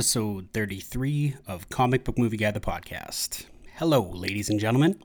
episode 0.00 0.48
33 0.54 1.34
of 1.46 1.68
Comic 1.68 2.04
Book 2.04 2.16
Movie 2.16 2.38
Guy, 2.38 2.50
the 2.52 2.58
podcast. 2.58 3.44
Hello, 3.74 4.00
ladies 4.00 4.48
and 4.48 4.58
gentlemen. 4.58 4.98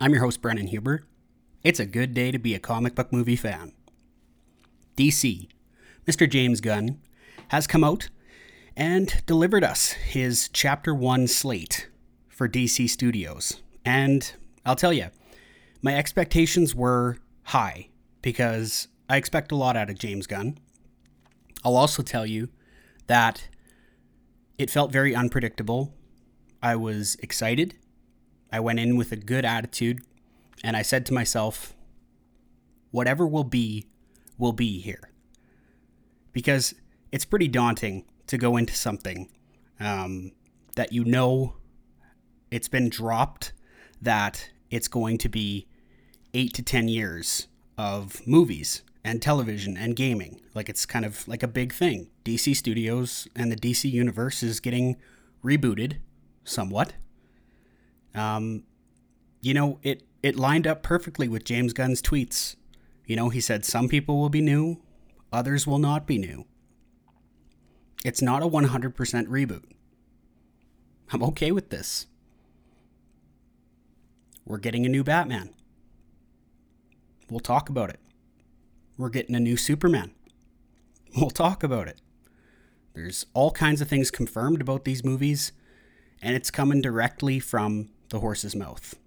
I'm 0.00 0.10
your 0.10 0.24
host, 0.24 0.42
Brennan 0.42 0.66
Huber. 0.66 1.04
It's 1.62 1.78
a 1.78 1.86
good 1.86 2.14
day 2.14 2.32
to 2.32 2.38
be 2.40 2.52
a 2.52 2.58
comic 2.58 2.96
book 2.96 3.12
movie 3.12 3.36
fan. 3.36 3.70
DC, 4.96 5.46
Mr. 6.08 6.28
James 6.28 6.60
Gunn, 6.60 6.98
has 7.46 7.68
come 7.68 7.84
out 7.84 8.08
and 8.76 9.22
delivered 9.24 9.62
us 9.62 9.92
his 9.92 10.50
Chapter 10.52 10.92
1 10.92 11.28
slate 11.28 11.88
for 12.26 12.48
DC 12.48 12.90
Studios. 12.90 13.62
And 13.84 14.32
I'll 14.66 14.74
tell 14.74 14.92
you, 14.92 15.10
my 15.80 15.94
expectations 15.96 16.74
were 16.74 17.18
high 17.44 17.86
because 18.20 18.88
I 19.08 19.16
expect 19.16 19.52
a 19.52 19.56
lot 19.56 19.76
out 19.76 19.90
of 19.90 19.98
James 20.00 20.26
Gunn. 20.26 20.58
I'll 21.64 21.76
also 21.76 22.02
tell 22.02 22.26
you 22.26 22.48
that 23.06 23.46
it 24.58 24.70
felt 24.70 24.92
very 24.92 25.14
unpredictable. 25.14 25.94
I 26.62 26.76
was 26.76 27.16
excited. 27.16 27.76
I 28.52 28.60
went 28.60 28.78
in 28.78 28.96
with 28.96 29.12
a 29.12 29.16
good 29.16 29.44
attitude, 29.44 30.00
and 30.62 30.76
I 30.76 30.82
said 30.82 31.04
to 31.06 31.14
myself, 31.14 31.74
whatever 32.90 33.26
will 33.26 33.44
be, 33.44 33.86
will 34.38 34.52
be 34.52 34.80
here. 34.80 35.10
Because 36.32 36.74
it's 37.10 37.24
pretty 37.24 37.48
daunting 37.48 38.04
to 38.28 38.38
go 38.38 38.56
into 38.56 38.74
something 38.74 39.28
um, 39.80 40.32
that 40.76 40.92
you 40.92 41.04
know 41.04 41.54
it's 42.50 42.68
been 42.68 42.88
dropped, 42.88 43.52
that 44.00 44.50
it's 44.70 44.88
going 44.88 45.18
to 45.18 45.28
be 45.28 45.66
eight 46.32 46.54
to 46.54 46.62
10 46.62 46.88
years 46.88 47.48
of 47.76 48.24
movies 48.26 48.82
and 49.04 49.20
television 49.20 49.76
and 49.76 49.94
gaming. 49.94 50.40
Like 50.54 50.68
it's 50.68 50.86
kind 50.86 51.04
of 51.04 51.28
like 51.28 51.42
a 51.42 51.48
big 51.48 51.72
thing. 51.72 52.08
DC 52.24 52.56
Studios 52.56 53.28
and 53.36 53.52
the 53.52 53.56
DC 53.56 53.90
universe 53.90 54.42
is 54.42 54.60
getting 54.60 54.96
rebooted 55.44 55.98
somewhat. 56.42 56.94
Um, 58.14 58.64
you 59.42 59.52
know, 59.52 59.78
it 59.82 60.02
it 60.22 60.36
lined 60.36 60.66
up 60.66 60.82
perfectly 60.82 61.28
with 61.28 61.44
James 61.44 61.74
Gunn's 61.74 62.00
tweets. 62.00 62.56
You 63.04 63.16
know, 63.16 63.28
he 63.28 63.40
said 63.40 63.64
some 63.64 63.88
people 63.88 64.18
will 64.18 64.30
be 64.30 64.40
new, 64.40 64.80
others 65.30 65.66
will 65.66 65.78
not 65.78 66.06
be 66.06 66.16
new. 66.16 66.46
It's 68.04 68.22
not 68.22 68.42
a 68.42 68.46
100% 68.46 68.94
reboot. 68.94 69.64
I'm 71.10 71.22
okay 71.22 71.52
with 71.52 71.70
this. 71.70 72.06
We're 74.44 74.58
getting 74.58 74.84
a 74.84 74.90
new 74.90 75.02
Batman. 75.02 75.54
We'll 77.30 77.40
talk 77.40 77.68
about 77.70 77.90
it. 77.90 78.00
We're 78.96 79.08
getting 79.08 79.34
a 79.34 79.40
new 79.40 79.56
Superman. 79.56 80.12
We'll 81.16 81.30
talk 81.30 81.62
about 81.62 81.88
it. 81.88 82.00
There's 82.94 83.26
all 83.34 83.50
kinds 83.50 83.80
of 83.80 83.88
things 83.88 84.10
confirmed 84.10 84.60
about 84.60 84.84
these 84.84 85.04
movies, 85.04 85.52
and 86.22 86.36
it's 86.36 86.50
coming 86.50 86.80
directly 86.80 87.40
from 87.40 87.88
the 88.10 88.20
horse's 88.20 88.54
mouth. 88.54 88.94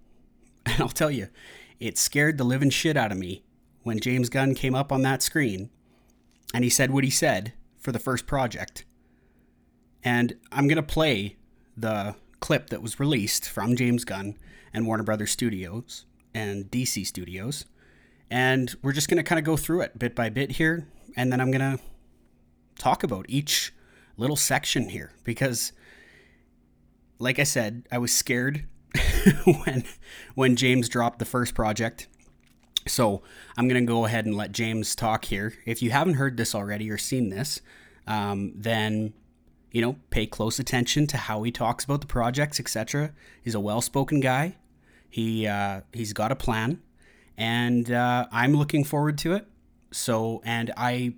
And 0.66 0.82
I'll 0.82 0.88
tell 0.88 1.10
you, 1.10 1.28
it 1.80 1.96
scared 1.96 2.36
the 2.36 2.44
living 2.44 2.68
shit 2.68 2.94
out 2.94 3.10
of 3.10 3.16
me 3.16 3.42
when 3.84 4.00
James 4.00 4.28
Gunn 4.28 4.54
came 4.54 4.74
up 4.74 4.92
on 4.92 5.00
that 5.00 5.22
screen 5.22 5.70
and 6.52 6.62
he 6.62 6.68
said 6.68 6.90
what 6.90 7.04
he 7.04 7.10
said 7.10 7.54
for 7.78 7.90
the 7.90 7.98
first 7.98 8.26
project. 8.26 8.84
And 10.04 10.34
I'm 10.52 10.68
going 10.68 10.76
to 10.76 10.82
play 10.82 11.36
the 11.74 12.16
clip 12.40 12.68
that 12.68 12.82
was 12.82 13.00
released 13.00 13.48
from 13.48 13.76
James 13.76 14.04
Gunn 14.04 14.36
and 14.74 14.86
Warner 14.86 15.04
Brothers 15.04 15.30
Studios 15.30 16.04
and 16.34 16.70
DC 16.70 17.06
Studios 17.06 17.64
and 18.30 18.74
we're 18.82 18.92
just 18.92 19.08
going 19.08 19.16
to 19.16 19.22
kind 19.22 19.38
of 19.38 19.44
go 19.44 19.56
through 19.56 19.82
it 19.82 19.98
bit 19.98 20.14
by 20.14 20.28
bit 20.28 20.52
here. 20.52 20.86
And 21.16 21.32
then 21.32 21.40
I'm 21.40 21.50
going 21.50 21.78
to 21.78 21.82
talk 22.78 23.02
about 23.02 23.26
each 23.28 23.72
little 24.16 24.36
section 24.36 24.90
here 24.90 25.12
because, 25.24 25.72
like 27.18 27.38
I 27.38 27.44
said, 27.44 27.86
I 27.90 27.98
was 27.98 28.12
scared 28.12 28.66
when 29.44 29.84
when 30.34 30.56
James 30.56 30.88
dropped 30.88 31.18
the 31.18 31.24
first 31.24 31.54
project. 31.54 32.08
So 32.86 33.22
I'm 33.56 33.68
going 33.68 33.82
to 33.82 33.86
go 33.86 34.06
ahead 34.06 34.24
and 34.24 34.36
let 34.36 34.52
James 34.52 34.94
talk 34.94 35.26
here. 35.26 35.54
If 35.66 35.82
you 35.82 35.90
haven't 35.90 36.14
heard 36.14 36.36
this 36.36 36.54
already 36.54 36.90
or 36.90 36.96
seen 36.96 37.28
this, 37.28 37.60
um, 38.06 38.52
then 38.54 39.12
you 39.72 39.82
know 39.82 39.96
pay 40.10 40.26
close 40.26 40.58
attention 40.58 41.06
to 41.08 41.16
how 41.16 41.42
he 41.42 41.50
talks 41.50 41.84
about 41.84 42.00
the 42.02 42.06
projects, 42.06 42.60
etc. 42.60 43.12
He's 43.42 43.54
a 43.54 43.60
well-spoken 43.60 44.20
guy. 44.20 44.56
He 45.08 45.46
uh, 45.46 45.82
he's 45.92 46.12
got 46.12 46.30
a 46.30 46.36
plan 46.36 46.82
and 47.38 47.92
uh, 47.92 48.26
I'm 48.32 48.54
looking 48.54 48.82
forward 48.82 49.16
to 49.18 49.34
it. 49.34 49.46
So, 49.92 50.42
and 50.44 50.72
I, 50.76 51.14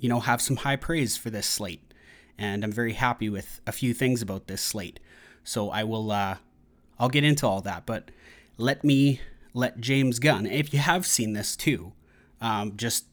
you 0.00 0.08
know, 0.08 0.20
have 0.20 0.40
some 0.40 0.56
high 0.56 0.76
praise 0.76 1.16
for 1.16 1.30
this 1.30 1.46
slate, 1.46 1.92
and 2.36 2.64
I'm 2.64 2.72
very 2.72 2.94
happy 2.94 3.28
with 3.28 3.60
a 3.66 3.70
few 3.70 3.94
things 3.94 4.22
about 4.22 4.48
this 4.48 4.62
slate. 4.62 4.98
So 5.44 5.70
I 5.70 5.84
will, 5.84 6.10
uh, 6.10 6.38
I'll 6.98 7.10
get 7.10 7.22
into 7.22 7.46
all 7.46 7.60
that, 7.60 7.86
but 7.86 8.10
let 8.56 8.82
me 8.82 9.20
let 9.52 9.78
James 9.78 10.18
Gunn, 10.18 10.46
if 10.46 10.72
you 10.72 10.80
have 10.80 11.06
seen 11.06 11.34
this 11.34 11.54
too, 11.54 11.92
um, 12.40 12.76
just, 12.76 13.04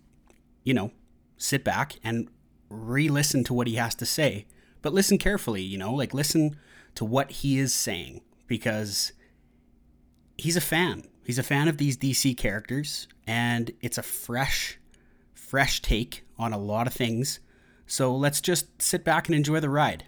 you 0.64 0.74
know, 0.74 0.92
sit 1.38 1.64
back 1.64 1.98
and 2.04 2.30
re-listen 2.70 3.44
to 3.44 3.54
what 3.54 3.68
he 3.68 3.76
has 3.76 3.96
to 3.96 4.06
say, 4.06 4.46
but 4.82 4.94
listen 4.94 5.18
carefully. 5.18 5.62
You 5.62 5.78
know, 5.78 5.94
like 5.94 6.14
listen 6.14 6.58
to 6.96 7.06
what 7.06 7.32
he 7.32 7.60
is 7.60 7.74
saying 7.74 8.22
because 8.48 9.12
he's 10.38 10.56
a 10.56 10.62
fan 10.62 11.04
He's 11.26 11.40
a 11.40 11.44
fan 11.44 11.68
of 11.68 11.78
these 11.78 11.98
DC 11.98 12.38
characters, 12.38 13.08
and 13.26 13.72
it's 13.82 13.98
a 13.98 14.04
fresh, 14.04 14.78
fresh 15.34 15.82
take 15.82 16.24
on 16.38 16.54
a 16.54 16.58
lot 16.58 16.86
of 16.86 16.94
things. 16.94 17.40
So 17.88 18.16
let's 18.16 18.42
just 18.42 18.80
sit 18.80 19.04
back 19.04 19.28
and 19.28 19.36
enjoy 19.36 19.60
the 19.60 19.70
ride. 19.70 20.06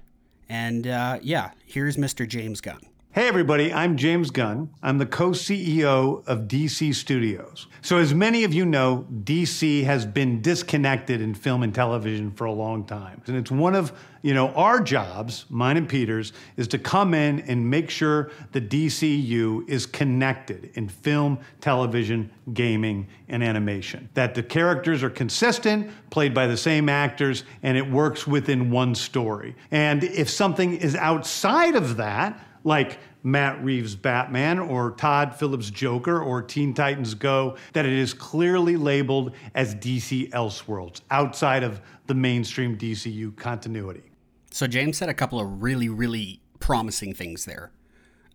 And 0.47 0.85
uh, 0.85 1.19
yeah, 1.23 1.51
here's 1.66 1.97
Mr. 1.97 2.27
James 2.27 2.61
Gunn. 2.61 2.81
Hey, 3.17 3.28
everybody, 3.28 3.73
I'm 3.73 3.97
James 3.97 4.29
Gunn. 4.29 4.69
I'm 4.83 5.00
the 5.00 5.07
co 5.07 5.31
CEO 5.31 6.23
of 6.28 6.41
DC 6.41 6.94
Studios. 6.94 7.66
So, 7.81 7.97
as 7.97 8.13
many 8.13 8.44
of 8.44 8.53
you 8.53 8.63
know, 8.63 9.07
DC 9.23 9.83
has 9.85 10.05
been 10.05 10.39
disconnected 10.39 11.19
in 11.19 11.33
film 11.33 11.63
and 11.63 11.73
television 11.73 12.29
for 12.29 12.45
a 12.45 12.51
long 12.51 12.85
time. 12.85 13.23
And 13.25 13.35
it's 13.35 13.50
one 13.50 13.73
of 13.73 13.91
you 14.22 14.33
know, 14.33 14.50
our 14.50 14.79
jobs, 14.79 15.45
mine 15.50 15.77
and 15.77 15.88
Peter's, 15.88 16.33
is 16.57 16.67
to 16.67 16.77
come 16.77 17.13
in 17.13 17.39
and 17.41 17.69
make 17.69 17.89
sure 17.89 18.29
the 18.51 18.61
DCU 18.61 19.67
is 19.69 19.85
connected 19.85 20.72
in 20.73 20.89
film, 20.89 21.39
television, 21.61 22.29
gaming, 22.53 23.07
and 23.29 23.44
animation. 23.44 24.09
That 24.16 24.35
the 24.35 24.44
characters 24.44 25.01
are 25.01 25.09
consistent, 25.09 25.89
played 26.09 26.33
by 26.33 26.45
the 26.45 26.57
same 26.57 26.89
actors, 26.89 27.45
and 27.63 27.77
it 27.77 27.89
works 27.89 28.27
within 28.27 28.69
one 28.69 28.95
story. 28.95 29.56
And 29.72 30.03
if 30.03 30.29
something 30.29 30.75
is 30.75 30.95
outside 30.95 31.75
of 31.75 31.97
that, 31.97 32.39
like 32.67 33.00
Matt 33.23 33.63
Reeves' 33.63 33.95
Batman 33.95 34.59
or 34.59 34.91
Todd 34.91 35.33
Phillips' 35.33 35.69
Joker 35.69 36.22
or 36.22 36.41
Teen 36.41 36.73
Titans 36.73 37.13
Go, 37.13 37.55
that 37.73 37.85
it 37.85 37.94
is 37.94 38.13
clearly 38.13 38.75
labeled 38.75 39.33
as 39.55 39.73
DC 39.73 40.29
Elseworlds 40.31 41.01
outside 41.09 41.63
of 41.63 41.81
the 42.07 42.13
mainstream 42.13 42.77
DCU 42.77 43.35
continuity. 43.38 44.11
So 44.51 44.67
James 44.67 44.97
said 44.97 45.07
a 45.07 45.13
couple 45.13 45.39
of 45.39 45.63
really, 45.63 45.88
really 45.88 46.41
promising 46.59 47.13
things 47.13 47.45
there. 47.45 47.71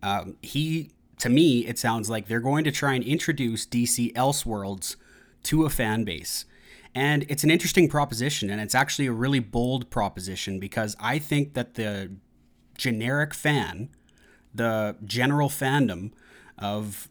Um, 0.01 0.35
he, 0.41 0.89
to 1.19 1.29
me, 1.29 1.65
it 1.67 1.77
sounds 1.77 2.09
like 2.09 2.27
they're 2.27 2.39
going 2.39 2.63
to 2.63 2.71
try 2.71 2.93
and 2.93 3.03
introduce 3.03 3.67
DC 3.67 4.13
Elseworlds 4.13 4.95
to 5.43 5.65
a 5.65 5.69
fan 5.69 6.03
base. 6.05 6.45
And 6.95 7.25
it's 7.29 7.43
an 7.43 7.51
interesting 7.51 7.87
proposition, 7.87 8.49
and 8.49 8.59
it's 8.59 8.75
actually 8.75 9.07
a 9.07 9.11
really 9.11 9.39
bold 9.39 9.89
proposition 9.89 10.59
because 10.59 10.95
I 10.99 11.19
think 11.19 11.53
that 11.53 11.75
the 11.75 12.15
generic 12.77 13.33
fan 13.33 13.89
the 14.53 14.95
general 15.05 15.49
fandom 15.49 16.11
of 16.57 17.09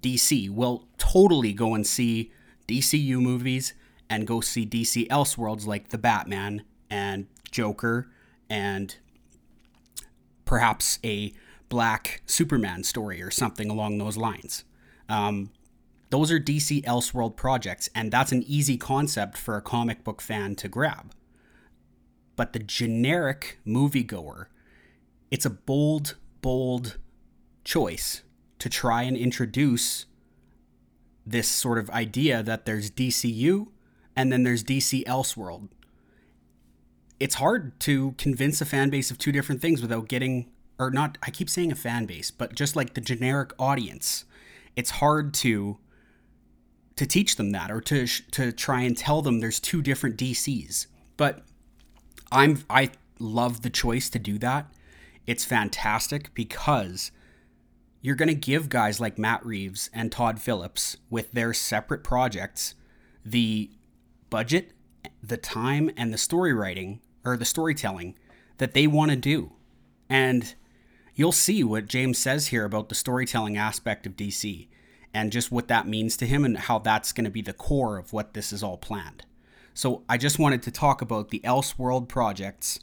DC 0.00 0.50
will 0.50 0.86
totally 0.98 1.52
go 1.52 1.74
and 1.74 1.86
see 1.86 2.32
DCU 2.68 3.20
movies 3.20 3.74
and 4.08 4.26
go 4.26 4.40
see 4.40 4.66
DC 4.66 5.08
Elseworlds 5.08 5.66
like 5.66 5.88
the 5.88 5.98
Batman 5.98 6.64
and 6.90 7.26
Joker 7.50 8.10
and 8.48 8.96
perhaps 10.44 10.98
a 11.04 11.32
black 11.68 12.22
Superman 12.26 12.84
story 12.84 13.22
or 13.22 13.30
something 13.30 13.70
along 13.70 13.98
those 13.98 14.16
lines. 14.16 14.64
Um, 15.08 15.50
those 16.10 16.30
are 16.30 16.38
DC 16.38 16.84
Elseworld 16.84 17.36
projects, 17.36 17.88
and 17.94 18.12
that's 18.12 18.32
an 18.32 18.42
easy 18.46 18.76
concept 18.76 19.38
for 19.38 19.56
a 19.56 19.62
comic 19.62 20.04
book 20.04 20.20
fan 20.20 20.54
to 20.56 20.68
grab. 20.68 21.12
But 22.36 22.52
the 22.52 22.58
generic 22.58 23.58
moviegoer, 23.66 24.46
it's 25.30 25.46
a 25.46 25.50
bold 25.50 26.16
bold 26.42 26.98
choice 27.64 28.22
to 28.58 28.68
try 28.68 29.02
and 29.02 29.16
introduce 29.16 30.06
this 31.24 31.48
sort 31.48 31.78
of 31.78 31.88
idea 31.90 32.42
that 32.42 32.66
there's 32.66 32.90
DCU 32.90 33.68
and 34.14 34.30
then 34.30 34.42
there's 34.42 34.62
DC 34.62 35.04
Elseworld. 35.04 35.68
It's 37.18 37.36
hard 37.36 37.78
to 37.80 38.12
convince 38.18 38.60
a 38.60 38.64
fan 38.64 38.90
base 38.90 39.10
of 39.10 39.18
two 39.18 39.32
different 39.32 39.62
things 39.62 39.80
without 39.80 40.08
getting, 40.08 40.50
or 40.78 40.90
not, 40.90 41.16
I 41.22 41.30
keep 41.30 41.48
saying 41.48 41.72
a 41.72 41.76
fan 41.76 42.06
base, 42.06 42.30
but 42.30 42.54
just 42.54 42.74
like 42.76 42.94
the 42.94 43.00
generic 43.00 43.52
audience. 43.58 44.24
It's 44.76 44.90
hard 44.90 45.32
to 45.34 45.78
to 46.94 47.06
teach 47.06 47.36
them 47.36 47.50
that 47.50 47.70
or 47.70 47.80
to 47.80 48.06
to 48.06 48.52
try 48.52 48.82
and 48.82 48.96
tell 48.96 49.22
them 49.22 49.40
there's 49.40 49.60
two 49.60 49.82
different 49.82 50.16
DCs. 50.16 50.86
But 51.16 51.42
I'm 52.30 52.64
I 52.68 52.90
love 53.18 53.62
the 53.62 53.70
choice 53.70 54.10
to 54.10 54.18
do 54.18 54.38
that. 54.38 54.66
It's 55.26 55.44
fantastic 55.44 56.34
because 56.34 57.12
you're 58.00 58.16
going 58.16 58.28
to 58.28 58.34
give 58.34 58.68
guys 58.68 59.00
like 59.00 59.18
Matt 59.18 59.44
Reeves 59.46 59.88
and 59.92 60.10
Todd 60.10 60.40
Phillips 60.40 60.96
with 61.08 61.32
their 61.32 61.54
separate 61.54 62.02
projects 62.02 62.74
the 63.24 63.70
budget, 64.30 64.72
the 65.22 65.36
time, 65.36 65.90
and 65.96 66.12
the 66.12 66.18
story 66.18 66.52
writing 66.52 67.00
or 67.24 67.36
the 67.36 67.44
storytelling 67.44 68.18
that 68.58 68.74
they 68.74 68.88
want 68.88 69.10
to 69.12 69.16
do. 69.16 69.52
And 70.08 70.54
you'll 71.14 71.30
see 71.30 71.62
what 71.62 71.86
James 71.86 72.18
says 72.18 72.48
here 72.48 72.64
about 72.64 72.88
the 72.88 72.94
storytelling 72.96 73.56
aspect 73.56 74.06
of 74.06 74.16
DC 74.16 74.66
and 75.14 75.30
just 75.30 75.52
what 75.52 75.68
that 75.68 75.86
means 75.86 76.16
to 76.16 76.26
him 76.26 76.44
and 76.44 76.56
how 76.56 76.78
that's 76.78 77.12
going 77.12 77.24
to 77.24 77.30
be 77.30 77.42
the 77.42 77.52
core 77.52 77.98
of 77.98 78.12
what 78.12 78.34
this 78.34 78.52
is 78.52 78.62
all 78.62 78.76
planned. 78.76 79.24
So 79.74 80.02
I 80.08 80.18
just 80.18 80.38
wanted 80.38 80.62
to 80.62 80.70
talk 80.70 81.00
about 81.00 81.30
the 81.30 81.40
Elseworld 81.40 82.08
projects 82.08 82.80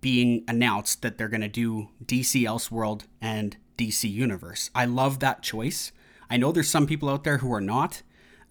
being 0.00 0.44
announced 0.48 1.02
that 1.02 1.18
they're 1.18 1.28
going 1.28 1.40
to 1.40 1.48
do 1.48 1.88
DC 2.04 2.42
Elseworld 2.42 3.02
and 3.20 3.56
DC 3.76 4.10
Universe. 4.10 4.70
I 4.74 4.84
love 4.84 5.20
that 5.20 5.42
choice. 5.42 5.92
I 6.28 6.36
know 6.36 6.52
there's 6.52 6.68
some 6.68 6.86
people 6.86 7.08
out 7.08 7.24
there 7.24 7.38
who 7.38 7.52
are 7.52 7.60
not 7.60 8.02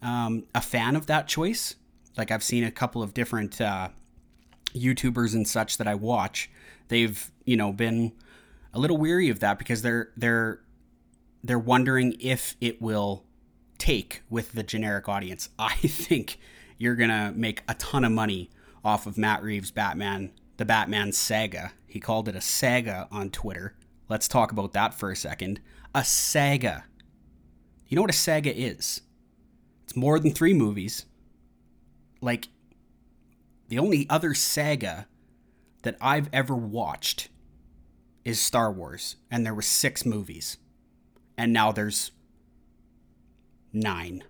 um, 0.02 0.44
a 0.54 0.60
fan 0.60 0.96
of 0.96 1.06
that 1.06 1.28
choice. 1.28 1.76
Like 2.16 2.30
I've 2.30 2.42
seen 2.42 2.64
a 2.64 2.70
couple 2.70 3.02
of 3.02 3.14
different 3.14 3.60
uh, 3.60 3.88
YouTubers 4.74 5.34
and 5.34 5.46
such 5.46 5.78
that 5.78 5.86
I 5.86 5.94
watch. 5.94 6.50
They've 6.88 7.30
you 7.44 7.56
know 7.56 7.72
been 7.72 8.12
a 8.74 8.78
little 8.78 8.96
weary 8.96 9.28
of 9.28 9.40
that 9.40 9.58
because 9.58 9.82
they're 9.82 10.10
they're 10.16 10.60
they're 11.42 11.58
wondering 11.58 12.16
if 12.20 12.56
it 12.60 12.80
will 12.82 13.24
take 13.78 14.22
with 14.28 14.52
the 14.52 14.62
generic 14.62 15.08
audience. 15.08 15.48
I 15.58 15.74
think 15.76 16.38
you're 16.78 16.96
gonna 16.96 17.32
make 17.34 17.62
a 17.68 17.74
ton 17.74 18.04
of 18.04 18.12
money 18.12 18.50
off 18.84 19.06
of 19.06 19.16
Matt 19.18 19.42
Reeves' 19.42 19.70
Batman 19.70 20.32
the 20.60 20.66
Batman 20.66 21.10
saga. 21.10 21.72
He 21.86 22.00
called 22.00 22.28
it 22.28 22.36
a 22.36 22.40
saga 22.42 23.08
on 23.10 23.30
Twitter. 23.30 23.74
Let's 24.10 24.28
talk 24.28 24.52
about 24.52 24.74
that 24.74 24.92
for 24.92 25.10
a 25.10 25.16
second. 25.16 25.58
A 25.94 26.04
saga. 26.04 26.84
You 27.88 27.96
know 27.96 28.02
what 28.02 28.10
a 28.10 28.12
saga 28.12 28.54
is? 28.54 29.00
It's 29.84 29.96
more 29.96 30.18
than 30.18 30.32
three 30.32 30.52
movies. 30.52 31.06
Like, 32.20 32.48
the 33.68 33.78
only 33.78 34.06
other 34.10 34.34
saga 34.34 35.06
that 35.82 35.96
I've 35.98 36.28
ever 36.30 36.54
watched 36.54 37.30
is 38.22 38.38
Star 38.38 38.70
Wars, 38.70 39.16
and 39.30 39.46
there 39.46 39.54
were 39.54 39.62
six 39.62 40.04
movies. 40.04 40.58
And 41.38 41.54
now 41.54 41.72
there's 41.72 42.12
nine. 43.72 44.24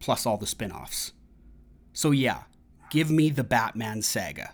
Plus 0.00 0.26
all 0.26 0.36
the 0.36 0.48
spin 0.48 0.72
offs. 0.72 1.12
So, 1.92 2.10
yeah, 2.10 2.42
Give 2.92 3.10
me 3.10 3.30
the 3.30 3.42
Batman 3.42 4.02
saga. 4.02 4.52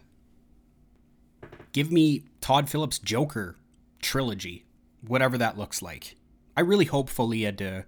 Give 1.72 1.90
me 1.90 2.22
Todd 2.40 2.70
Phillips' 2.70 3.00
Joker 3.00 3.56
trilogy, 4.00 4.64
whatever 5.04 5.36
that 5.38 5.58
looks 5.58 5.82
like. 5.82 6.14
I 6.56 6.60
really 6.60 6.84
hope 6.84 7.10
Folie 7.10 7.40
à 7.40 7.56
Deux 7.56 7.82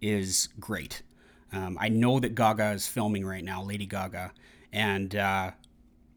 is 0.00 0.48
great. 0.60 1.02
Um, 1.52 1.76
I 1.80 1.88
know 1.88 2.20
that 2.20 2.36
Gaga 2.36 2.70
is 2.70 2.86
filming 2.86 3.26
right 3.26 3.42
now, 3.42 3.64
Lady 3.64 3.84
Gaga, 3.84 4.30
and 4.72 5.16
uh, 5.16 5.50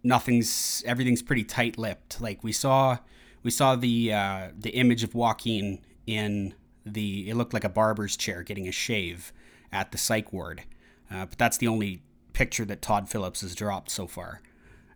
nothing's 0.04 0.84
everything's 0.86 1.24
pretty 1.24 1.44
tight-lipped. 1.44 2.22
Like 2.22 2.44
we 2.44 2.52
saw, 2.52 3.00
we 3.42 3.50
saw 3.50 3.76
the 3.76 4.14
uh, 4.14 4.50
the 4.56 4.70
image 4.70 5.04
of 5.04 5.16
Joaquin 5.16 5.80
in 6.06 6.54
the 6.86 7.28
it 7.28 7.34
looked 7.34 7.56
like 7.56 7.64
a 7.64 7.70
barber's 7.70 8.16
chair 8.16 8.44
getting 8.44 8.68
a 8.68 8.72
shave 8.72 9.34
at 9.72 9.92
the 9.92 9.98
psych 9.98 10.32
ward, 10.32 10.62
uh, 11.10 11.26
but 11.26 11.40
that's 11.40 11.58
the 11.58 11.68
only 11.68 12.04
picture 12.40 12.64
that 12.64 12.82
Todd 12.82 13.10
Phillips 13.10 13.42
has 13.42 13.54
dropped 13.54 13.92
so 13.92 14.08
far. 14.08 14.42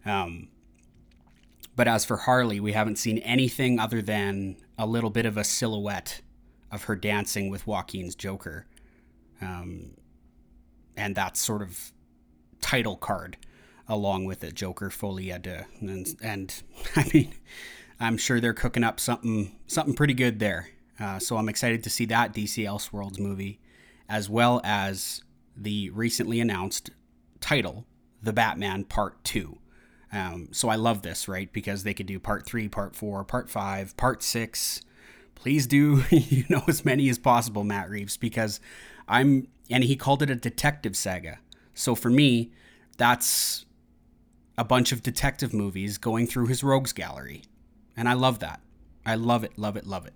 Um, 0.05 0.47
but 1.75 1.89
as 1.89 2.05
for 2.05 2.15
Harley, 2.15 2.61
we 2.61 2.71
haven't 2.71 2.95
seen 2.95 3.17
anything 3.17 3.79
other 3.79 4.01
than 4.01 4.55
a 4.77 4.85
little 4.87 5.09
bit 5.09 5.25
of 5.25 5.35
a 5.35 5.43
silhouette 5.43 6.21
of 6.71 6.85
her 6.85 6.95
dancing 6.95 7.49
with 7.49 7.67
Joaquin's 7.67 8.15
Joker. 8.15 8.65
Um, 9.41 9.97
and 10.95 11.15
that 11.15 11.35
sort 11.35 11.61
of 11.61 11.91
title 12.61 12.95
card 12.95 13.35
along 13.89 14.23
with 14.23 14.41
it, 14.45 14.53
Joker 14.53 14.89
Folie 14.89 15.25
à 15.25 15.41
Deux. 15.41 15.65
And, 15.81 16.15
and 16.23 16.63
I 16.95 17.09
mean, 17.13 17.33
I'm 17.99 18.15
sure 18.15 18.39
they're 18.39 18.53
cooking 18.53 18.85
up 18.85 19.01
something 19.01 19.53
something 19.67 19.95
pretty 19.95 20.13
good 20.13 20.39
there. 20.39 20.69
Uh, 20.97 21.19
so 21.19 21.35
I'm 21.35 21.49
excited 21.49 21.83
to 21.83 21.89
see 21.89 22.05
that 22.05 22.33
DC 22.33 22.63
Elseworlds 22.63 23.19
movie, 23.19 23.59
as 24.07 24.29
well 24.29 24.61
as 24.63 25.23
the 25.57 25.89
recently 25.89 26.39
announced 26.39 26.89
title, 27.43 27.85
The 28.21 28.33
Batman 28.33 28.85
Part 28.85 29.21
2. 29.25 29.57
Um, 30.13 30.47
so 30.51 30.69
I 30.69 30.75
love 30.75 31.01
this, 31.01 31.27
right? 31.27 31.51
Because 31.51 31.83
they 31.83 31.93
could 31.93 32.05
do 32.05 32.19
part 32.19 32.45
three, 32.45 32.69
part 32.69 32.95
four, 32.95 33.23
part 33.25 33.49
five, 33.49 33.97
part 33.97 34.23
six. 34.23 34.81
Please 35.35 35.67
do, 35.67 36.03
you 36.09 36.45
know, 36.49 36.63
as 36.67 36.85
many 36.85 37.09
as 37.09 37.19
possible, 37.19 37.63
Matt 37.63 37.89
Reeves, 37.89 38.15
because 38.15 38.61
I'm, 39.07 39.47
and 39.69 39.83
he 39.83 39.95
called 39.95 40.21
it 40.21 40.29
a 40.29 40.35
detective 40.35 40.95
saga. 40.95 41.39
So 41.73 41.95
for 41.95 42.09
me, 42.09 42.51
that's 42.97 43.65
a 44.57 44.63
bunch 44.63 44.91
of 44.91 45.03
detective 45.03 45.53
movies 45.53 45.97
going 45.97 46.27
through 46.27 46.45
his 46.45 46.63
rogues 46.63 46.93
gallery. 46.93 47.43
And 47.97 48.07
I 48.07 48.13
love 48.13 48.39
that. 48.39 48.61
I 49.05 49.15
love 49.15 49.43
it, 49.43 49.57
love 49.57 49.75
it, 49.75 49.85
love 49.85 50.05
it. 50.05 50.13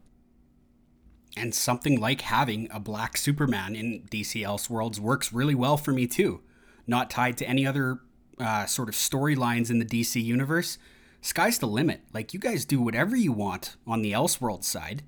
And 1.35 1.53
something 1.53 2.00
like 2.00 2.21
having 2.21 2.69
a 2.71 2.80
black 2.80 3.18
Superman 3.18 3.75
in 3.75 4.07
DC 4.09 4.44
Elseworlds 4.44 5.00
works 5.00 5.33
really 5.33 5.56
well 5.56 5.75
for 5.75 5.91
me 5.91 6.07
too 6.07 6.41
not 6.87 7.09
tied 7.09 7.37
to 7.37 7.47
any 7.47 7.67
other 7.67 7.99
uh, 8.39 8.65
sort 8.65 8.89
of 8.89 8.95
storylines 8.95 9.69
in 9.69 9.79
the 9.79 9.85
DC 9.85 10.23
universe, 10.23 10.77
sky's 11.21 11.59
the 11.59 11.67
limit. 11.67 12.01
Like, 12.13 12.33
you 12.33 12.39
guys 12.39 12.65
do 12.65 12.81
whatever 12.81 13.15
you 13.15 13.31
want 13.31 13.75
on 13.85 14.01
the 14.01 14.13
Elseworld 14.13 14.63
side. 14.63 15.03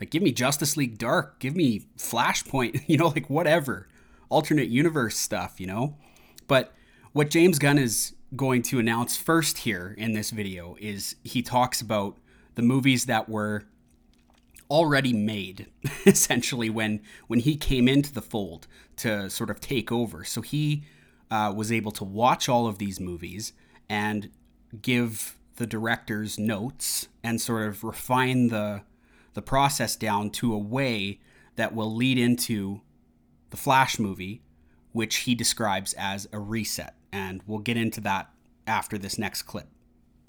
Like, 0.00 0.10
give 0.10 0.22
me 0.22 0.32
Justice 0.32 0.76
League 0.76 0.98
Dark, 0.98 1.38
give 1.38 1.54
me 1.54 1.86
Flashpoint, 1.98 2.82
you 2.88 2.96
know, 2.96 3.08
like 3.08 3.28
whatever. 3.28 3.88
Alternate 4.28 4.68
universe 4.68 5.16
stuff, 5.16 5.60
you 5.60 5.66
know? 5.66 5.96
But 6.46 6.72
what 7.12 7.30
James 7.30 7.58
Gunn 7.58 7.78
is 7.78 8.14
going 8.36 8.62
to 8.62 8.78
announce 8.78 9.16
first 9.16 9.58
here 9.58 9.94
in 9.98 10.12
this 10.12 10.30
video 10.30 10.76
is 10.80 11.16
he 11.24 11.42
talks 11.42 11.80
about 11.80 12.16
the 12.54 12.62
movies 12.62 13.06
that 13.06 13.28
were 13.28 13.64
already 14.70 15.12
made 15.12 15.66
essentially 16.06 16.70
when 16.70 17.00
when 17.26 17.40
he 17.40 17.56
came 17.56 17.88
into 17.88 18.12
the 18.12 18.22
fold 18.22 18.68
to 18.94 19.28
sort 19.28 19.50
of 19.50 19.58
take 19.60 19.90
over 19.90 20.22
so 20.22 20.40
he 20.42 20.84
uh, 21.30 21.52
was 21.54 21.70
able 21.70 21.92
to 21.92 22.04
watch 22.04 22.48
all 22.48 22.66
of 22.66 22.78
these 22.78 23.00
movies 23.00 23.52
and 23.88 24.30
give 24.82 25.36
the 25.56 25.66
directors 25.66 26.38
notes 26.38 27.08
and 27.22 27.40
sort 27.40 27.66
of 27.66 27.84
refine 27.84 28.48
the 28.48 28.82
the 29.34 29.42
process 29.42 29.94
down 29.94 30.28
to 30.28 30.52
a 30.52 30.58
way 30.58 31.20
that 31.56 31.74
will 31.74 31.94
lead 31.94 32.18
into 32.18 32.80
the 33.50 33.56
Flash 33.56 33.98
movie, 33.98 34.42
which 34.92 35.18
he 35.18 35.34
describes 35.34 35.92
as 35.94 36.28
a 36.32 36.38
reset. 36.38 36.94
And 37.12 37.40
we'll 37.46 37.60
get 37.60 37.76
into 37.76 38.00
that 38.00 38.30
after 38.66 38.98
this 38.98 39.18
next 39.18 39.42
clip. 39.42 39.68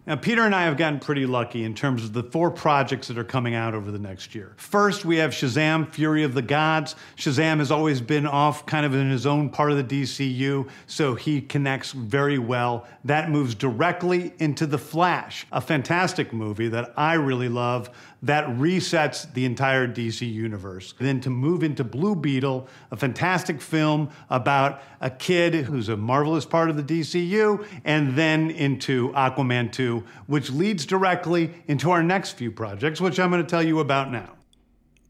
Now, 0.07 0.15
Peter 0.15 0.41
and 0.41 0.55
I 0.55 0.63
have 0.63 0.77
gotten 0.77 0.99
pretty 0.99 1.27
lucky 1.27 1.63
in 1.63 1.75
terms 1.75 2.03
of 2.03 2.11
the 2.11 2.23
four 2.23 2.49
projects 2.49 3.07
that 3.09 3.19
are 3.19 3.23
coming 3.23 3.53
out 3.53 3.75
over 3.75 3.91
the 3.91 3.99
next 3.99 4.33
year. 4.33 4.53
First, 4.57 5.05
we 5.05 5.17
have 5.17 5.29
Shazam 5.29 5.87
Fury 5.91 6.23
of 6.23 6.33
the 6.33 6.41
Gods. 6.41 6.95
Shazam 7.17 7.59
has 7.59 7.69
always 7.69 8.01
been 8.01 8.25
off 8.25 8.65
kind 8.65 8.83
of 8.83 8.95
in 8.95 9.11
his 9.11 9.27
own 9.27 9.51
part 9.51 9.71
of 9.71 9.77
the 9.77 10.01
DCU, 10.01 10.67
so 10.87 11.13
he 11.13 11.39
connects 11.39 11.91
very 11.91 12.39
well. 12.39 12.87
That 13.05 13.29
moves 13.29 13.53
directly 13.53 14.33
into 14.39 14.65
The 14.65 14.79
Flash, 14.79 15.45
a 15.51 15.61
fantastic 15.61 16.33
movie 16.33 16.69
that 16.69 16.93
I 16.97 17.13
really 17.13 17.49
love 17.49 17.91
that 18.23 18.45
resets 18.49 19.31
the 19.33 19.45
entire 19.45 19.87
DC 19.87 20.31
universe. 20.31 20.93
And 20.99 21.07
then 21.07 21.21
to 21.21 21.29
move 21.29 21.63
into 21.63 21.83
Blue 21.83 22.15
Beetle, 22.15 22.67
a 22.91 22.97
fantastic 22.97 23.61
film 23.61 24.09
about 24.29 24.81
a 24.99 25.09
kid 25.09 25.55
who's 25.55 25.89
a 25.89 25.97
marvelous 25.97 26.45
part 26.45 26.69
of 26.69 26.77
the 26.77 26.83
DCU, 26.83 27.65
and 27.83 28.15
then 28.15 28.51
into 28.51 29.11
Aquaman 29.13 29.71
2, 29.71 30.03
which 30.27 30.51
leads 30.51 30.85
directly 30.85 31.51
into 31.67 31.89
our 31.89 32.03
next 32.03 32.31
few 32.31 32.51
projects, 32.51 33.01
which 33.01 33.19
I'm 33.19 33.31
going 33.31 33.43
to 33.43 33.49
tell 33.49 33.63
you 33.63 33.79
about 33.79 34.11
now. 34.11 34.35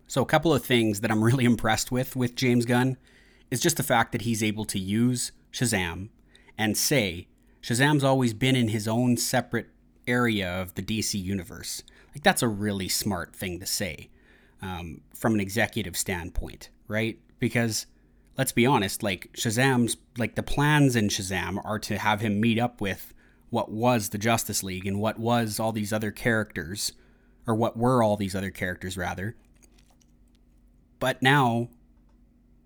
So, 0.07 0.21
a 0.21 0.25
couple 0.25 0.53
of 0.53 0.63
things 0.63 1.01
that 1.01 1.11
I'm 1.11 1.23
really 1.23 1.45
impressed 1.45 1.91
with 1.91 2.15
with 2.15 2.35
James 2.35 2.65
Gunn 2.65 2.97
is 3.49 3.59
just 3.59 3.77
the 3.77 3.83
fact 3.83 4.13
that 4.13 4.21
he's 4.21 4.41
able 4.41 4.65
to 4.65 4.79
use 4.79 5.31
Shazam 5.51 6.09
and 6.57 6.77
say 6.77 7.27
Shazam's 7.61 8.03
always 8.03 8.33
been 8.33 8.55
in 8.55 8.69
his 8.69 8.87
own 8.87 9.17
separate 9.17 9.67
area 10.07 10.49
of 10.49 10.75
the 10.75 10.81
DC 10.81 11.21
universe. 11.21 11.83
Like 12.13 12.23
that's 12.23 12.41
a 12.41 12.47
really 12.47 12.89
smart 12.89 13.35
thing 13.35 13.59
to 13.59 13.65
say 13.65 14.09
um, 14.61 15.01
from 15.13 15.33
an 15.33 15.39
executive 15.39 15.97
standpoint, 15.97 16.69
right? 16.87 17.19
Because 17.39 17.87
let's 18.37 18.51
be 18.51 18.65
honest, 18.65 19.03
like 19.03 19.31
Shazam's 19.33 19.97
like 20.17 20.35
the 20.35 20.43
plans 20.43 20.95
in 20.95 21.07
Shazam 21.07 21.63
are 21.63 21.79
to 21.79 21.97
have 21.97 22.21
him 22.21 22.39
meet 22.39 22.59
up 22.59 22.81
with 22.81 23.13
what 23.49 23.71
was 23.71 24.09
the 24.09 24.17
Justice 24.17 24.63
League 24.63 24.85
and 24.85 24.99
what 24.99 25.19
was 25.19 25.59
all 25.59 25.71
these 25.71 25.91
other 25.91 26.11
characters, 26.11 26.93
or 27.45 27.53
what 27.55 27.75
were 27.75 28.01
all 28.01 28.15
these 28.15 28.35
other 28.35 28.51
characters 28.51 28.97
rather. 28.97 29.35
But 30.99 31.21
now 31.21 31.69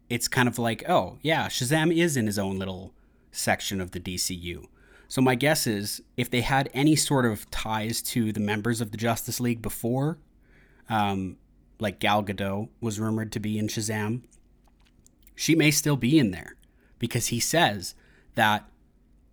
it's 0.10 0.28
kind 0.28 0.48
of 0.48 0.60
like, 0.60 0.88
oh, 0.88 1.18
yeah, 1.22 1.48
Shazam 1.48 1.96
is 1.96 2.16
in 2.16 2.28
his 2.28 2.38
own 2.38 2.60
little 2.60 2.94
section 3.32 3.82
of 3.82 3.92
the 3.92 4.00
DCU. 4.00 4.66
So 5.08 5.22
my 5.22 5.36
guess 5.36 5.68
is 5.68 6.02
if 6.18 6.30
they 6.30 6.42
had 6.42 6.70
any 6.74 6.96
sort 6.96 7.26
of 7.26 7.50
ties 7.52 8.02
to 8.04 8.32
the 8.32 8.40
members 8.40 8.82
of 8.82 8.92
the 8.92 8.98
Justice 8.98 9.40
League 9.40 9.62
before, 9.62 10.18
um, 10.90 11.38
like 11.80 12.00
Gal 12.00 12.24
Gadot 12.24 12.70
was 12.82 13.00
rumored 13.00 13.32
to 13.34 13.40
be 13.40 13.58
in 13.58 13.68
Shazam, 13.68 14.24
she 15.36 15.56
may 15.56 15.72
still 15.72 15.98
be 15.98 16.18
in 16.18 16.32
there 16.32 16.56
because 17.00 17.28
he 17.28 17.40
says 17.40 17.94
that 18.36 18.66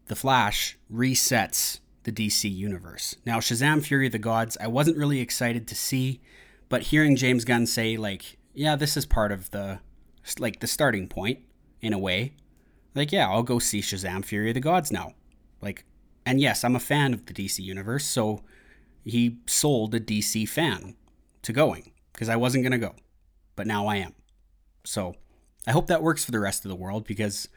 the 0.06 0.16
Flash 0.16 0.76
resets 0.92 1.80
the 2.04 2.12
DC 2.12 2.52
universe. 2.52 3.16
Now, 3.24 3.38
Shazam 3.38 3.84
Fury 3.84 4.06
of 4.06 4.12
the 4.12 4.18
Gods, 4.18 4.58
I 4.60 4.66
wasn't 4.66 4.96
really 4.96 5.20
excited 5.20 5.68
to 5.68 5.74
see, 5.74 6.20
but 6.68 6.82
hearing 6.82 7.16
James 7.16 7.44
Gunn 7.44 7.66
say, 7.66 7.96
like, 7.96 8.38
yeah, 8.54 8.76
this 8.76 8.96
is 8.96 9.06
part 9.06 9.30
of 9.30 9.50
the, 9.52 9.78
like, 10.38 10.60
the 10.60 10.66
starting 10.66 11.08
point 11.08 11.40
in 11.80 11.92
a 11.92 11.98
way, 11.98 12.34
like, 12.94 13.12
yeah, 13.12 13.28
I'll 13.28 13.42
go 13.42 13.58
see 13.58 13.80
Shazam 13.80 14.24
Fury 14.24 14.50
of 14.50 14.54
the 14.54 14.60
Gods 14.60 14.90
now. 14.90 15.14
Like, 15.62 15.84
and 16.26 16.40
yes, 16.40 16.64
I'm 16.64 16.76
a 16.76 16.80
fan 16.80 17.14
of 17.14 17.26
the 17.26 17.32
DC 17.32 17.60
universe, 17.60 18.04
so 18.04 18.42
he 19.04 19.38
sold 19.46 19.94
a 19.94 20.00
DC 20.00 20.48
fan 20.48 20.96
to 21.42 21.52
going 21.52 21.92
because 22.12 22.28
I 22.28 22.36
wasn't 22.36 22.64
going 22.64 22.72
to 22.72 22.78
go, 22.78 22.94
but 23.56 23.66
now 23.66 23.86
I 23.86 23.96
am. 23.96 24.14
So 24.84 25.14
I 25.66 25.70
hope 25.70 25.86
that 25.86 26.02
works 26.02 26.24
for 26.24 26.30
the 26.32 26.40
rest 26.40 26.64
of 26.64 26.68
the 26.68 26.76
world 26.76 27.06
because 27.06 27.48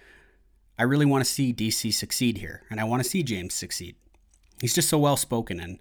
I 0.78 0.84
really 0.84 1.06
want 1.06 1.24
to 1.24 1.30
see 1.30 1.54
DC 1.54 1.94
succeed 1.94 2.38
here, 2.38 2.64
and 2.70 2.80
I 2.80 2.84
want 2.84 3.04
to 3.04 3.10
see 3.10 3.24
James 3.24 3.54
succeed. 3.54 3.96
He's 4.62 4.76
just 4.76 4.90
so 4.90 4.98
well 4.98 5.18
spoken, 5.18 5.60
and 5.60 5.80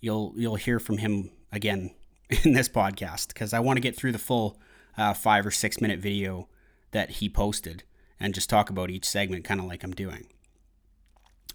you'll 0.00 0.32
you'll 0.36 0.56
hear 0.56 0.78
from 0.78 0.98
him 0.98 1.30
again 1.52 1.94
in 2.44 2.52
this 2.52 2.68
podcast 2.68 3.28
because 3.28 3.52
I 3.52 3.60
want 3.60 3.76
to 3.76 3.82
get 3.82 3.96
through 3.96 4.12
the 4.12 4.18
full 4.18 4.58
uh, 4.96 5.14
five 5.14 5.46
or 5.46 5.50
six 5.50 5.80
minute 5.80 5.98
video 5.98 6.48
that 6.92 7.10
he 7.10 7.28
posted 7.28 7.82
and 8.20 8.34
just 8.34 8.48
talk 8.48 8.70
about 8.70 8.90
each 8.90 9.04
segment, 9.04 9.44
kind 9.44 9.60
of 9.60 9.66
like 9.66 9.82
I'm 9.82 9.92
doing. 9.92 10.26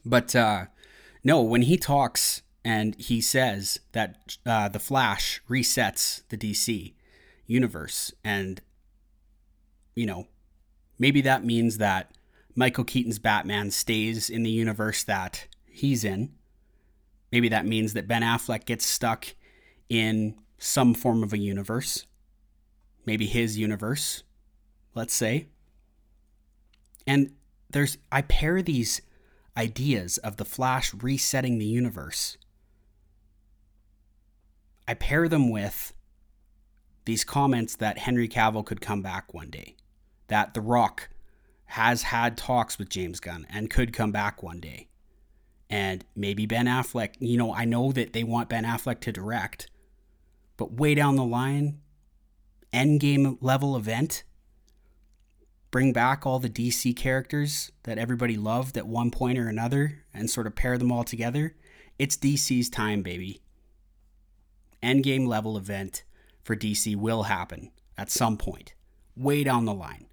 But 0.10 0.36
uh, 0.36 0.66
no, 1.24 1.42
when 1.42 1.62
he 1.62 1.78
talks 1.78 2.42
and 2.66 2.96
he 3.00 3.22
says 3.22 3.80
that 3.92 4.38
uh, 4.46 4.68
the 4.70 4.80
Flash 4.80 5.42
resets 5.48 6.24
the 6.30 6.38
DC 6.38 6.94
universe, 7.46 8.12
and 8.24 8.60
you 9.96 10.08
know, 10.08 10.28
maybe 10.98 11.22
that 11.22 11.46
means 11.46 11.78
that 11.78 12.12
Michael 12.56 12.84
Keaton's 12.84 13.20
Batman 13.20 13.70
stays 13.70 14.30
in 14.30 14.42
the 14.42 14.50
universe 14.50 15.04
that 15.04 15.48
he's 15.66 16.04
in. 16.04 16.32
Maybe 17.32 17.48
that 17.50 17.68
means 17.68 17.94
that 17.94 18.08
Ben 18.08 18.24
Affleck 18.24 18.66
gets 18.66 18.86
stuck 18.86 19.28
in 19.90 20.36
some 20.58 20.96
form 20.96 21.22
of 21.22 21.34
a 21.34 21.38
universe. 21.38 22.08
Maybe 23.06 23.28
his 23.28 23.60
universe, 23.60 24.24
let's 24.96 25.14
say. 25.14 25.48
And 27.06 27.34
there's 27.70 28.00
I 28.12 28.24
pair 28.24 28.64
these 28.64 29.02
ideas 29.60 30.18
of 30.20 30.38
the 30.38 30.46
Flash 30.46 30.94
resetting 30.94 31.58
the 31.60 31.66
universe. 31.66 32.38
I 34.88 34.94
pair 34.94 35.28
them 35.28 35.50
with 35.50 35.94
these 37.04 37.26
comments 37.26 37.76
that 37.76 38.00
Henry 38.00 38.30
Cavill 38.30 38.66
could 38.66 38.80
come 38.80 39.02
back 39.02 39.34
one 39.34 39.50
day, 39.50 39.76
that 40.28 40.54
The 40.54 40.62
Rock 40.62 41.10
has 41.66 42.04
had 42.04 42.38
talks 42.38 42.80
with 42.80 42.90
James 42.90 43.20
Gunn 43.20 43.46
and 43.50 43.70
could 43.70 43.92
come 43.92 44.12
back 44.12 44.42
one 44.42 44.62
day. 44.62 44.88
And 45.70 46.06
maybe 46.16 46.46
Ben 46.46 46.66
Affleck, 46.66 47.16
you 47.20 47.38
know, 47.38 47.54
I 47.54 47.66
know 47.66 47.92
that 47.92 48.14
they 48.14 48.24
want 48.24 48.50
Ben 48.50 48.64
Affleck 48.64 49.02
to 49.02 49.12
direct, 49.12 49.70
but 50.56 50.72
way 50.72 50.96
down 50.96 51.18
the 51.18 51.26
line, 51.26 51.82
endgame 52.74 53.38
level 53.42 53.76
event, 53.76 54.24
bring 55.72 55.94
back 55.94 56.26
all 56.26 56.40
the 56.40 56.50
DC 56.50 56.96
characters 56.96 57.72
that 57.84 57.98
everybody 57.98 58.38
loved 58.38 58.78
at 58.78 58.88
one 58.88 59.12
point 59.12 59.38
or 59.38 59.48
another 59.48 60.04
and 60.14 60.30
sort 60.30 60.48
of 60.48 60.56
pair 60.56 60.78
them 60.78 60.92
all 60.92 61.04
together. 61.04 61.56
It's 61.98 62.18
DC's 62.18 62.70
time, 62.70 63.02
baby. 63.02 63.42
Endgame 64.82 65.28
level 65.28 65.58
event 65.58 66.04
for 66.44 66.56
DC 66.56 66.96
will 66.96 67.24
happen 67.24 67.72
at 67.98 68.10
some 68.10 68.38
point, 68.38 68.74
way 69.16 69.44
down 69.44 69.66
the 69.66 69.74
line. 69.74 70.08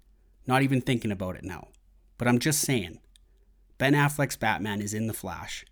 Not 0.45 0.61
even 0.61 0.81
thinking 0.81 1.11
about 1.11 1.35
it 1.35 1.43
now. 1.43 1.69
But 2.17 2.27
I'm 2.27 2.39
just 2.39 2.61
saying 2.61 2.99
Ben 3.77 3.93
Affleck's 3.93 4.35
Batman 4.35 4.81
is 4.81 4.93
in 4.93 5.07
The 5.07 5.13
Flash. 5.13 5.65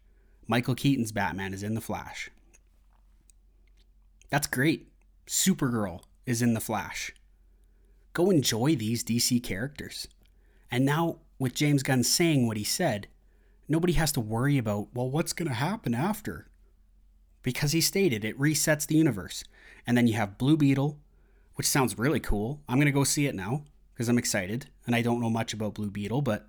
Michael 0.48 0.76
Keaton's 0.76 1.12
Batman 1.12 1.54
is 1.54 1.64
in 1.64 1.74
The 1.74 1.82
Flash. 1.82 2.30
That's 4.30 4.48
great. 4.48 4.88
Supergirl 5.28 6.02
is 6.26 6.42
in 6.42 6.54
The 6.54 6.60
Flash. 6.60 7.14
Go 8.16 8.32
enjoy 8.32 8.78
these 8.78 9.04
DC 9.04 9.44
characters. 9.44 10.08
And 10.72 10.86
now, 10.86 11.18
with 11.38 11.54
James 11.54 11.84
Gunn 11.84 12.02
saying 12.02 12.48
what 12.48 12.56
he 12.56 12.64
said, 12.64 13.10
nobody 13.68 13.92
has 13.94 14.14
to 14.14 14.22
worry 14.22 14.58
about, 14.58 14.88
well, 14.94 15.10
what's 15.10 15.34
going 15.34 15.50
to 15.50 15.54
happen 15.54 15.94
after? 15.94 16.48
Because 17.44 17.74
he 17.74 17.82
stated 17.82 18.24
it 18.24 18.40
resets 18.40 18.88
the 18.88 18.96
universe. 18.96 19.44
And 19.86 19.98
then 19.98 20.08
you 20.08 20.14
have 20.14 20.38
Blue 20.38 20.56
Beetle, 20.56 20.98
which 21.56 21.68
sounds 21.68 22.00
really 22.00 22.22
cool. 22.22 22.62
I'm 22.70 22.78
going 22.78 22.86
to 22.86 22.94
go 22.94 23.04
see 23.04 23.28
it 23.28 23.36
now 23.36 23.66
because 23.94 24.08
I'm 24.08 24.18
excited 24.18 24.68
and 24.86 24.96
I 24.96 25.02
don't 25.02 25.20
know 25.20 25.30
much 25.30 25.54
about 25.54 25.74
Blue 25.74 25.92
Beetle, 25.92 26.22
but 26.22 26.48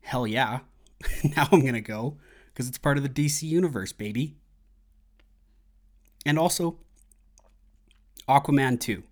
hell 0.00 0.26
yeah, 0.26 0.60
now 1.36 1.46
I'm 1.52 1.60
going 1.60 1.74
to 1.74 1.82
go 1.82 2.16
because 2.46 2.68
it's 2.68 2.78
part 2.78 2.96
of 2.96 3.02
the 3.02 3.10
DC 3.10 3.42
universe, 3.42 3.92
baby. 3.92 4.34
And 6.24 6.38
also, 6.38 6.78
Aquaman 8.26 8.80
2. 8.80 9.02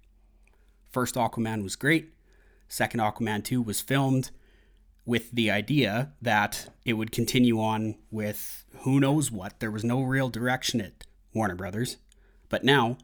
First 0.95 1.17
Aquaman 1.17 1.65
was 1.65 1.75
great. 1.75 2.15
Second 2.69 3.01
Aquaman 3.01 3.43
2 3.43 3.61
was 3.61 3.81
filmed 3.81 4.31
with 5.05 5.33
the 5.33 5.51
idea 5.51 6.13
that 6.23 6.73
it 6.85 6.93
would 6.93 7.11
continue 7.11 7.61
on 7.61 7.97
with 8.13 8.65
who 8.83 9.01
knows 9.01 9.29
what. 9.29 9.59
There 9.59 9.73
was 9.73 9.83
no 9.83 10.03
real 10.03 10.29
direction 10.29 10.81
at 10.81 11.05
Warner 11.35 11.57
Brothers. 11.57 11.97
But 12.49 12.63
now 12.63 12.99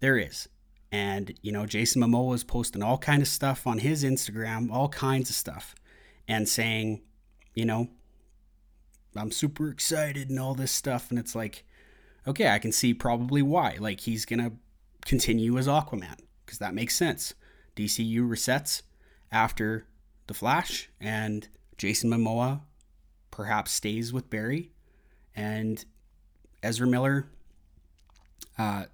there 0.00 0.18
is. 0.18 0.48
And, 0.90 1.32
you 1.40 1.52
know, 1.52 1.66
Jason 1.66 2.02
Momoa 2.02 2.34
is 2.34 2.42
posting 2.42 2.82
all 2.82 2.98
kind 2.98 3.22
of 3.22 3.28
stuff 3.28 3.64
on 3.64 3.78
his 3.78 4.02
Instagram, 4.02 4.72
all 4.72 4.88
kinds 4.88 5.30
of 5.30 5.36
stuff, 5.36 5.76
and 6.26 6.48
saying, 6.48 7.00
you 7.54 7.64
know, 7.64 7.90
I'm 9.14 9.30
super 9.30 9.68
excited 9.68 10.30
and 10.30 10.40
all 10.40 10.56
this 10.56 10.72
stuff. 10.72 11.10
And 11.10 11.18
it's 11.20 11.36
like, 11.36 11.64
okay, 12.26 12.48
I 12.48 12.58
can 12.58 12.72
see 12.72 12.92
probably 12.92 13.40
why. 13.40 13.76
Like, 13.78 14.00
he's 14.00 14.26
to 14.26 14.56
continue 15.06 15.56
as 15.58 15.68
Aquaman 15.68 16.16
because 16.50 16.58
that 16.58 16.74
makes 16.74 16.96
sense. 16.96 17.34
DCU 17.76 18.28
resets 18.28 18.82
after 19.30 19.86
The 20.26 20.34
Flash, 20.34 20.90
and 21.00 21.46
Jason 21.78 22.10
Momoa 22.10 22.62
perhaps 23.30 23.70
stays 23.70 24.12
with 24.12 24.28
Barry, 24.28 24.72
and 25.36 25.84
Ezra 26.60 26.88
Miller 26.88 27.28
uh, 28.58 28.84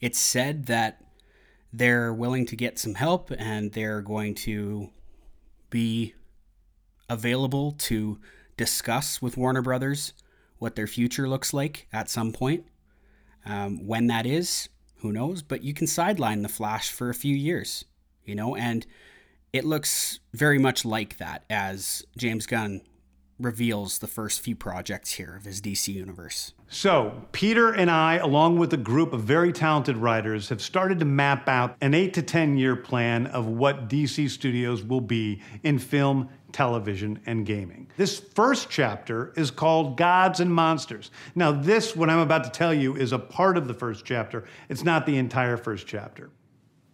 it's 0.00 0.18
said 0.18 0.66
that 0.66 1.04
they're 1.72 2.12
willing 2.14 2.46
to 2.46 2.56
get 2.56 2.78
some 2.78 2.94
help 2.94 3.30
and 3.36 3.72
they're 3.72 4.00
going 4.00 4.34
to 4.34 4.90
be 5.68 6.14
available 7.08 7.72
to 7.72 8.18
discuss 8.56 9.20
with 9.20 9.36
Warner 9.36 9.62
Brothers 9.62 10.12
what 10.58 10.76
their 10.76 10.86
future 10.86 11.28
looks 11.28 11.52
like 11.52 11.86
at 11.92 12.08
some 12.08 12.32
point. 12.32 12.64
Um, 13.44 13.86
when 13.86 14.06
that 14.06 14.24
is, 14.24 14.68
who 15.02 15.12
knows? 15.12 15.42
But 15.42 15.62
you 15.62 15.74
can 15.74 15.86
sideline 15.86 16.42
the 16.42 16.48
Flash 16.48 16.90
for 16.90 17.10
a 17.10 17.14
few 17.14 17.34
years, 17.34 17.84
you 18.24 18.34
know, 18.34 18.56
and 18.56 18.86
it 19.52 19.64
looks 19.64 20.20
very 20.32 20.58
much 20.58 20.84
like 20.84 21.18
that 21.18 21.44
as 21.50 22.04
James 22.16 22.46
Gunn 22.46 22.80
reveals 23.42 23.98
the 23.98 24.06
first 24.06 24.40
few 24.40 24.54
projects 24.54 25.12
here 25.12 25.36
of 25.36 25.44
his 25.44 25.60
DC 25.60 25.88
universe. 25.88 26.52
So, 26.68 27.26
Peter 27.32 27.72
and 27.72 27.90
I, 27.90 28.14
along 28.14 28.58
with 28.58 28.72
a 28.72 28.78
group 28.78 29.12
of 29.12 29.22
very 29.22 29.52
talented 29.52 29.96
writers, 29.96 30.48
have 30.48 30.62
started 30.62 30.98
to 31.00 31.04
map 31.04 31.48
out 31.48 31.76
an 31.80 31.92
eight 31.92 32.14
to 32.14 32.22
10 32.22 32.56
year 32.56 32.76
plan 32.76 33.26
of 33.26 33.46
what 33.46 33.88
DC 33.88 34.30
Studios 34.30 34.82
will 34.82 35.00
be 35.00 35.42
in 35.62 35.78
film, 35.78 36.30
television, 36.52 37.20
and 37.26 37.44
gaming. 37.44 37.88
This 37.96 38.18
first 38.18 38.70
chapter 38.70 39.32
is 39.36 39.50
called 39.50 39.96
Gods 39.96 40.40
and 40.40 40.52
Monsters. 40.52 41.10
Now, 41.34 41.52
this, 41.52 41.96
what 41.96 42.08
I'm 42.08 42.20
about 42.20 42.44
to 42.44 42.50
tell 42.50 42.72
you, 42.72 42.96
is 42.96 43.12
a 43.12 43.18
part 43.18 43.56
of 43.56 43.68
the 43.68 43.74
first 43.74 44.04
chapter, 44.04 44.44
it's 44.68 44.84
not 44.84 45.04
the 45.04 45.18
entire 45.18 45.56
first 45.56 45.86
chapter. 45.86 46.30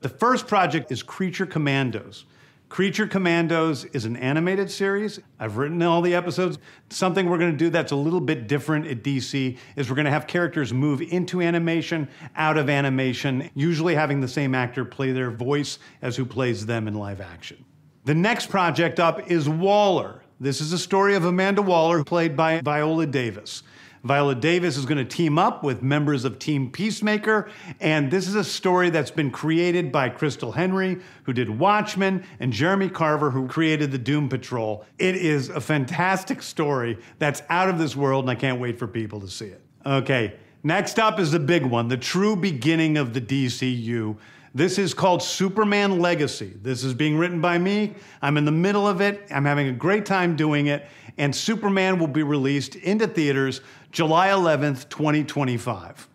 The 0.00 0.08
first 0.08 0.46
project 0.46 0.92
is 0.92 1.02
Creature 1.02 1.46
Commandos. 1.46 2.24
Creature 2.68 3.06
Commandos 3.06 3.86
is 3.86 4.04
an 4.04 4.16
animated 4.16 4.70
series. 4.70 5.18
I've 5.40 5.56
written 5.56 5.82
all 5.82 6.02
the 6.02 6.14
episodes. 6.14 6.58
Something 6.90 7.28
we're 7.28 7.38
going 7.38 7.52
to 7.52 7.56
do 7.56 7.70
that's 7.70 7.92
a 7.92 7.96
little 7.96 8.20
bit 8.20 8.46
different 8.46 8.86
at 8.86 9.02
DC 9.02 9.56
is 9.76 9.88
we're 9.88 9.96
going 9.96 10.04
to 10.04 10.10
have 10.10 10.26
characters 10.26 10.72
move 10.72 11.00
into 11.00 11.40
animation, 11.40 12.08
out 12.36 12.58
of 12.58 12.68
animation, 12.68 13.48
usually 13.54 13.94
having 13.94 14.20
the 14.20 14.28
same 14.28 14.54
actor 14.54 14.84
play 14.84 15.12
their 15.12 15.30
voice 15.30 15.78
as 16.02 16.16
who 16.16 16.26
plays 16.26 16.66
them 16.66 16.86
in 16.86 16.94
live 16.94 17.22
action. 17.22 17.64
The 18.04 18.14
next 18.14 18.50
project 18.50 19.00
up 19.00 19.30
is 19.30 19.48
Waller. 19.48 20.20
This 20.38 20.60
is 20.60 20.72
a 20.72 20.78
story 20.78 21.14
of 21.14 21.24
Amanda 21.24 21.62
Waller, 21.62 22.04
played 22.04 22.36
by 22.36 22.60
Viola 22.60 23.06
Davis. 23.06 23.62
Viola 24.04 24.34
Davis 24.34 24.76
is 24.76 24.86
going 24.86 24.98
to 24.98 25.04
team 25.04 25.38
up 25.38 25.62
with 25.62 25.82
members 25.82 26.24
of 26.24 26.38
Team 26.38 26.70
Peacemaker. 26.70 27.50
And 27.80 28.10
this 28.10 28.28
is 28.28 28.34
a 28.34 28.44
story 28.44 28.90
that's 28.90 29.10
been 29.10 29.30
created 29.30 29.90
by 29.90 30.10
Christal 30.10 30.54
Henry, 30.54 30.98
who 31.24 31.32
did 31.32 31.48
Watchmen, 31.48 32.24
and 32.40 32.52
Jeremy 32.52 32.88
Carver, 32.88 33.30
who 33.30 33.48
created 33.48 33.90
the 33.90 33.98
Doom 33.98 34.28
Patrol. 34.28 34.84
It 34.98 35.16
is 35.16 35.48
a 35.48 35.60
fantastic 35.60 36.42
story 36.42 36.98
that's 37.18 37.42
out 37.48 37.68
of 37.68 37.78
this 37.78 37.96
world, 37.96 38.24
and 38.24 38.30
I 38.30 38.34
can't 38.34 38.60
wait 38.60 38.78
for 38.78 38.86
people 38.86 39.20
to 39.20 39.28
see 39.28 39.46
it. 39.46 39.62
Okay, 39.84 40.34
next 40.62 40.98
up 40.98 41.18
is 41.18 41.30
the 41.30 41.38
big 41.38 41.64
one 41.64 41.88
the 41.88 41.96
true 41.96 42.36
beginning 42.36 42.98
of 42.98 43.14
the 43.14 43.20
DCU. 43.20 44.16
This 44.58 44.76
is 44.76 44.92
called 44.92 45.22
Superman 45.22 46.00
Legacy. 46.00 46.52
This 46.60 46.82
is 46.82 46.92
being 46.92 47.16
written 47.16 47.40
by 47.40 47.58
me. 47.58 47.94
I'm 48.20 48.36
in 48.36 48.44
the 48.44 48.50
middle 48.50 48.88
of 48.88 49.00
it. 49.00 49.24
I'm 49.30 49.44
having 49.44 49.68
a 49.68 49.72
great 49.72 50.04
time 50.04 50.34
doing 50.34 50.66
it. 50.66 50.84
And 51.16 51.32
Superman 51.32 52.00
will 52.00 52.08
be 52.08 52.24
released 52.24 52.74
into 52.74 53.06
theaters 53.06 53.60
July 53.92 54.30
11th, 54.30 54.88
2025. 54.88 56.08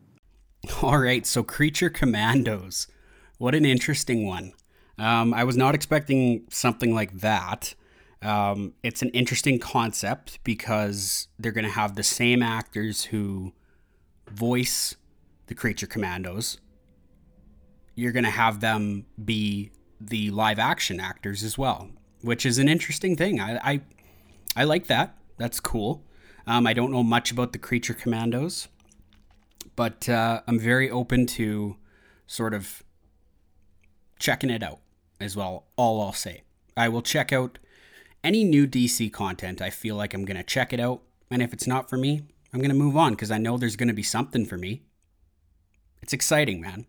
All 0.82 0.98
right, 0.98 1.26
so 1.26 1.42
Creature 1.42 1.92
Commandos. 1.92 2.88
What 3.38 3.56
an 3.56 3.64
interesting 3.64 4.28
one. 4.28 4.52
Um, 4.98 5.34
I 5.34 5.46
was 5.46 5.56
not 5.56 5.74
expecting 5.74 6.44
something 6.50 6.94
like 6.94 7.14
that. 7.22 7.76
Um, 8.22 8.74
it's 8.84 9.02
an 9.02 9.10
interesting 9.12 9.58
concept 9.58 10.40
because 10.44 11.30
they're 11.40 11.54
going 11.54 11.64
to 11.64 11.72
have 11.72 11.96
the 11.96 12.04
same 12.04 12.44
actors 12.44 13.06
who 13.06 13.54
voice 14.30 14.96
the 15.48 15.56
Creature 15.56 15.88
Commandos 15.88 16.58
you're 17.96 18.12
going 18.12 18.26
to 18.26 18.30
have 18.30 18.60
them 18.60 19.06
be 19.24 19.72
the 20.00 20.32
live 20.32 20.60
action 20.60 21.00
actors 21.00 21.44
as 21.44 21.58
well, 21.58 21.90
which 22.22 22.46
is 22.46 22.58
an 22.58 22.68
interesting 22.68 23.16
thing. 23.16 23.40
I 23.40 23.58
I, 23.64 23.82
I 24.56 24.64
like 24.64 24.88
that. 24.88 25.18
That's 25.38 25.60
cool. 25.60 26.04
Um, 26.46 26.68
I 26.68 26.74
don't 26.74 26.92
know 26.92 27.04
much 27.04 27.32
about 27.32 27.54
the 27.54 27.58
Creature 27.58 27.94
Commandos, 27.96 28.68
but 29.76 30.10
uh, 30.10 30.42
I'm 30.48 30.60
very 30.60 30.90
open 30.90 31.26
to 31.28 31.78
sort 32.28 32.54
of 32.54 32.84
checking 34.20 34.50
it 34.50 34.62
out 34.62 34.80
as 35.22 35.36
well. 35.36 35.66
All 35.78 36.02
I'll 36.02 36.14
say, 36.14 36.44
I 36.76 36.90
will 36.90 37.02
check 37.02 37.32
out 37.32 37.60
any 38.24 38.44
new 38.44 38.68
DC 38.68 39.12
content. 39.12 39.62
I 39.62 39.70
feel 39.70 39.96
like 39.96 40.14
I'm 40.14 40.26
gonna 40.26 40.44
check 40.44 40.74
it 40.74 40.80
out, 40.80 41.02
and 41.32 41.42
if 41.42 41.54
it's 41.54 41.68
not 41.68 41.90
for 41.90 41.98
me, 41.98 42.24
I'm 42.54 42.62
gonna 42.62 42.74
move 42.74 42.98
on 42.98 43.12
because 43.12 43.32
I 43.32 43.38
know 43.38 43.58
there's 43.58 43.78
gonna 43.78 43.94
be 43.94 44.04
something 44.04 44.46
for 44.46 44.58
me. 44.58 44.84
It's 46.02 46.14
exciting, 46.14 46.60
man. 46.60 46.86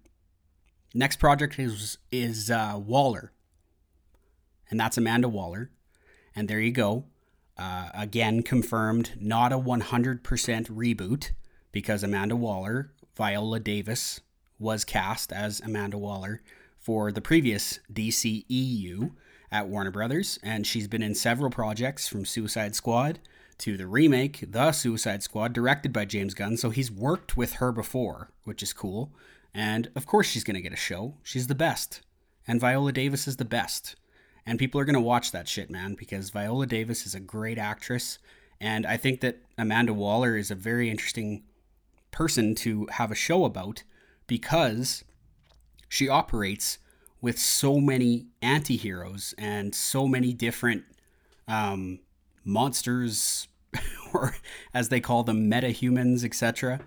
Next 0.96 1.16
project 1.16 1.58
is 1.58 1.98
is 2.12 2.50
uh, 2.50 2.78
Waller, 2.78 3.32
and 4.70 4.78
that's 4.78 4.96
Amanda 4.96 5.28
Waller, 5.28 5.70
and 6.36 6.46
there 6.46 6.60
you 6.60 6.70
go. 6.70 7.06
Uh, 7.58 7.88
again, 7.92 8.42
confirmed 8.42 9.12
not 9.20 9.52
a 9.52 9.58
100% 9.58 10.22
reboot 10.22 11.30
because 11.72 12.02
Amanda 12.02 12.34
Waller, 12.34 12.92
Viola 13.16 13.60
Davis, 13.60 14.20
was 14.58 14.84
cast 14.84 15.32
as 15.32 15.60
Amanda 15.60 15.98
Waller 15.98 16.42
for 16.78 17.10
the 17.12 17.20
previous 17.20 17.80
DCEU 17.92 19.12
at 19.50 19.68
Warner 19.68 19.90
Brothers, 19.90 20.38
and 20.42 20.66
she's 20.66 20.88
been 20.88 21.02
in 21.02 21.14
several 21.14 21.50
projects 21.50 22.08
from 22.08 22.24
Suicide 22.24 22.74
Squad 22.74 23.18
to 23.58 23.76
the 23.76 23.86
remake, 23.86 24.44
The 24.50 24.72
Suicide 24.72 25.22
Squad, 25.22 25.52
directed 25.52 25.92
by 25.92 26.04
James 26.04 26.34
Gunn. 26.34 26.56
So 26.56 26.70
he's 26.70 26.90
worked 26.90 27.36
with 27.36 27.54
her 27.54 27.70
before, 27.72 28.30
which 28.44 28.62
is 28.62 28.72
cool. 28.72 29.12
And 29.54 29.88
of 29.94 30.06
course, 30.06 30.26
she's 30.26 30.44
going 30.44 30.56
to 30.56 30.60
get 30.60 30.72
a 30.72 30.76
show. 30.76 31.14
She's 31.22 31.46
the 31.46 31.54
best. 31.54 32.00
And 32.46 32.60
Viola 32.60 32.92
Davis 32.92 33.28
is 33.28 33.36
the 33.36 33.44
best. 33.44 33.94
And 34.44 34.58
people 34.58 34.80
are 34.80 34.84
going 34.84 34.94
to 34.94 35.00
watch 35.00 35.32
that 35.32 35.48
shit, 35.48 35.70
man, 35.70 35.94
because 35.94 36.30
Viola 36.30 36.66
Davis 36.66 37.06
is 37.06 37.14
a 37.14 37.20
great 37.20 37.56
actress. 37.56 38.18
And 38.60 38.84
I 38.84 38.96
think 38.96 39.20
that 39.20 39.38
Amanda 39.56 39.94
Waller 39.94 40.36
is 40.36 40.50
a 40.50 40.56
very 40.56 40.90
interesting 40.90 41.44
person 42.10 42.54
to 42.56 42.86
have 42.92 43.10
a 43.10 43.16
show 43.16 43.44
about 43.44 43.84
because 44.26 45.04
she 45.88 46.08
operates 46.08 46.78
with 47.20 47.38
so 47.38 47.80
many 47.80 48.26
anti 48.42 48.76
heroes 48.76 49.34
and 49.38 49.74
so 49.74 50.06
many 50.06 50.32
different 50.32 50.84
um, 51.48 52.00
monsters, 52.44 53.48
or 54.12 54.36
as 54.74 54.90
they 54.90 55.00
call 55.00 55.22
them, 55.22 55.48
meta 55.48 55.70
humans, 55.70 56.24
etc 56.24 56.80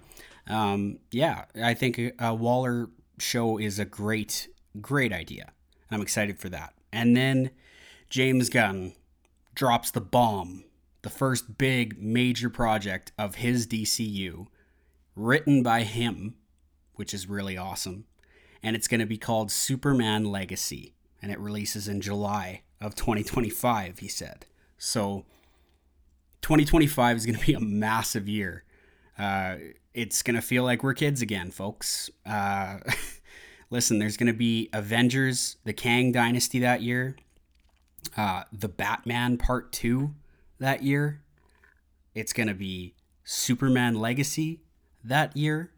um, 0.47 0.99
yeah, 1.11 1.45
I 1.61 1.73
think 1.73 1.99
a 2.19 2.33
Waller 2.33 2.89
show 3.19 3.57
is 3.57 3.79
a 3.79 3.85
great, 3.85 4.47
great 4.81 5.11
idea. 5.11 5.51
I'm 5.91 6.01
excited 6.01 6.39
for 6.39 6.49
that. 6.49 6.73
And 6.91 7.15
then 7.15 7.51
James 8.09 8.49
Gunn 8.49 8.93
drops 9.55 9.91
the 9.91 10.01
bomb, 10.01 10.63
the 11.01 11.09
first 11.09 11.57
big 11.57 12.01
major 12.01 12.49
project 12.49 13.11
of 13.17 13.35
his 13.35 13.67
DCU, 13.67 14.47
written 15.15 15.63
by 15.63 15.83
him, 15.83 16.35
which 16.95 17.13
is 17.13 17.27
really 17.27 17.57
awesome. 17.57 18.05
And 18.63 18.75
it's 18.75 18.87
going 18.87 18.99
to 18.99 19.05
be 19.05 19.17
called 19.17 19.51
Superman 19.51 20.25
Legacy. 20.25 20.93
And 21.21 21.31
it 21.31 21.39
releases 21.39 21.87
in 21.87 22.01
July 22.01 22.61
of 22.79 22.95
2025, 22.95 23.99
he 23.99 24.07
said. 24.07 24.45
So 24.77 25.25
2025 26.41 27.17
is 27.17 27.25
going 27.25 27.37
to 27.37 27.45
be 27.45 27.53
a 27.53 27.59
massive 27.59 28.27
year. 28.29 28.63
Uh, 29.17 29.55
it's 29.97 30.21
gonna 30.21 30.43
feel 30.43 30.63
like 30.63 30.83
we're 30.83 30.93
kids 30.93 31.23
again, 31.23 31.49
folks. 31.49 32.11
Uh, 32.23 32.77
listen, 33.71 33.97
there's 33.97 34.15
gonna 34.15 34.31
be 34.31 34.69
Avengers: 34.71 35.57
The 35.65 35.73
Kang 35.73 36.11
Dynasty 36.11 36.59
that 36.59 36.83
year, 36.83 37.15
uh, 38.15 38.43
the 38.53 38.69
Batman 38.69 39.37
Part 39.37 39.71
Two 39.71 40.13
that 40.59 40.83
year. 40.83 41.23
It's 42.13 42.31
gonna 42.31 42.53
be 42.53 42.93
Superman 43.23 43.95
Legacy 43.95 44.61
that 45.03 45.35
year, 45.35 45.71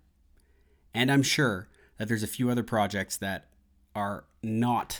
and 0.93 1.10
I'm 1.10 1.23
sure 1.23 1.69
that 1.97 2.10
there's 2.10 2.23
a 2.23 2.27
few 2.27 2.49
other 2.49 2.63
projects 2.63 3.15
that 3.17 3.47
are 3.95 4.25
not 4.43 4.99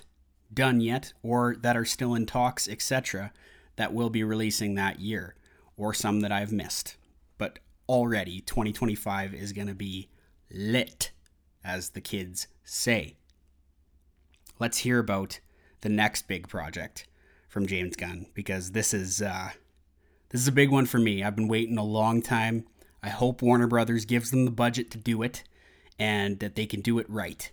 done 0.53 0.79
yet 0.79 1.12
or 1.21 1.58
that 1.58 1.75
are 1.75 1.86
still 1.86 2.15
in 2.15 2.25
talks, 2.25 2.69
etc., 2.69 3.34
that 3.75 3.93
will 3.93 4.10
be 4.10 4.23
releasing 4.23 4.75
that 4.75 5.01
year, 5.01 5.36
or 5.75 5.93
some 5.93 6.21
that 6.21 6.32
I've 6.32 6.53
missed. 6.53 6.95
Already 7.89 8.41
2025 8.41 9.34
is 9.34 9.52
going 9.52 9.67
to 9.67 9.73
be 9.73 10.10
lit, 10.52 11.10
as 11.63 11.89
the 11.89 12.02
kids 12.02 12.45
say. 12.63 13.15
Let's 14.60 14.78
hear 14.78 14.99
about 14.99 15.39
the 15.82 15.89
next 15.89 16.28
big 16.28 16.47
project 16.47 17.08
from 17.47 17.65
James 17.65 17.95
Gunn 17.95 18.28
because 18.36 18.73
this 18.73 18.93
is 18.93 19.23
uh, 19.23 19.49
this 20.30 20.39
is 20.39 20.47
a 20.47 20.52
big 20.52 20.69
one 20.69 20.86
for 20.86 20.99
me. 20.99 21.23
I've 21.23 21.36
been 21.36 21.47
waiting 21.47 21.80
a 21.80 21.84
long 21.84 22.21
time. 22.21 22.67
I 23.02 23.10
hope 23.10 23.41
Warner 23.41 23.65
Brothers 23.65 24.06
gives 24.06 24.30
them 24.30 24.45
the 24.45 24.52
budget 24.52 24.91
to 24.91 24.99
do 24.99 25.23
it 25.23 25.43
and 25.97 26.38
that 26.41 26.54
they 26.54 26.67
can 26.67 26.82
do 26.82 26.99
it 26.99 27.10
right. 27.10 27.52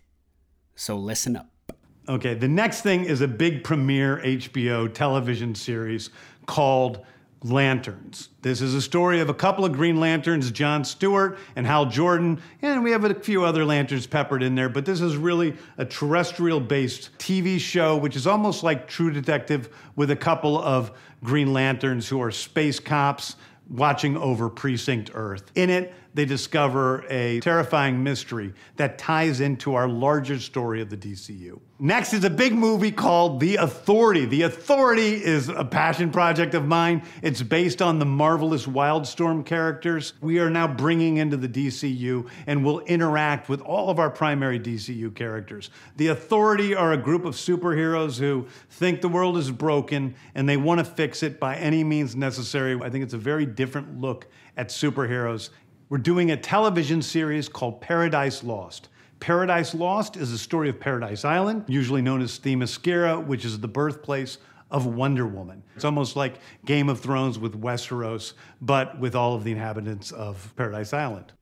So 0.74 0.98
listen 0.98 1.36
up. 1.36 1.72
Okay, 2.10 2.34
the 2.34 2.46
next 2.46 2.82
thing 2.82 3.06
is 3.06 3.22
a 3.22 3.28
big 3.28 3.64
premiere 3.64 4.18
HBO 4.18 4.92
television 4.92 5.54
series 5.54 6.10
called 6.44 7.06
Lanterns. 7.42 8.30
This 8.42 8.60
is 8.60 8.74
a 8.74 8.82
story 8.82 9.20
of 9.20 9.28
a 9.28 9.34
couple 9.34 9.64
of 9.64 9.72
Green 9.72 10.00
Lanterns, 10.00 10.50
John 10.50 10.84
Stewart 10.84 11.38
and 11.54 11.66
Hal 11.66 11.86
Jordan, 11.86 12.40
and 12.62 12.82
we 12.82 12.90
have 12.90 13.04
a 13.04 13.14
few 13.14 13.44
other 13.44 13.64
lanterns 13.64 14.06
peppered 14.06 14.42
in 14.42 14.54
there, 14.54 14.68
but 14.68 14.86
this 14.86 15.00
is 15.00 15.16
really 15.16 15.54
a 15.78 15.84
terrestrial 15.84 16.60
based 16.60 17.16
TV 17.18 17.58
show, 17.58 17.96
which 17.96 18.16
is 18.16 18.26
almost 18.26 18.62
like 18.62 18.88
True 18.88 19.10
Detective 19.10 19.68
with 19.96 20.10
a 20.10 20.16
couple 20.16 20.58
of 20.58 20.92
Green 21.22 21.52
Lanterns 21.52 22.08
who 22.08 22.20
are 22.22 22.30
space 22.30 22.80
cops 22.80 23.36
watching 23.68 24.16
over 24.16 24.48
Precinct 24.48 25.10
Earth. 25.14 25.50
In 25.54 25.70
it, 25.70 25.92
they 26.16 26.24
discover 26.24 27.04
a 27.10 27.40
terrifying 27.40 28.02
mystery 28.02 28.54
that 28.76 28.96
ties 28.96 29.40
into 29.40 29.74
our 29.74 29.86
larger 29.86 30.38
story 30.40 30.80
of 30.80 30.88
the 30.88 30.96
DCU. 30.96 31.60
Next 31.78 32.14
is 32.14 32.24
a 32.24 32.30
big 32.30 32.54
movie 32.54 32.90
called 32.90 33.38
The 33.38 33.56
Authority. 33.56 34.24
The 34.24 34.42
Authority 34.42 35.22
is 35.22 35.50
a 35.50 35.62
passion 35.62 36.10
project 36.10 36.54
of 36.54 36.64
mine. 36.64 37.02
It's 37.20 37.42
based 37.42 37.82
on 37.82 37.98
the 37.98 38.06
marvelous 38.06 38.64
Wildstorm 38.64 39.44
characters 39.44 40.14
we 40.22 40.38
are 40.38 40.48
now 40.48 40.66
bringing 40.66 41.18
into 41.18 41.36
the 41.36 41.48
DCU 41.48 42.26
and 42.46 42.64
will 42.64 42.80
interact 42.80 43.50
with 43.50 43.60
all 43.60 43.90
of 43.90 43.98
our 43.98 44.08
primary 44.08 44.58
DCU 44.58 45.14
characters. 45.14 45.68
The 45.98 46.06
Authority 46.06 46.74
are 46.74 46.94
a 46.94 46.96
group 46.96 47.26
of 47.26 47.34
superheroes 47.34 48.18
who 48.18 48.46
think 48.70 49.02
the 49.02 49.08
world 49.08 49.36
is 49.36 49.50
broken 49.50 50.14
and 50.34 50.48
they 50.48 50.56
want 50.56 50.78
to 50.78 50.84
fix 50.84 51.22
it 51.22 51.38
by 51.38 51.56
any 51.56 51.84
means 51.84 52.16
necessary. 52.16 52.80
I 52.82 52.88
think 52.88 53.04
it's 53.04 53.12
a 53.12 53.18
very 53.18 53.44
different 53.44 54.00
look 54.00 54.28
at 54.56 54.68
superheroes 54.70 55.50
we're 55.88 55.98
doing 55.98 56.30
a 56.30 56.36
television 56.36 57.00
series 57.00 57.48
called 57.48 57.80
Paradise 57.80 58.42
Lost. 58.42 58.88
Paradise 59.20 59.74
Lost 59.74 60.16
is 60.16 60.32
a 60.32 60.38
story 60.38 60.68
of 60.68 60.80
Paradise 60.80 61.24
Island, 61.24 61.64
usually 61.68 62.02
known 62.02 62.20
as 62.20 62.38
Themyscira, 62.38 63.24
which 63.24 63.44
is 63.44 63.60
the 63.60 63.68
birthplace 63.68 64.38
of 64.70 64.84
Wonder 64.86 65.26
Woman. 65.26 65.62
It's 65.76 65.84
almost 65.84 66.16
like 66.16 66.40
Game 66.64 66.88
of 66.88 67.00
Thrones 67.00 67.38
with 67.38 67.60
Westeros, 67.60 68.32
but 68.60 68.98
with 68.98 69.14
all 69.14 69.34
of 69.34 69.44
the 69.44 69.52
inhabitants 69.52 70.10
of 70.10 70.52
Paradise 70.56 70.92
Island. 70.92 71.32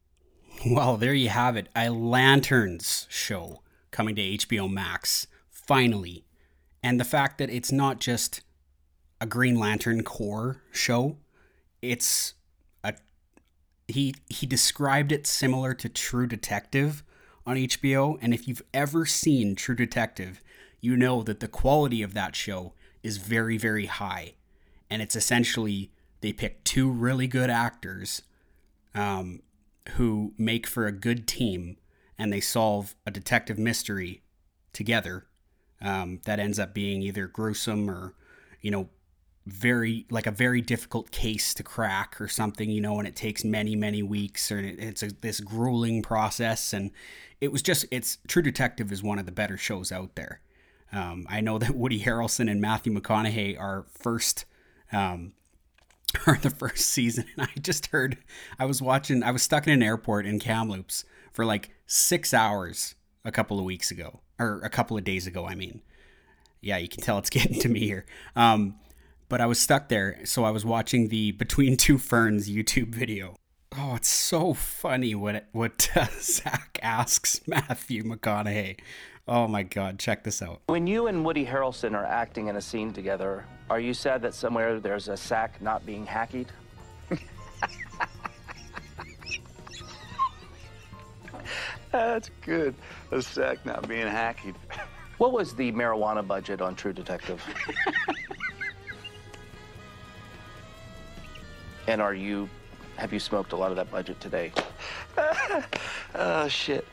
Well, 0.66 0.96
there 0.96 1.14
you 1.14 1.30
have 1.30 1.56
it. 1.56 1.68
A 1.74 1.88
Lanterns 1.88 3.06
show 3.10 3.62
coming 3.90 4.14
to 4.16 4.22
HBO 4.22 4.70
Max, 4.70 5.26
finally. 5.50 6.26
And 6.82 7.00
the 7.00 7.04
fact 7.04 7.38
that 7.38 7.50
it's 7.50 7.72
not 7.72 7.98
just 7.98 8.42
a 9.20 9.26
Green 9.26 9.58
Lantern 9.58 10.02
Corps 10.02 10.62
show, 10.70 11.16
it's 11.80 12.34
he 13.88 14.14
he 14.28 14.46
described 14.46 15.12
it 15.12 15.26
similar 15.26 15.74
to 15.74 15.88
True 15.88 16.26
Detective 16.26 17.02
on 17.46 17.56
HBO, 17.56 18.18
and 18.22 18.32
if 18.32 18.48
you've 18.48 18.62
ever 18.72 19.04
seen 19.06 19.54
True 19.54 19.74
Detective, 19.74 20.40
you 20.80 20.96
know 20.96 21.22
that 21.22 21.40
the 21.40 21.48
quality 21.48 22.02
of 22.02 22.14
that 22.14 22.34
show 22.34 22.72
is 23.02 23.18
very 23.18 23.58
very 23.58 23.86
high, 23.86 24.34
and 24.90 25.02
it's 25.02 25.16
essentially 25.16 25.90
they 26.20 26.32
pick 26.32 26.64
two 26.64 26.90
really 26.90 27.26
good 27.26 27.50
actors, 27.50 28.22
um, 28.94 29.42
who 29.90 30.32
make 30.38 30.66
for 30.66 30.86
a 30.86 30.92
good 30.92 31.28
team, 31.28 31.76
and 32.18 32.32
they 32.32 32.40
solve 32.40 32.94
a 33.06 33.10
detective 33.10 33.58
mystery 33.58 34.22
together, 34.72 35.26
um, 35.82 36.20
that 36.24 36.40
ends 36.40 36.58
up 36.58 36.72
being 36.72 37.02
either 37.02 37.26
gruesome 37.26 37.90
or, 37.90 38.14
you 38.62 38.70
know, 38.70 38.88
very 39.46 40.06
like 40.10 40.26
a 40.26 40.30
very 40.30 40.62
difficult 40.62 41.10
case 41.10 41.52
to 41.52 41.62
crack 41.62 42.18
or 42.18 42.26
something 42.26 42.70
you 42.70 42.80
know 42.80 42.98
and 42.98 43.06
it 43.06 43.14
takes 43.14 43.44
many 43.44 43.76
many 43.76 44.02
weeks 44.02 44.50
or 44.50 44.58
it's 44.58 45.02
a, 45.02 45.08
this 45.20 45.38
grueling 45.40 46.02
process 46.02 46.72
and 46.72 46.90
it 47.42 47.52
was 47.52 47.60
just 47.60 47.84
it's 47.90 48.16
true 48.26 48.40
detective 48.40 48.90
is 48.90 49.02
one 49.02 49.18
of 49.18 49.26
the 49.26 49.32
better 49.32 49.58
shows 49.58 49.92
out 49.92 50.14
there. 50.14 50.40
Um, 50.92 51.26
i 51.28 51.40
know 51.42 51.58
that 51.64 51.74
woody 51.76 52.00
harrelson 52.00 52.50
and 52.50 52.60
matthew 52.60 52.92
mcconaughey 52.92 53.58
are 53.58 53.84
first 53.90 54.46
um, 54.92 55.32
are 56.26 56.38
the 56.38 56.50
first 56.50 56.86
season 56.86 57.26
and 57.36 57.46
i 57.46 57.60
just 57.60 57.86
heard 57.88 58.16
i 58.58 58.64
was 58.64 58.80
watching 58.80 59.22
i 59.22 59.30
was 59.30 59.42
stuck 59.42 59.66
in 59.66 59.72
an 59.74 59.82
airport 59.82 60.24
in 60.24 60.38
kamloops 60.38 61.04
for 61.32 61.44
like 61.44 61.70
six 61.86 62.32
hours 62.32 62.94
a 63.26 63.32
couple 63.32 63.58
of 63.58 63.64
weeks 63.64 63.90
ago 63.90 64.20
or 64.38 64.60
a 64.62 64.70
couple 64.70 64.96
of 64.96 65.04
days 65.04 65.26
ago 65.26 65.46
i 65.46 65.54
mean. 65.54 65.82
Yeah 66.60 66.78
you 66.78 66.88
can 66.88 67.02
tell 67.02 67.18
it's 67.18 67.28
getting 67.38 67.60
to 67.60 67.68
me 67.68 67.80
here. 67.80 68.06
Um, 68.34 68.76
but 69.34 69.40
I 69.40 69.46
was 69.46 69.58
stuck 69.58 69.88
there, 69.88 70.20
so 70.22 70.44
I 70.44 70.50
was 70.50 70.64
watching 70.64 71.08
the 71.08 71.32
Between 71.32 71.76
Two 71.76 71.98
Ferns 71.98 72.48
YouTube 72.48 72.94
video. 72.94 73.34
Oh, 73.76 73.96
it's 73.96 74.06
so 74.06 74.54
funny 74.54 75.16
what 75.16 75.48
what 75.50 75.90
uh, 75.96 76.06
Zach 76.20 76.78
asks 76.80 77.40
Matthew 77.44 78.04
McConaughey. 78.04 78.78
Oh 79.26 79.48
my 79.48 79.64
God, 79.64 79.98
check 79.98 80.22
this 80.22 80.40
out. 80.40 80.60
When 80.66 80.86
you 80.86 81.08
and 81.08 81.24
Woody 81.24 81.44
Harrelson 81.44 81.94
are 81.94 82.04
acting 82.04 82.46
in 82.46 82.54
a 82.54 82.60
scene 82.60 82.92
together, 82.92 83.44
are 83.68 83.80
you 83.80 83.92
sad 83.92 84.22
that 84.22 84.34
somewhere 84.34 84.78
there's 84.78 85.08
a 85.08 85.16
sack 85.16 85.60
not 85.60 85.84
being 85.84 86.06
hacked? 86.06 86.52
That's 91.90 92.30
good. 92.40 92.76
A 93.10 93.20
sack 93.20 93.66
not 93.66 93.88
being 93.88 94.06
hacked. 94.06 94.46
What 95.18 95.32
was 95.32 95.56
the 95.56 95.72
marijuana 95.72 96.24
budget 96.24 96.62
on 96.62 96.76
True 96.76 96.92
Detective? 96.92 97.42
And 101.86 102.00
are 102.00 102.14
you, 102.14 102.48
have 102.96 103.12
you 103.12 103.20
smoked 103.20 103.52
a 103.52 103.56
lot 103.56 103.70
of 103.70 103.76
that 103.76 103.90
budget 103.90 104.20
today? 104.20 104.52
oh, 106.14 106.48
shit. 106.48 106.86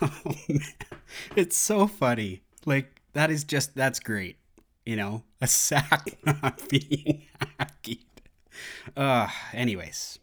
Oh, 0.00 0.12
man. 0.48 0.60
It's 1.36 1.56
so 1.56 1.86
funny. 1.86 2.42
Like, 2.64 3.00
that 3.12 3.30
is 3.30 3.44
just, 3.44 3.74
that's 3.74 4.00
great. 4.00 4.36
You 4.86 4.96
know, 4.96 5.24
a 5.40 5.46
sack 5.46 6.18
not 6.24 6.68
being 6.68 7.26
hacked. 7.58 7.90
Uh, 8.96 9.28
anyways. 9.52 10.18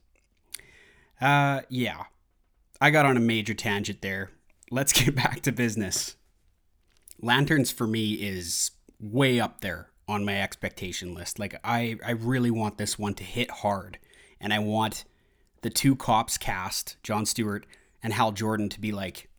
Uh, 1.22 1.62
yeah. 1.70 2.04
I 2.82 2.90
got 2.90 3.06
on 3.06 3.18
a 3.18 3.22
major 3.22 3.54
tangent 3.54 4.02
there. 4.02 4.32
Let's 4.72 4.94
get 4.94 5.16
back 5.16 5.42
to 5.42 5.52
business. 5.52 6.16
Lanterns 7.22 7.72
for 7.72 7.88
me 7.88 8.14
is 8.14 8.72
way 9.00 9.40
up 9.40 9.62
there 9.62 9.90
on 10.08 10.26
my 10.26 10.42
expectation 10.42 11.14
list. 11.14 11.40
Like 11.40 11.60
I 11.64 11.98
I 12.06 12.12
really 12.12 12.52
want 12.52 12.78
this 12.78 12.98
one 12.98 13.14
to 13.16 13.24
hit 13.24 13.50
hard 13.50 13.98
and 14.40 14.54
I 14.54 14.60
want 14.60 15.06
the 15.62 15.70
two 15.70 15.96
cops 15.96 16.38
cast, 16.38 16.98
John 17.04 17.26
Stewart 17.26 17.66
and 18.04 18.14
Hal 18.14 18.32
Jordan, 18.32 18.70
to 18.70 18.80
be 18.80 18.92
like 18.92 19.30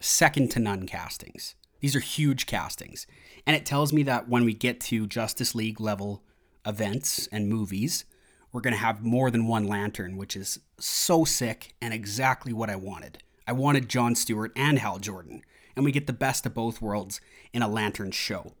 second 0.00 0.50
to 0.52 0.60
none 0.60 0.86
castings. 0.86 1.54
These 1.80 1.96
are 1.96 2.00
huge 2.00 2.46
castings. 2.46 3.06
And 3.46 3.56
it 3.56 3.64
tells 3.64 3.92
me 3.92 4.02
that 4.04 4.28
when 4.28 4.44
we 4.44 4.52
get 4.52 4.80
to 4.82 5.06
Justice 5.06 5.54
League 5.54 5.80
level 5.80 6.22
events 6.66 7.28
and 7.32 7.48
movies, 7.48 8.04
we're 8.52 8.60
going 8.60 8.74
to 8.74 8.80
have 8.80 9.02
more 9.02 9.30
than 9.30 9.46
one 9.46 9.66
lantern, 9.66 10.16
which 10.16 10.36
is 10.36 10.60
so 10.78 11.24
sick 11.24 11.74
and 11.80 11.94
exactly 11.94 12.52
what 12.52 12.70
I 12.70 12.76
wanted. 12.76 13.22
I 13.46 13.52
wanted 13.52 13.88
John 13.88 14.14
Stewart 14.14 14.52
and 14.56 14.78
Hal 14.78 14.98
Jordan, 14.98 15.42
and 15.74 15.84
we 15.84 15.92
get 15.92 16.06
the 16.06 16.12
best 16.12 16.44
of 16.44 16.54
both 16.54 16.82
worlds 16.82 17.20
in 17.52 17.62
a 17.62 17.68
lantern 17.68 18.10
show. 18.10 18.52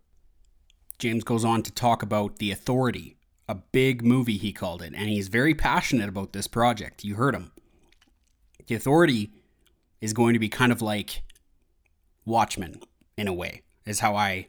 James 0.98 1.24
goes 1.24 1.44
on 1.44 1.62
to 1.62 1.70
talk 1.70 2.02
about 2.02 2.38
the 2.38 2.50
authority 2.50 3.17
a 3.48 3.54
big 3.54 4.04
movie, 4.04 4.36
he 4.36 4.52
called 4.52 4.82
it, 4.82 4.92
and 4.94 5.08
he's 5.08 5.28
very 5.28 5.54
passionate 5.54 6.08
about 6.08 6.32
this 6.32 6.46
project. 6.46 7.04
You 7.04 7.14
heard 7.14 7.34
him. 7.34 7.52
The 8.66 8.74
Authority 8.74 9.30
is 10.00 10.12
going 10.12 10.34
to 10.34 10.38
be 10.38 10.48
kind 10.48 10.70
of 10.70 10.82
like 10.82 11.22
Watchmen, 12.26 12.80
in 13.16 13.26
a 13.26 13.32
way, 13.32 13.62
is 13.86 14.00
how 14.00 14.14
I 14.14 14.48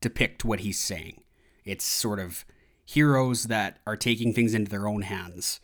depict 0.00 0.44
what 0.44 0.60
he's 0.60 0.80
saying. 0.80 1.22
It's 1.64 1.84
sort 1.84 2.18
of 2.18 2.44
heroes 2.84 3.44
that 3.44 3.78
are 3.86 3.96
taking 3.96 4.34
things 4.34 4.52
into 4.52 4.70
their 4.70 4.88
own 4.88 5.02
hands. 5.02 5.60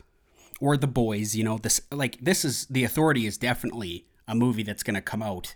Or 0.60 0.76
the 0.76 0.86
boys, 0.86 1.34
you 1.34 1.42
know, 1.42 1.58
this 1.58 1.80
like 1.90 2.18
this 2.20 2.44
is 2.44 2.66
the 2.66 2.84
authority 2.84 3.26
is 3.26 3.38
definitely 3.38 4.06
a 4.28 4.34
movie 4.34 4.62
that's 4.62 4.82
gonna 4.82 5.02
come 5.02 5.22
out 5.22 5.54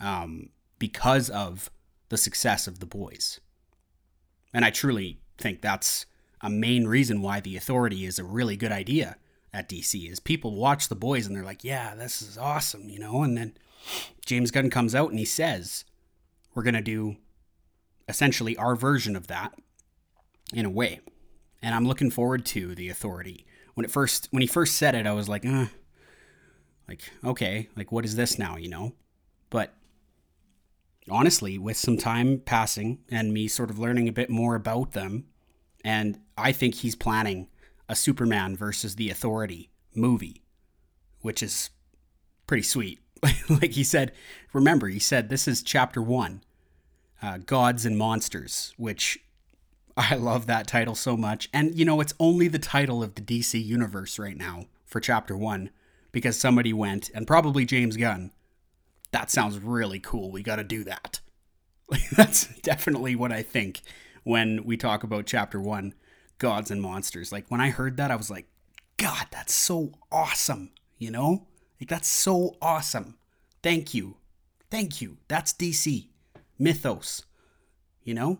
um, 0.00 0.48
because 0.78 1.30
of 1.30 1.70
the 2.08 2.16
success 2.16 2.66
of 2.66 2.80
the 2.80 2.86
boys. 2.86 3.38
And 4.52 4.64
I 4.64 4.70
truly 4.70 5.20
think 5.38 5.60
that's 5.60 6.06
a 6.40 6.50
main 6.50 6.86
reason 6.86 7.22
why 7.22 7.40
the 7.40 7.56
authority 7.56 8.04
is 8.04 8.18
a 8.18 8.24
really 8.24 8.56
good 8.56 8.72
idea 8.72 9.16
at 9.52 9.68
DC 9.68 10.10
is 10.10 10.20
people 10.20 10.54
watch 10.54 10.88
the 10.88 10.94
boys 10.94 11.26
and 11.26 11.34
they're 11.34 11.44
like, 11.44 11.64
yeah, 11.64 11.94
this 11.94 12.22
is 12.22 12.38
awesome, 12.38 12.88
you 12.88 12.98
know? 12.98 13.22
And 13.22 13.36
then 13.36 13.54
James 14.24 14.50
Gunn 14.50 14.70
comes 14.70 14.94
out 14.94 15.10
and 15.10 15.18
he 15.18 15.24
says, 15.24 15.84
we're 16.54 16.62
going 16.62 16.74
to 16.74 16.80
do 16.80 17.16
essentially 18.08 18.56
our 18.56 18.74
version 18.74 19.16
of 19.16 19.26
that 19.26 19.58
in 20.52 20.64
a 20.64 20.70
way. 20.70 21.00
And 21.62 21.74
I'm 21.74 21.86
looking 21.86 22.10
forward 22.10 22.44
to 22.46 22.74
the 22.74 22.88
authority. 22.88 23.46
When 23.74 23.84
it 23.84 23.90
first 23.90 24.28
when 24.30 24.40
he 24.40 24.46
first 24.46 24.76
said 24.76 24.94
it, 24.94 25.06
I 25.06 25.12
was 25.12 25.28
like, 25.28 25.46
uh, 25.46 25.66
like 26.88 27.02
okay, 27.24 27.68
like 27.76 27.92
what 27.92 28.04
is 28.04 28.16
this 28.16 28.38
now, 28.38 28.56
you 28.56 28.68
know? 28.68 28.92
But 29.48 29.74
honestly, 31.08 31.58
with 31.58 31.76
some 31.76 31.96
time 31.96 32.40
passing 32.44 32.98
and 33.10 33.32
me 33.32 33.46
sort 33.46 33.70
of 33.70 33.78
learning 33.78 34.08
a 34.08 34.12
bit 34.12 34.30
more 34.30 34.54
about 34.54 34.92
them 34.92 35.26
and 35.84 36.20
I 36.36 36.52
think 36.52 36.76
he's 36.76 36.94
planning 36.94 37.48
a 37.88 37.96
Superman 37.96 38.56
versus 38.56 38.96
the 38.96 39.10
Authority 39.10 39.70
movie, 39.94 40.42
which 41.20 41.42
is 41.42 41.70
pretty 42.46 42.62
sweet. 42.62 43.00
like 43.48 43.72
he 43.72 43.84
said, 43.84 44.12
remember, 44.52 44.88
he 44.88 44.98
said 44.98 45.28
this 45.28 45.48
is 45.48 45.62
chapter 45.62 46.00
one 46.00 46.42
uh, 47.22 47.38
Gods 47.38 47.84
and 47.84 47.98
Monsters, 47.98 48.72
which 48.76 49.18
I 49.96 50.14
love 50.14 50.46
that 50.46 50.66
title 50.66 50.94
so 50.94 51.16
much. 51.16 51.48
And, 51.52 51.74
you 51.74 51.84
know, 51.84 52.00
it's 52.00 52.14
only 52.18 52.48
the 52.48 52.58
title 52.58 53.02
of 53.02 53.14
the 53.14 53.22
DC 53.22 53.62
universe 53.62 54.18
right 54.18 54.36
now 54.36 54.66
for 54.86 55.00
chapter 55.00 55.36
one 55.36 55.70
because 56.12 56.38
somebody 56.38 56.72
went, 56.72 57.10
and 57.14 57.26
probably 57.26 57.64
James 57.64 57.96
Gunn, 57.96 58.32
that 59.12 59.30
sounds 59.30 59.58
really 59.58 60.00
cool. 60.00 60.30
We 60.30 60.42
got 60.42 60.56
to 60.56 60.64
do 60.64 60.84
that. 60.84 61.20
that's 62.16 62.46
definitely 62.60 63.16
what 63.16 63.32
I 63.32 63.42
think 63.42 63.80
when 64.22 64.64
we 64.64 64.76
talk 64.76 65.02
about 65.02 65.26
chapter 65.26 65.60
one, 65.60 65.94
gods 66.38 66.70
and 66.70 66.82
monsters. 66.82 67.32
Like 67.32 67.46
when 67.48 67.60
I 67.60 67.70
heard 67.70 67.96
that, 67.96 68.10
I 68.10 68.16
was 68.16 68.30
like, 68.30 68.46
God, 68.96 69.26
that's 69.30 69.54
so 69.54 69.92
awesome. 70.10 70.70
You 70.98 71.10
know? 71.10 71.46
Like 71.80 71.88
that's 71.88 72.08
so 72.08 72.56
awesome. 72.60 73.16
Thank 73.62 73.94
you. 73.94 74.16
Thank 74.70 75.00
you. 75.00 75.18
That's 75.28 75.52
DC. 75.52 76.08
Mythos. 76.58 77.24
You 78.02 78.14
know? 78.14 78.38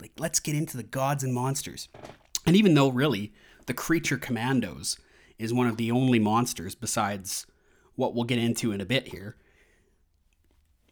Like 0.00 0.12
let's 0.18 0.40
get 0.40 0.56
into 0.56 0.76
the 0.76 0.82
gods 0.82 1.22
and 1.22 1.34
monsters. 1.34 1.88
And 2.46 2.56
even 2.56 2.74
though 2.74 2.88
really 2.88 3.32
the 3.66 3.74
creature 3.74 4.18
commandos 4.18 4.98
is 5.38 5.52
one 5.52 5.66
of 5.66 5.76
the 5.76 5.90
only 5.90 6.18
monsters 6.18 6.74
besides 6.74 7.46
what 7.96 8.14
we'll 8.14 8.24
get 8.24 8.38
into 8.38 8.72
in 8.72 8.80
a 8.80 8.86
bit 8.86 9.08
here 9.08 9.36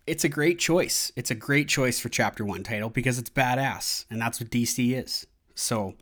it's 0.07 0.25
a 0.25 0.29
great 0.29 0.59
choice. 0.59 1.13
It's 1.17 1.31
a 1.31 1.37
great 1.37 1.69
choice 1.69 2.01
for 2.01 2.09
chapter 2.09 2.45
one 2.45 2.63
title 2.63 2.91
because 2.91 3.19
it's 3.19 3.31
badass, 3.31 4.05
and 4.11 4.21
that's 4.21 4.41
what 4.41 4.51
DC 4.51 4.99
is. 4.99 5.27
So, 5.55 5.95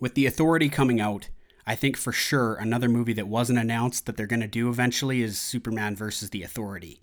with 0.00 0.14
the 0.14 0.26
Authority 0.26 0.68
coming 0.68 1.00
out, 1.00 1.28
I 1.66 1.74
think 1.74 1.96
for 1.96 2.12
sure 2.12 2.54
another 2.54 2.88
movie 2.88 3.12
that 3.14 3.28
wasn't 3.28 3.58
announced 3.58 4.06
that 4.06 4.16
they're 4.16 4.26
going 4.26 4.40
to 4.40 4.46
do 4.46 4.68
eventually 4.68 5.22
is 5.22 5.38
Superman 5.38 5.96
versus 5.96 6.30
the 6.30 6.42
Authority, 6.42 7.00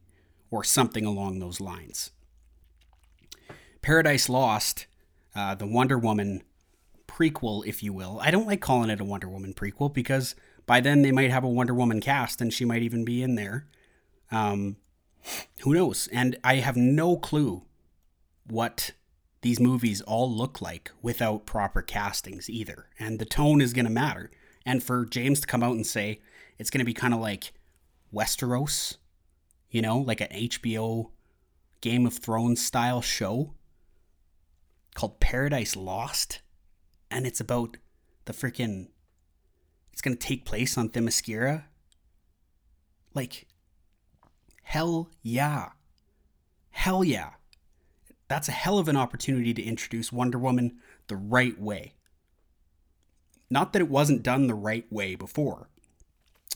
or 0.49 0.63
something 0.63 1.05
along 1.05 1.39
those 1.39 1.61
lines. 1.61 2.11
Paradise 3.81 4.29
Lost, 4.29 4.87
uh, 5.35 5.55
the 5.55 5.67
Wonder 5.67 5.97
Woman 5.97 6.43
prequel, 7.07 7.65
if 7.65 7.83
you 7.83 7.93
will. 7.93 8.19
I 8.21 8.31
don't 8.31 8.47
like 8.47 8.61
calling 8.61 8.89
it 8.89 9.01
a 9.01 9.05
Wonder 9.05 9.27
Woman 9.27 9.53
prequel 9.53 9.93
because 9.93 10.35
by 10.65 10.79
then 10.79 11.01
they 11.01 11.11
might 11.11 11.31
have 11.31 11.43
a 11.43 11.49
Wonder 11.49 11.73
Woman 11.73 11.99
cast 11.99 12.41
and 12.41 12.53
she 12.53 12.65
might 12.65 12.83
even 12.83 13.03
be 13.03 13.23
in 13.23 13.35
there. 13.35 13.67
Um, 14.31 14.77
who 15.61 15.73
knows? 15.73 16.07
And 16.11 16.37
I 16.43 16.55
have 16.55 16.77
no 16.77 17.17
clue 17.17 17.63
what 18.47 18.91
these 19.41 19.59
movies 19.59 20.01
all 20.01 20.31
look 20.31 20.61
like 20.61 20.91
without 21.01 21.45
proper 21.45 21.81
castings 21.81 22.49
either. 22.49 22.87
And 22.99 23.19
the 23.19 23.25
tone 23.25 23.61
is 23.61 23.73
going 23.73 23.85
to 23.85 23.91
matter. 23.91 24.29
And 24.65 24.83
for 24.83 25.05
James 25.05 25.41
to 25.41 25.47
come 25.47 25.63
out 25.63 25.75
and 25.75 25.85
say, 25.85 26.21
it's 26.59 26.69
going 26.69 26.79
to 26.79 26.85
be 26.85 26.93
kind 26.93 27.13
of 27.13 27.19
like 27.19 27.53
Westeros, 28.13 28.97
you 29.69 29.81
know, 29.81 29.97
like 29.97 30.21
an 30.21 30.29
HBO 30.29 31.09
Game 31.81 32.05
of 32.05 32.17
Thrones 32.17 32.63
style 32.63 33.01
show 33.01 33.55
called 34.93 35.19
Paradise 35.19 35.75
Lost. 35.75 36.41
And 37.09 37.25
it's 37.25 37.39
about 37.39 37.77
the 38.25 38.33
freaking. 38.33 38.89
It's 39.91 40.01
going 40.01 40.15
to 40.15 40.27
take 40.27 40.45
place 40.45 40.77
on 40.77 40.89
Themyscira. 40.89 41.65
Like, 43.13 43.47
hell 44.71 45.09
yeah. 45.21 45.71
Hell 46.69 47.03
yeah. 47.03 47.31
That's 48.29 48.47
a 48.47 48.53
hell 48.53 48.79
of 48.79 48.87
an 48.87 48.95
opportunity 48.95 49.53
to 49.53 49.61
introduce 49.61 50.13
Wonder 50.13 50.39
Woman 50.39 50.77
the 51.07 51.17
right 51.17 51.59
way. 51.59 51.95
Not 53.49 53.73
that 53.73 53.81
it 53.81 53.89
wasn't 53.89 54.23
done 54.23 54.47
the 54.47 54.53
right 54.53 54.85
way 54.89 55.15
before. 55.15 55.67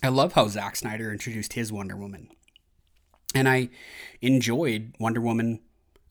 I 0.02 0.08
love 0.08 0.32
how 0.32 0.48
Zack 0.48 0.78
Snyder 0.78 1.12
introduced 1.12 1.54
his 1.54 1.74
Wonder 1.74 1.98
Woman. 1.98 2.30
And 3.34 3.50
I 3.50 3.68
enjoyed 4.22 4.94
Wonder 4.98 5.20
Woman, 5.20 5.60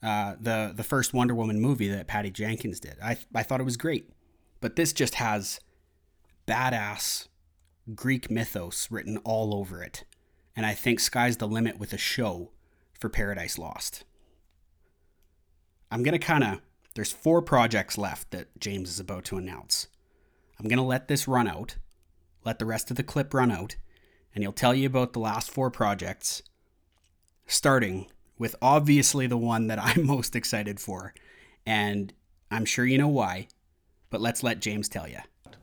uh, 0.02 0.34
the, 0.38 0.74
the 0.76 0.84
first 0.84 1.14
Wonder 1.14 1.34
Woman 1.34 1.58
movie 1.58 1.88
that 1.88 2.06
Patty 2.06 2.30
Jenkins 2.30 2.80
did. 2.80 2.96
I, 3.02 3.16
I 3.34 3.42
thought 3.42 3.60
it 3.60 3.64
was 3.64 3.78
great. 3.78 4.10
But 4.60 4.76
this 4.76 4.92
just 4.92 5.14
has 5.14 5.58
badass 6.46 7.28
Greek 7.94 8.30
mythos 8.30 8.90
written 8.90 9.16
all 9.24 9.54
over 9.54 9.82
it. 9.82 10.04
And 10.56 10.64
I 10.64 10.74
think 10.74 11.00
sky's 11.00 11.38
the 11.38 11.48
limit 11.48 11.78
with 11.78 11.92
a 11.92 11.98
show 11.98 12.50
for 12.98 13.08
Paradise 13.08 13.58
Lost. 13.58 14.04
I'm 15.90 16.02
going 16.02 16.12
to 16.12 16.18
kind 16.18 16.44
of, 16.44 16.60
there's 16.94 17.12
four 17.12 17.42
projects 17.42 17.98
left 17.98 18.30
that 18.30 18.48
James 18.58 18.88
is 18.88 19.00
about 19.00 19.24
to 19.26 19.36
announce. 19.36 19.88
I'm 20.58 20.68
going 20.68 20.78
to 20.78 20.84
let 20.84 21.08
this 21.08 21.26
run 21.26 21.48
out, 21.48 21.76
let 22.44 22.58
the 22.58 22.66
rest 22.66 22.90
of 22.90 22.96
the 22.96 23.02
clip 23.02 23.34
run 23.34 23.50
out, 23.50 23.76
and 24.34 24.42
he'll 24.42 24.52
tell 24.52 24.74
you 24.74 24.86
about 24.86 25.12
the 25.12 25.20
last 25.20 25.50
four 25.50 25.70
projects, 25.70 26.42
starting 27.46 28.06
with 28.38 28.56
obviously 28.62 29.26
the 29.26 29.36
one 29.36 29.66
that 29.66 29.78
I'm 29.82 30.06
most 30.06 30.36
excited 30.36 30.80
for. 30.80 31.14
And 31.66 32.12
I'm 32.50 32.64
sure 32.64 32.84
you 32.84 32.98
know 32.98 33.08
why, 33.08 33.48
but 34.10 34.20
let's 34.20 34.42
let 34.42 34.60
James 34.60 34.88
tell 34.88 35.08
you. 35.08 35.18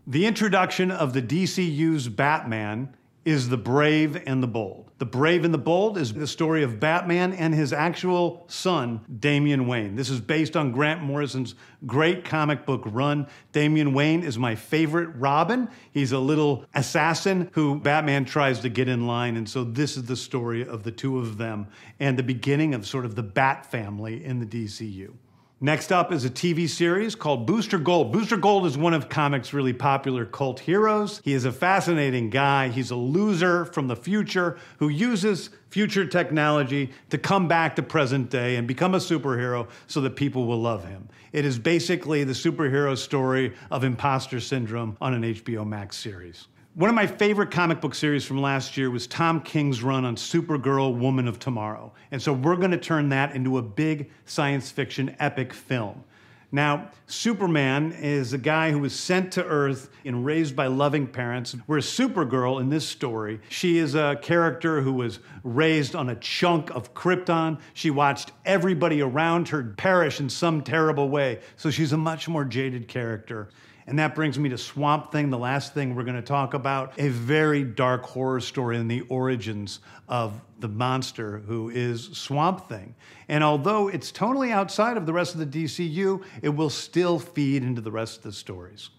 The 0.07 0.25
introduction 0.25 0.91
of 0.91 1.13
the 1.13 1.21
DCU's 1.21 2.09
Batman 2.09 2.95
is 3.23 3.49
The 3.49 3.57
Brave 3.57 4.23
and 4.25 4.41
the 4.41 4.47
Bold. 4.47 4.91
The 4.97 5.05
Brave 5.05 5.45
and 5.45 5.53
the 5.53 5.59
Bold 5.59 5.97
is 5.97 6.13
the 6.13 6.27
story 6.27 6.63
of 6.63 6.79
Batman 6.79 7.33
and 7.33 7.53
his 7.53 7.73
actual 7.73 8.45
son, 8.47 9.01
Damian 9.19 9.67
Wayne. 9.67 9.95
This 9.95 10.09
is 10.09 10.19
based 10.19 10.55
on 10.55 10.71
Grant 10.71 11.01
Morrison's 11.01 11.55
great 11.85 12.25
comic 12.25 12.65
book 12.65 12.81
run. 12.85 13.27
Damian 13.51 13.93
Wayne 13.93 14.23
is 14.23 14.37
my 14.37 14.55
favorite 14.55 15.09
Robin. 15.15 15.69
He's 15.91 16.11
a 16.11 16.19
little 16.19 16.65
assassin 16.73 17.49
who 17.53 17.79
Batman 17.79 18.25
tries 18.25 18.59
to 18.59 18.69
get 18.69 18.87
in 18.87 19.07
line. 19.07 19.37
And 19.37 19.47
so 19.47 19.63
this 19.63 19.97
is 19.97 20.03
the 20.03 20.15
story 20.15 20.67
of 20.67 20.83
the 20.83 20.91
two 20.91 21.19
of 21.19 21.37
them 21.37 21.67
and 21.99 22.17
the 22.17 22.23
beginning 22.23 22.73
of 22.73 22.87
sort 22.87 23.05
of 23.05 23.15
the 23.15 23.23
Bat 23.23 23.71
family 23.71 24.23
in 24.23 24.39
the 24.39 24.45
DCU. 24.45 25.13
Next 25.63 25.91
up 25.91 26.11
is 26.11 26.25
a 26.25 26.29
TV 26.31 26.67
series 26.67 27.13
called 27.13 27.45
Booster 27.45 27.77
Gold. 27.77 28.11
Booster 28.11 28.35
Gold 28.35 28.65
is 28.65 28.79
one 28.79 28.95
of 28.95 29.09
comics' 29.09 29.53
really 29.53 29.73
popular 29.73 30.25
cult 30.25 30.59
heroes. 30.59 31.21
He 31.23 31.33
is 31.33 31.45
a 31.45 31.51
fascinating 31.51 32.31
guy. 32.31 32.69
He's 32.69 32.89
a 32.89 32.95
loser 32.95 33.65
from 33.65 33.87
the 33.87 33.95
future 33.95 34.57
who 34.79 34.89
uses 34.89 35.51
future 35.69 36.07
technology 36.07 36.91
to 37.11 37.19
come 37.19 37.47
back 37.47 37.75
to 37.75 37.83
present 37.83 38.31
day 38.31 38.55
and 38.55 38.67
become 38.67 38.95
a 38.95 38.97
superhero 38.97 39.67
so 39.85 40.01
that 40.01 40.15
people 40.15 40.47
will 40.47 40.59
love 40.59 40.83
him. 40.83 41.07
It 41.31 41.45
is 41.45 41.59
basically 41.59 42.23
the 42.23 42.33
superhero 42.33 42.97
story 42.97 43.53
of 43.69 43.83
imposter 43.83 44.39
syndrome 44.39 44.97
on 44.99 45.13
an 45.13 45.21
HBO 45.21 45.63
Max 45.63 45.95
series. 45.95 46.47
One 46.73 46.89
of 46.89 46.95
my 46.95 47.05
favorite 47.05 47.51
comic 47.51 47.81
book 47.81 47.93
series 47.93 48.23
from 48.23 48.41
last 48.41 48.77
year 48.77 48.89
was 48.89 49.05
Tom 49.05 49.41
King's 49.41 49.83
run 49.83 50.05
on 50.05 50.15
Supergirl 50.15 50.97
Woman 50.97 51.27
of 51.27 51.37
Tomorrow. 51.37 51.91
And 52.11 52.21
so 52.21 52.31
we're 52.31 52.55
going 52.55 52.71
to 52.71 52.77
turn 52.77 53.09
that 53.09 53.35
into 53.35 53.57
a 53.57 53.61
big 53.61 54.09
science 54.23 54.71
fiction 54.71 55.13
epic 55.19 55.51
film. 55.51 56.05
Now, 56.49 56.89
Superman 57.07 57.91
is 57.91 58.31
a 58.31 58.37
guy 58.37 58.71
who 58.71 58.79
was 58.79 58.97
sent 58.97 59.33
to 59.33 59.45
Earth 59.45 59.89
and 60.05 60.25
raised 60.25 60.55
by 60.55 60.67
loving 60.67 61.07
parents. 61.07 61.57
Whereas 61.65 61.85
Supergirl 61.85 62.61
in 62.61 62.69
this 62.69 62.87
story, 62.87 63.41
she 63.49 63.77
is 63.77 63.93
a 63.93 64.17
character 64.21 64.79
who 64.79 64.93
was 64.93 65.19
raised 65.43 65.93
on 65.93 66.07
a 66.07 66.15
chunk 66.15 66.69
of 66.69 66.93
Krypton. 66.93 67.59
She 67.73 67.89
watched 67.89 68.31
everybody 68.45 69.01
around 69.01 69.49
her 69.49 69.61
perish 69.61 70.21
in 70.21 70.29
some 70.29 70.61
terrible 70.61 71.09
way. 71.09 71.41
So 71.57 71.69
she's 71.69 71.91
a 71.91 71.97
much 71.97 72.29
more 72.29 72.45
jaded 72.45 72.87
character. 72.87 73.49
And 73.87 73.97
that 73.99 74.15
brings 74.15 74.37
me 74.37 74.49
to 74.49 74.57
Swamp 74.57 75.11
Thing, 75.11 75.29
the 75.29 75.37
last 75.37 75.73
thing 75.73 75.95
we're 75.95 76.03
going 76.03 76.15
to 76.15 76.21
talk 76.21 76.53
about. 76.53 76.93
A 76.97 77.09
very 77.09 77.63
dark 77.63 78.03
horror 78.03 78.39
story 78.39 78.77
in 78.77 78.87
the 78.87 79.01
origins 79.01 79.79
of 80.07 80.41
the 80.59 80.67
monster 80.67 81.39
who 81.39 81.69
is 81.69 82.09
Swamp 82.13 82.69
Thing. 82.69 82.95
And 83.27 83.43
although 83.43 83.87
it's 83.87 84.11
totally 84.11 84.51
outside 84.51 84.97
of 84.97 85.05
the 85.05 85.13
rest 85.13 85.33
of 85.35 85.39
the 85.39 85.63
DCU, 85.63 86.23
it 86.41 86.49
will 86.49 86.69
still 86.69 87.19
feed 87.19 87.63
into 87.63 87.81
the 87.81 87.91
rest 87.91 88.17
of 88.17 88.23
the 88.23 88.33
stories. 88.33 88.89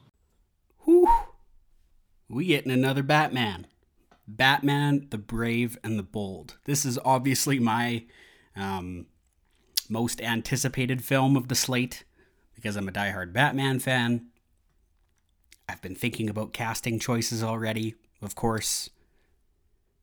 Whew. 0.84 1.08
We 2.28 2.46
getting 2.46 2.72
another 2.72 3.02
Batman. 3.02 3.66
Batman, 4.26 5.08
the 5.10 5.18
Brave 5.18 5.78
and 5.84 5.98
the 5.98 6.02
Bold. 6.02 6.56
This 6.64 6.84
is 6.84 6.98
obviously 7.04 7.58
my 7.58 8.04
um, 8.56 9.06
most 9.88 10.20
anticipated 10.20 11.04
film 11.04 11.36
of 11.36 11.48
the 11.48 11.54
slate 11.54 12.04
because 12.54 12.76
I'm 12.76 12.88
a 12.88 12.92
diehard 12.92 13.32
Batman 13.32 13.78
fan. 13.78 14.28
Been 15.82 15.94
thinking 15.96 16.30
about 16.30 16.52
casting 16.52 17.00
choices 17.00 17.42
already, 17.42 17.96
of 18.22 18.36
course. 18.36 18.88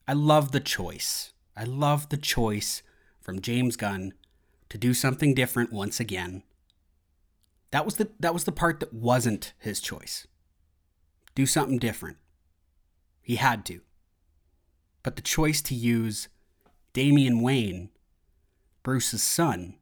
I 0.07 0.13
love 0.13 0.51
the 0.51 0.59
choice. 0.59 1.31
I 1.55 1.63
love 1.63 2.09
the 2.09 2.17
choice 2.17 2.83
from 3.21 3.41
James 3.41 3.77
Gunn 3.77 4.13
to 4.67 4.77
do 4.77 4.93
something 4.93 5.33
different 5.33 5.71
once 5.71 5.99
again. 5.99 6.43
That 7.71 7.85
was 7.85 7.95
the 7.95 8.09
that 8.19 8.33
was 8.33 8.43
the 8.43 8.51
part 8.51 8.81
that 8.81 8.93
wasn't 8.93 9.53
his 9.57 9.79
choice. 9.79 10.27
Do 11.33 11.45
something 11.45 11.79
different. 11.79 12.17
He 13.21 13.37
had 13.37 13.65
to. 13.67 13.79
But 15.01 15.15
the 15.15 15.21
choice 15.21 15.61
to 15.61 15.75
use 15.75 16.27
Damian 16.91 17.41
Wayne, 17.41 17.89
Bruce's 18.83 19.23
son, 19.23 19.75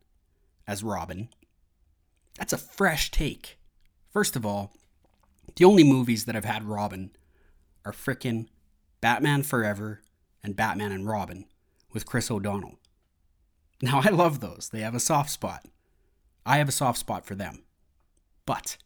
as 0.68 0.84
Robin, 0.84 1.30
that's 2.38 2.54
a 2.54 2.58
fresh 2.58 3.10
take. 3.10 3.58
First 4.12 4.36
of 4.36 4.46
all, 4.46 4.74
the 5.56 5.66
only 5.66 5.84
movies 5.84 6.26
that 6.26 6.36
have 6.36 6.46
had 6.46 6.64
Robin 6.64 7.12
are 7.86 7.92
frickin' 7.92 8.48
Batman 9.02 9.44
Forever 9.44 10.02
and 10.44 10.56
Batman 10.56 10.92
and 10.92 11.08
Robin 11.08 11.46
with 11.94 12.06
Chris 12.06 12.30
O'Donnell. 12.30 12.80
Now, 13.82 14.02
I 14.04 14.10
love 14.10 14.40
those. 14.40 14.70
They 14.72 14.82
have 14.82 14.96
a 14.96 15.00
soft 15.00 15.30
spot. 15.30 15.66
I 16.46 16.58
have 16.58 16.70
a 16.70 16.74
soft 16.74 17.00
spot 17.00 17.26
for 17.26 17.36
them. 17.36 17.64
But, 18.46 18.78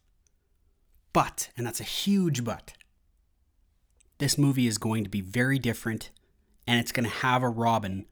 but, 1.12 1.50
and 1.56 1.66
that's 1.66 1.80
a 1.80 1.84
huge 1.84 2.44
but, 2.44 2.72
this 4.18 4.36
movie 4.36 4.66
is 4.66 4.78
going 4.78 5.04
to 5.04 5.10
be 5.10 5.20
very 5.20 5.58
different 5.58 6.10
and 6.66 6.78
it's 6.78 6.92
going 6.92 7.08
to 7.08 7.16
have 7.16 7.42
a 7.42 7.48
Robin 7.48 8.06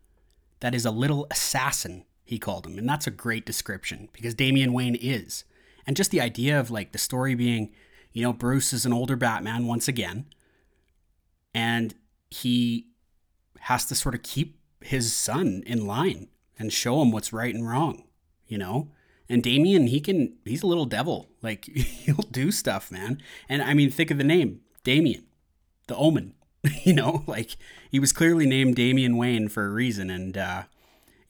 that 0.61 0.75
is 0.75 0.85
a 0.85 0.91
little 0.91 1.27
assassin, 1.31 2.05
he 2.25 2.39
called 2.39 2.67
him. 2.67 2.79
And 2.79 2.89
that's 2.89 3.07
a 3.07 3.13
great 3.13 3.47
description 3.47 4.09
because 4.13 4.35
Damian 4.35 4.73
Wayne 4.73 4.97
is. 4.97 5.45
And 5.87 5.97
just 5.97 6.11
the 6.11 6.21
idea 6.21 6.59
of 6.59 6.71
like 6.71 6.93
the 6.93 6.99
story 6.99 7.35
being 7.35 7.73
you 8.13 8.23
know, 8.23 8.33
Bruce 8.33 8.73
is 8.73 8.87
an 8.87 8.93
older 8.93 9.17
Batman 9.17 9.67
once 9.67 9.89
again, 9.89 10.27
and 11.55 11.95
he 12.31 12.87
has 13.61 13.85
to 13.87 13.95
sort 13.95 14.15
of 14.15 14.23
keep 14.23 14.59
his 14.81 15.15
son 15.15 15.63
in 15.67 15.87
line 15.87 16.29
and 16.59 16.73
show 16.73 17.03
him 17.03 17.13
what's 17.13 17.33
right 17.33 17.55
and 17.55 17.69
wrong, 17.69 18.05
you 18.47 18.59
know? 18.59 18.91
And 19.29 19.43
Damian, 19.43 19.87
he 19.87 20.01
can, 20.01 20.37
he's 20.45 20.63
a 20.63 20.67
little 20.67 20.87
devil. 20.87 21.29
Like, 21.43 21.65
he'll 21.67 22.17
do 22.31 22.51
stuff, 22.51 22.91
man. 22.91 23.23
And 23.49 23.63
I 23.63 23.75
mean, 23.75 23.91
think 23.91 24.11
of 24.11 24.19
the 24.19 24.25
name 24.25 24.61
Damian, 24.83 25.27
the 25.87 25.97
omen, 25.97 26.35
you 26.85 26.93
know? 26.93 27.25
Like, 27.27 27.57
he 27.91 28.01
was 28.01 28.13
clearly 28.13 28.47
named 28.47 28.77
Damian 28.77 29.17
Wayne 29.17 29.49
for 29.49 29.67
a 29.67 29.71
reason. 29.71 30.11
And, 30.11 30.37
uh, 30.37 30.63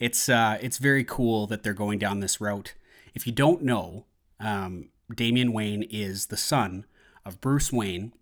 it's 0.00 0.30
uh, 0.30 0.58
it's 0.62 0.78
very 0.78 1.04
cool 1.04 1.46
that 1.46 1.62
they're 1.62 1.74
going 1.74 1.98
down 1.98 2.20
this 2.20 2.40
route. 2.40 2.74
If 3.14 3.26
you 3.26 3.32
don't 3.32 3.62
know, 3.62 4.06
um, 4.40 4.88
Damian 5.14 5.52
Wayne 5.52 5.82
is 5.82 6.26
the 6.26 6.36
son 6.36 6.84
of 7.24 7.40
Bruce 7.40 7.72
Wayne 7.72 8.12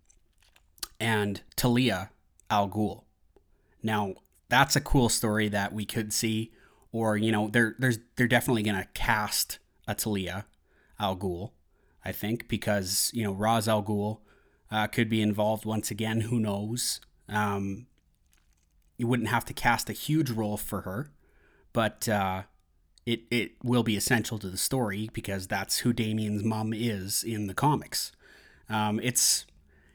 and 0.99 1.41
Talia 1.55 2.11
Al 2.49 2.69
Ghul. 2.69 3.03
Now, 3.81 4.15
that's 4.49 4.75
a 4.75 4.81
cool 4.81 5.09
story 5.09 5.47
that 5.49 5.73
we 5.73 5.85
could 5.85 6.11
see, 6.11 6.51
or 6.91 7.15
you 7.17 7.31
know, 7.31 7.47
they're 7.47 7.75
there's 7.79 7.99
they're 8.15 8.27
definitely 8.27 8.63
gonna 8.63 8.87
cast 8.93 9.59
a 9.87 9.95
Talia 9.95 10.45
Al 10.99 11.15
Ghul, 11.15 11.51
I 12.03 12.11
think, 12.11 12.47
because 12.47 13.11
you 13.13 13.23
know 13.23 13.31
Ra's 13.31 13.67
Al 13.67 13.83
Ghul 13.83 14.19
uh, 14.71 14.87
could 14.87 15.09
be 15.09 15.21
involved 15.21 15.65
once 15.65 15.91
again. 15.91 16.21
Who 16.21 16.39
knows? 16.39 16.99
Um, 17.27 17.87
you 18.97 19.07
wouldn't 19.07 19.29
have 19.29 19.45
to 19.45 19.53
cast 19.53 19.89
a 19.89 19.93
huge 19.93 20.29
role 20.29 20.57
for 20.57 20.81
her, 20.81 21.11
but 21.71 22.09
uh, 22.09 22.43
it 23.09 23.21
it 23.31 23.51
will 23.63 23.83
be 23.83 23.97
essential 23.97 24.37
to 24.39 24.49
the 24.49 24.57
story 24.57 25.09
because 25.13 25.47
that's 25.47 25.79
who 25.79 25.93
Damian's 25.93 26.43
mom 26.43 26.73
is 26.73 27.23
in 27.23 27.47
the 27.47 27.53
comics. 27.53 28.11
Um, 28.69 28.99
it's 29.01 29.45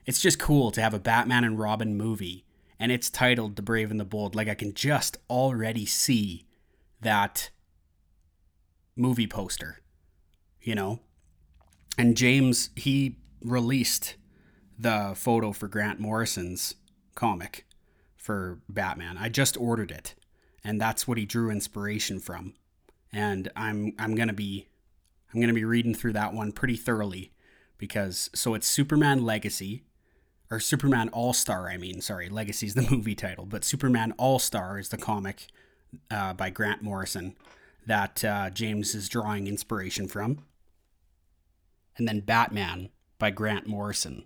it's 0.05 0.21
just 0.21 0.39
cool 0.39 0.71
to 0.73 0.81
have 0.81 0.95
a 0.95 0.99
Batman 0.99 1.45
and 1.45 1.59
Robin 1.59 1.97
movie 1.97 2.45
and 2.79 2.91
it's 2.91 3.09
titled 3.11 3.57
The 3.57 3.63
Brave 3.63 3.91
and 3.91 4.01
the 4.01 4.05
Bold. 4.05 4.35
Like 4.35 4.49
I 4.49 4.55
can 4.55 4.75
just 4.75 5.17
already 5.31 5.87
see 5.87 6.45
that 7.01 7.51
movie 8.97 9.27
poster, 9.27 9.81
you 10.61 10.75
know? 10.75 11.01
And 11.97 12.17
James, 12.17 12.71
he 12.75 13.19
released 13.41 14.17
the 14.77 15.13
photo 15.15 15.53
for 15.53 15.69
Grant 15.69 16.01
Morrison's 16.01 16.75
comic 17.15 17.65
for 18.17 18.59
Batman. 18.69 19.17
I 19.19 19.29
just 19.29 19.57
ordered 19.57 19.93
it, 19.93 20.17
and 20.65 20.81
that's 20.81 21.07
what 21.07 21.19
he 21.19 21.25
drew 21.25 21.51
inspiration 21.51 22.19
from. 22.19 22.55
And 23.15 23.51
I'm 23.55 23.95
I'm 23.99 24.17
to 24.29 24.35
be 24.35 24.69
I'm 25.33 25.41
to 25.49 25.53
be 25.55 25.65
reading 25.65 25.95
through 25.95 26.15
that 26.15 26.35
one 26.35 26.53
pretty 26.53 26.77
thoroughly 26.77 27.33
because 27.79 28.31
so 28.35 28.55
it's 28.55 28.67
Superman 28.67 29.25
Legacy 29.25 29.85
or 30.51 30.61
Superman 30.61 31.09
All 31.11 31.33
Star. 31.33 31.69
I 31.69 31.77
mean, 31.77 32.01
sorry, 32.01 32.29
Legacy 32.29 32.67
is 32.67 32.75
the 32.75 32.83
movie 32.91 33.15
title, 33.15 33.47
but 33.47 33.65
Superman 33.65 34.13
All 34.19 34.39
Star 34.39 34.79
is 34.79 34.89
the 34.89 34.97
comic 34.97 35.47
uh, 36.11 36.33
by 36.35 36.51
Grant 36.51 36.83
Morrison 36.83 37.37
that 37.87 38.25
uh, 38.25 38.51
James 38.51 38.95
is 38.95 39.09
drawing 39.09 39.47
inspiration 39.47 40.09
from. 40.09 40.45
And 41.97 42.09
then 42.09 42.21
Batman 42.21 42.89
by 43.19 43.31
Grant 43.31 43.67
Morrison, 43.67 44.25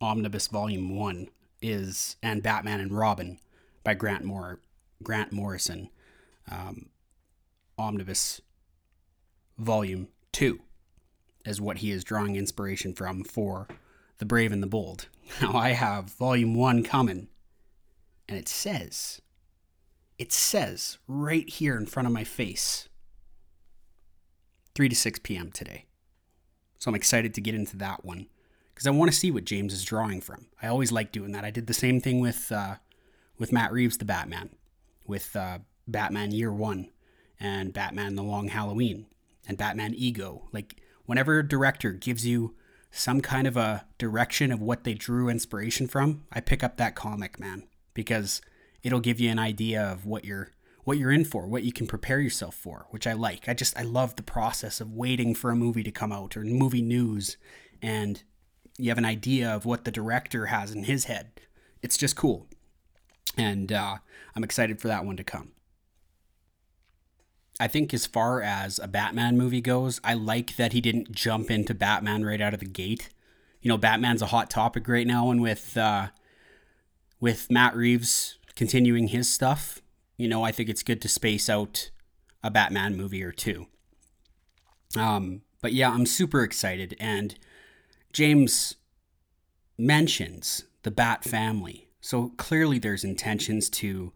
Omnibus 0.00 0.48
Volume 0.48 0.96
1 0.96 1.28
is, 1.62 2.16
and 2.22 2.42
Batman 2.42 2.80
and 2.80 2.92
Robin 2.92 3.38
by 3.82 3.94
Grant 3.94 4.24
Moore, 4.24 4.60
Grant 5.02 5.32
Morrison, 5.32 5.88
um, 6.50 6.86
Omnibus 7.78 8.40
Volume 9.56 10.08
2 10.32 10.60
is 11.44 11.60
what 11.60 11.78
he 11.78 11.90
is 11.90 12.04
drawing 12.04 12.36
inspiration 12.36 12.92
from 12.94 13.24
for 13.24 13.68
The 14.18 14.26
Brave 14.26 14.52
and 14.52 14.62
the 14.62 14.66
Bold. 14.66 15.08
Now 15.42 15.52
I 15.54 15.70
have 15.70 16.10
Volume 16.14 16.54
1 16.54 16.82
coming, 16.84 17.28
and 18.28 18.38
it 18.38 18.48
says, 18.48 19.20
it 20.18 20.32
says 20.32 20.98
right 21.06 21.48
here 21.48 21.76
in 21.76 21.84
front 21.86 22.06
of 22.06 22.14
my 22.14 22.24
face, 22.24 22.88
3 24.74 24.88
to 24.88 24.96
6 24.96 25.18
p.m. 25.20 25.52
today. 25.52 25.84
So 26.78 26.90
I'm 26.90 26.94
excited 26.94 27.34
to 27.34 27.40
get 27.40 27.54
into 27.54 27.76
that 27.76 28.04
one 28.04 28.26
because 28.72 28.86
I 28.86 28.90
want 28.90 29.10
to 29.10 29.16
see 29.16 29.30
what 29.30 29.44
James 29.44 29.72
is 29.72 29.84
drawing 29.84 30.20
from. 30.20 30.46
I 30.62 30.68
always 30.68 30.92
like 30.92 31.10
doing 31.10 31.32
that. 31.32 31.44
I 31.44 31.50
did 31.50 31.66
the 31.66 31.74
same 31.74 32.00
thing 32.00 32.20
with 32.20 32.52
uh, 32.52 32.76
with 33.36 33.52
Matt 33.52 33.72
Reeves, 33.72 33.98
the 33.98 34.04
Batman, 34.04 34.50
with 35.04 35.34
uh, 35.34 35.58
Batman 35.88 36.30
Year 36.30 36.52
One, 36.52 36.88
and 37.40 37.72
Batman 37.72 38.14
The 38.14 38.22
Long 38.22 38.48
Halloween, 38.48 39.06
and 39.46 39.58
Batman 39.58 39.94
Ego. 39.94 40.48
Like 40.52 40.76
whenever 41.06 41.38
a 41.38 41.48
director 41.48 41.92
gives 41.92 42.26
you 42.26 42.54
some 42.90 43.20
kind 43.20 43.46
of 43.46 43.56
a 43.56 43.86
direction 43.98 44.50
of 44.50 44.60
what 44.60 44.84
they 44.84 44.94
drew 44.94 45.28
inspiration 45.28 45.86
from, 45.86 46.24
I 46.32 46.40
pick 46.40 46.64
up 46.64 46.76
that 46.76 46.94
comic, 46.94 47.38
man, 47.38 47.64
because 47.94 48.40
it'll 48.82 49.00
give 49.00 49.20
you 49.20 49.30
an 49.30 49.38
idea 49.38 49.82
of 49.82 50.06
what 50.06 50.24
you're 50.24 50.52
what 50.84 50.96
you're 50.96 51.12
in 51.12 51.24
for, 51.24 51.46
what 51.46 51.64
you 51.64 51.72
can 51.72 51.86
prepare 51.86 52.18
yourself 52.18 52.54
for, 52.54 52.86
which 52.90 53.06
I 53.06 53.12
like. 53.12 53.46
I 53.46 53.52
just 53.52 53.76
I 53.78 53.82
love 53.82 54.16
the 54.16 54.22
process 54.22 54.80
of 54.80 54.94
waiting 54.94 55.34
for 55.34 55.50
a 55.50 55.56
movie 55.56 55.82
to 55.82 55.90
come 55.90 56.12
out 56.12 56.36
or 56.36 56.44
movie 56.44 56.80
news 56.80 57.36
and 57.82 58.22
you 58.78 58.90
have 58.90 58.98
an 58.98 59.04
idea 59.04 59.50
of 59.50 59.66
what 59.66 59.84
the 59.84 59.90
director 59.90 60.46
has 60.46 60.70
in 60.70 60.84
his 60.84 61.04
head. 61.04 61.32
It's 61.82 61.96
just 61.96 62.16
cool. 62.16 62.46
And 63.36 63.72
uh, 63.72 63.96
I'm 64.34 64.44
excited 64.44 64.80
for 64.80 64.88
that 64.88 65.04
one 65.04 65.16
to 65.16 65.24
come. 65.24 65.52
I 67.60 67.66
think 67.66 67.92
as 67.92 68.06
far 68.06 68.40
as 68.40 68.78
a 68.78 68.88
Batman 68.88 69.36
movie 69.36 69.60
goes, 69.60 70.00
I 70.04 70.14
like 70.14 70.56
that 70.56 70.72
he 70.72 70.80
didn't 70.80 71.12
jump 71.12 71.50
into 71.50 71.74
Batman 71.74 72.24
right 72.24 72.40
out 72.40 72.54
of 72.54 72.60
the 72.60 72.66
gate. 72.66 73.08
You 73.60 73.68
know, 73.68 73.78
Batman's 73.78 74.22
a 74.22 74.26
hot 74.26 74.48
topic 74.48 74.86
right 74.86 75.06
now, 75.06 75.30
and 75.30 75.42
with 75.42 75.76
uh, 75.76 76.08
with 77.20 77.50
Matt 77.50 77.74
Reeves 77.74 78.38
continuing 78.54 79.08
his 79.08 79.32
stuff, 79.32 79.80
you 80.16 80.28
know, 80.28 80.44
I 80.44 80.52
think 80.52 80.68
it's 80.68 80.82
good 80.82 81.02
to 81.02 81.08
space 81.08 81.48
out 81.50 81.90
a 82.42 82.50
Batman 82.50 82.96
movie 82.96 83.22
or 83.22 83.32
two. 83.32 83.66
Um, 84.96 85.42
but 85.60 85.72
yeah, 85.72 85.90
I'm 85.90 86.06
super 86.06 86.42
excited. 86.42 86.96
And 87.00 87.36
James 88.12 88.76
mentions 89.76 90.64
the 90.82 90.90
Bat 90.90 91.24
family. 91.24 91.88
So 92.00 92.32
clearly 92.36 92.78
there's 92.78 93.04
intentions 93.04 93.68
to 93.70 94.12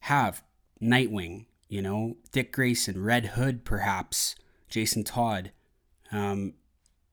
have 0.00 0.42
Nightwing, 0.80 1.46
you 1.68 1.82
know, 1.82 2.16
Dick 2.32 2.52
Grayson, 2.52 3.02
Red 3.02 3.26
Hood, 3.26 3.64
perhaps, 3.64 4.36
Jason 4.68 5.04
Todd. 5.04 5.52
Um, 6.12 6.54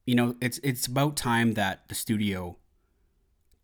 you 0.06 0.16
know, 0.16 0.36
it's 0.42 0.60
it's 0.64 0.88
about 0.88 1.16
time 1.16 1.54
that 1.54 1.88
the 1.88 1.96
studio 1.96 2.58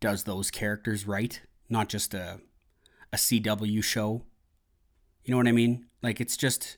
does 0.00 0.24
those 0.24 0.50
characters 0.50 1.06
right, 1.06 1.40
not 1.68 1.88
just 1.88 2.14
a 2.14 2.40
a 3.12 3.16
CW 3.16 3.82
show 3.82 4.24
you 5.24 5.32
know 5.32 5.38
what 5.38 5.48
I 5.48 5.52
mean? 5.52 5.86
Like 6.02 6.20
it's 6.20 6.36
just 6.36 6.76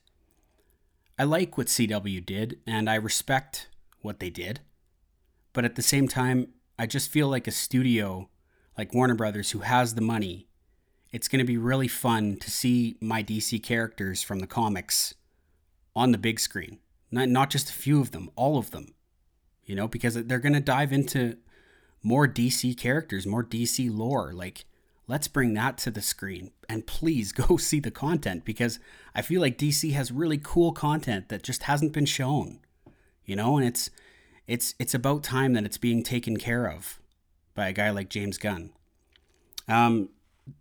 I 1.18 1.24
like 1.24 1.56
what 1.56 1.68
CW 1.68 2.24
did 2.24 2.58
and 2.66 2.88
I 2.88 2.96
respect 2.96 3.68
what 4.00 4.20
they 4.20 4.30
did. 4.30 4.60
But 5.52 5.64
at 5.64 5.76
the 5.76 5.82
same 5.82 6.08
time, 6.08 6.48
I 6.78 6.86
just 6.86 7.10
feel 7.10 7.28
like 7.28 7.46
a 7.46 7.52
studio 7.52 8.28
like 8.76 8.94
Warner 8.94 9.14
Brothers 9.14 9.50
who 9.50 9.60
has 9.60 9.94
the 9.94 10.00
money, 10.00 10.48
it's 11.12 11.28
going 11.28 11.38
to 11.38 11.44
be 11.44 11.58
really 11.58 11.88
fun 11.88 12.36
to 12.38 12.50
see 12.50 12.96
my 13.00 13.22
DC 13.22 13.62
characters 13.62 14.22
from 14.22 14.38
the 14.38 14.46
comics 14.46 15.14
on 15.94 16.10
the 16.10 16.18
big 16.18 16.40
screen. 16.40 16.78
Not 17.10 17.28
not 17.28 17.50
just 17.50 17.68
a 17.68 17.74
few 17.74 18.00
of 18.00 18.12
them, 18.12 18.30
all 18.34 18.56
of 18.56 18.70
them. 18.70 18.94
You 19.64 19.76
know, 19.76 19.86
because 19.86 20.14
they're 20.14 20.38
going 20.38 20.54
to 20.54 20.60
dive 20.60 20.92
into 20.92 21.36
more 22.02 22.26
DC 22.26 22.76
characters, 22.76 23.26
more 23.26 23.44
DC 23.44 23.94
lore. 23.94 24.32
Like 24.32 24.64
let's 25.06 25.28
bring 25.28 25.52
that 25.54 25.76
to 25.78 25.90
the 25.90 26.00
screen 26.00 26.50
and 26.68 26.86
please 26.86 27.32
go 27.32 27.58
see 27.58 27.78
the 27.78 27.90
content 27.90 28.44
because 28.44 28.78
I 29.14 29.22
feel 29.22 29.40
like 29.40 29.58
DC 29.58 29.92
has 29.92 30.10
really 30.10 30.38
cool 30.42 30.72
content 30.72 31.28
that 31.28 31.42
just 31.42 31.64
hasn't 31.64 31.92
been 31.92 32.06
shown. 32.06 32.60
You 33.24 33.36
know, 33.36 33.58
and 33.58 33.66
it's 33.66 33.90
it's 34.46 34.74
it's 34.78 34.94
about 34.94 35.22
time 35.22 35.52
that 35.52 35.64
it's 35.64 35.78
being 35.78 36.02
taken 36.02 36.38
care 36.38 36.66
of 36.66 36.98
by 37.54 37.68
a 37.68 37.72
guy 37.72 37.90
like 37.90 38.08
James 38.08 38.38
Gunn. 38.38 38.70
Um 39.68 40.08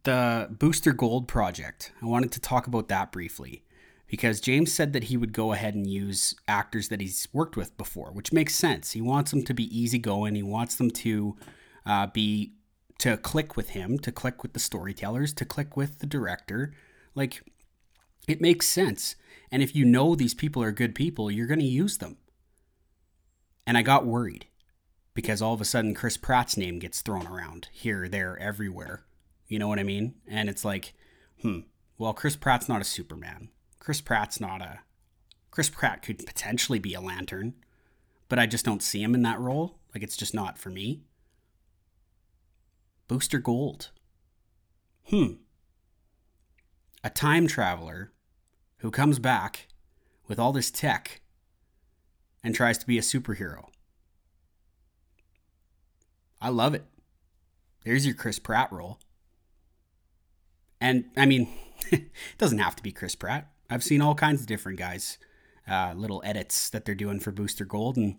the 0.04 0.48
Booster 0.52 0.94
Gold 0.94 1.28
project. 1.28 1.92
I 2.02 2.06
wanted 2.06 2.32
to 2.34 2.40
talk 2.40 2.68
about 2.68 2.88
that 2.90 3.12
briefly 3.12 3.64
because 4.08 4.42
James 4.42 4.72
said 4.72 4.94
that 4.94 5.06
he 5.06 5.18
would 5.18 5.34
go 5.34 5.54
ahead 5.54 5.74
and 5.74 5.90
use 5.90 6.36
actors 6.48 6.90
that 6.90 7.02
he's 7.02 7.28
worked 7.32 7.56
with 7.56 7.78
before, 7.78 8.12
which 8.12 8.34
makes 8.34 8.56
sense. 8.56 8.92
He 8.92 9.02
wants 9.02 9.32
them 9.32 9.44
to 9.44 9.54
be 9.54 9.76
easygoing. 9.78 10.36
He 10.36 10.44
wants 10.44 10.76
them 10.76 10.92
to 10.92 11.38
uh, 11.86 12.08
be 12.08 12.54
to 13.00 13.18
click 13.18 13.58
with 13.58 13.70
him, 13.70 13.98
to 13.98 14.12
click 14.12 14.44
with 14.44 14.54
the 14.54 14.60
storytellers, 14.60 15.34
to 15.34 15.46
click 15.46 15.76
with 15.76 16.00
the 16.00 16.06
director. 16.06 16.74
Like, 17.16 17.42
it 18.28 18.42
makes 18.42 18.68
sense. 18.68 19.16
And 19.52 19.64
if 19.64 19.76
you 19.76 19.86
know 19.86 20.14
these 20.14 20.36
people 20.36 20.62
are 20.62 20.72
good 20.72 20.94
people, 20.94 21.32
you're 21.32 21.48
going 21.48 21.60
to 21.60 21.66
use 21.66 21.98
them. 21.98 22.18
And 23.66 23.76
I 23.78 23.82
got 23.82 24.06
worried 24.06 24.46
because 25.14 25.42
all 25.42 25.54
of 25.54 25.62
a 25.62 25.66
sudden 25.66 25.96
Chris 25.96 26.16
Pratt's 26.16 26.58
name 26.58 26.78
gets 26.78 27.02
thrown 27.02 27.26
around 27.26 27.70
here, 27.72 28.08
there, 28.08 28.38
everywhere. 28.38 29.04
You 29.52 29.60
know 29.60 29.68
what 29.68 29.80
I 29.80 29.84
mean? 29.84 30.14
And 30.30 30.48
it's 30.48 30.64
like, 30.64 30.94
hmm, 31.42 31.60
well, 31.98 32.14
Chris 32.14 32.38
Pratt's 32.38 32.70
not 32.70 32.80
a 32.80 32.86
Superman. 32.86 33.50
Chris 33.80 34.00
Pratt's 34.00 34.40
not 34.40 34.62
a. 34.62 34.80
Chris 35.52 35.70
Pratt 35.70 36.02
could 36.02 36.26
potentially 36.26 36.80
be 36.80 36.94
a 36.94 37.02
lantern, 37.02 37.56
but 38.30 38.40
I 38.40 38.46
just 38.46 38.64
don't 38.64 38.82
see 38.82 39.04
him 39.04 39.14
in 39.14 39.24
that 39.24 39.42
role. 39.42 39.78
Like, 39.94 40.04
it's 40.04 40.16
just 40.16 40.34
not 40.34 40.58
for 40.58 40.70
me. 40.70 41.02
Booster 43.10 43.40
Gold. 43.40 43.90
Hmm. 45.10 45.34
A 47.04 47.10
time 47.10 47.46
traveler 47.46 48.14
who 48.78 48.90
comes 48.90 49.20
back 49.20 49.68
with 50.30 50.40
all 50.40 50.54
this 50.54 50.72
tech 50.72 51.20
and 52.42 52.56
tries 52.56 52.78
to 52.78 52.88
be 52.88 52.98
a 52.98 53.02
superhero. 53.02 53.66
I 56.40 56.48
love 56.48 56.74
it. 56.74 56.86
There's 57.84 58.06
your 58.06 58.16
Chris 58.16 58.40
Pratt 58.40 58.72
role. 58.72 58.98
And 60.82 61.06
I 61.16 61.26
mean, 61.26 61.48
it 61.92 62.10
doesn't 62.38 62.58
have 62.58 62.76
to 62.76 62.84
be 62.84 62.92
Chris 62.92 63.16
Pratt. 63.16 63.50
I've 63.70 63.84
seen 63.84 64.02
all 64.02 64.16
kinds 64.16 64.42
of 64.42 64.48
different 64.48 64.80
guys, 64.80 65.18
uh, 65.70 65.94
little 65.96 66.22
edits 66.26 66.70
that 66.72 66.84
they're 66.84 66.96
doing 66.96 67.20
for 67.20 67.32
Booster 67.32 67.64
Gold. 67.64 67.96
And, 67.96 68.18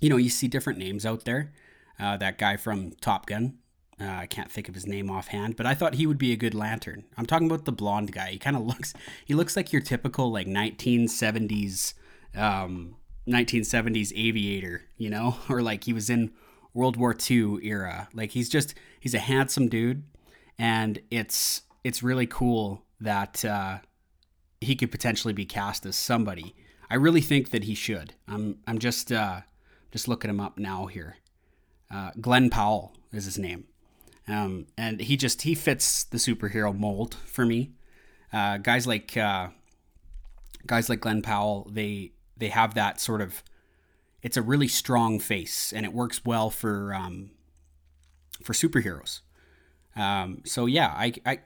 you 0.00 0.08
know, 0.08 0.16
you 0.16 0.30
see 0.30 0.48
different 0.48 0.78
names 0.78 1.06
out 1.06 1.24
there. 1.24 1.52
Uh, 2.00 2.16
that 2.16 2.38
guy 2.38 2.56
from 2.56 2.90
Top 3.00 3.26
Gun, 3.26 3.58
uh, 4.00 4.06
I 4.06 4.26
can't 4.26 4.50
think 4.50 4.68
of 4.68 4.74
his 4.74 4.86
name 4.86 5.10
offhand, 5.10 5.56
but 5.56 5.66
I 5.66 5.74
thought 5.74 5.94
he 5.94 6.06
would 6.06 6.18
be 6.18 6.32
a 6.32 6.36
good 6.36 6.54
lantern. 6.54 7.04
I'm 7.16 7.26
talking 7.26 7.46
about 7.46 7.66
the 7.66 7.72
blonde 7.72 8.10
guy. 8.10 8.30
He 8.30 8.38
kind 8.38 8.56
of 8.56 8.62
looks 8.66 8.94
he 9.24 9.34
looks 9.34 9.54
like 9.54 9.72
your 9.72 9.82
typical 9.82 10.32
like 10.32 10.48
1970s 10.48 11.94
um 12.34 12.96
1970s 13.28 14.12
aviator, 14.16 14.82
you 14.96 15.08
know, 15.08 15.36
or 15.48 15.62
like 15.62 15.84
he 15.84 15.92
was 15.92 16.10
in 16.10 16.32
World 16.72 16.96
War 16.96 17.16
II 17.30 17.58
era. 17.62 18.08
Like 18.12 18.32
he's 18.32 18.48
just 18.48 18.74
he's 18.98 19.14
a 19.14 19.20
handsome 19.20 19.68
dude 19.68 20.02
and 20.58 21.00
it's 21.10 21.62
it's 21.84 22.02
really 22.02 22.26
cool 22.26 22.82
that 23.00 23.44
uh 23.44 23.78
he 24.60 24.74
could 24.74 24.90
potentially 24.90 25.34
be 25.34 25.44
cast 25.44 25.84
as 25.84 25.94
somebody. 25.94 26.56
I 26.90 26.96
really 26.96 27.20
think 27.20 27.50
that 27.50 27.64
he 27.64 27.74
should. 27.74 28.14
I'm 28.26 28.58
I'm 28.66 28.78
just 28.78 29.12
uh 29.12 29.42
just 29.92 30.08
looking 30.08 30.30
him 30.30 30.40
up 30.40 30.58
now 30.58 30.86
here. 30.86 31.18
Uh, 31.88 32.10
Glen 32.20 32.50
Powell 32.50 32.92
is 33.12 33.26
his 33.26 33.38
name. 33.38 33.66
Um, 34.26 34.66
and 34.76 35.00
he 35.00 35.16
just 35.16 35.42
he 35.42 35.54
fits 35.54 36.02
the 36.02 36.18
superhero 36.18 36.76
mold 36.76 37.14
for 37.26 37.44
me. 37.46 37.72
Uh, 38.32 38.56
guys 38.56 38.86
like 38.86 39.16
uh, 39.16 39.48
guys 40.66 40.88
like 40.88 41.00
Glen 41.00 41.22
Powell, 41.22 41.68
they 41.70 42.12
they 42.36 42.48
have 42.48 42.74
that 42.74 43.00
sort 43.00 43.20
of 43.20 43.42
it's 44.22 44.36
a 44.36 44.42
really 44.42 44.66
strong 44.66 45.20
face 45.20 45.72
and 45.72 45.84
it 45.84 45.92
works 45.92 46.24
well 46.24 46.50
for 46.50 46.94
um, 46.94 47.30
for 48.42 48.54
superheroes. 48.54 49.20
Um, 49.94 50.42
so 50.44 50.66
yeah, 50.66 50.88
I, 50.88 51.12
I 51.24 51.38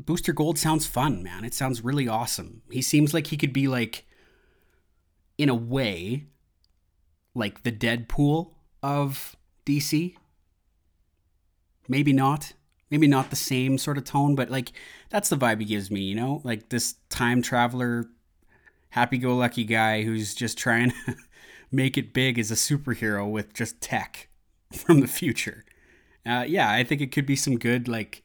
Booster 0.00 0.32
Gold 0.32 0.58
sounds 0.58 0.86
fun, 0.86 1.22
man. 1.22 1.44
It 1.44 1.54
sounds 1.54 1.84
really 1.84 2.08
awesome. 2.08 2.62
He 2.70 2.82
seems 2.82 3.14
like 3.14 3.28
he 3.28 3.36
could 3.36 3.52
be 3.52 3.68
like, 3.68 4.04
in 5.38 5.48
a 5.48 5.54
way, 5.54 6.26
like 7.34 7.62
the 7.62 7.72
Deadpool 7.72 8.50
of 8.82 9.36
DC. 9.66 10.14
Maybe 11.88 12.12
not. 12.12 12.52
Maybe 12.90 13.06
not 13.06 13.30
the 13.30 13.36
same 13.36 13.78
sort 13.78 13.98
of 13.98 14.04
tone, 14.04 14.34
but 14.34 14.50
like 14.50 14.72
that's 15.10 15.28
the 15.28 15.36
vibe 15.36 15.60
he 15.60 15.64
gives 15.64 15.90
me, 15.90 16.02
you 16.02 16.14
know? 16.14 16.40
Like 16.44 16.68
this 16.68 16.94
time 17.08 17.42
traveler, 17.42 18.06
happy 18.90 19.18
go 19.18 19.34
lucky 19.34 19.64
guy 19.64 20.02
who's 20.02 20.34
just 20.34 20.56
trying 20.58 20.90
to 20.90 21.16
make 21.72 21.98
it 21.98 22.12
big 22.12 22.38
as 22.38 22.50
a 22.50 22.54
superhero 22.54 23.28
with 23.28 23.52
just 23.52 23.80
tech 23.80 24.28
from 24.72 25.00
the 25.00 25.08
future. 25.08 25.64
Uh, 26.26 26.44
yeah, 26.46 26.70
I 26.70 26.84
think 26.84 27.00
it 27.00 27.12
could 27.12 27.26
be 27.26 27.36
some 27.36 27.58
good, 27.58 27.86
like, 27.86 28.22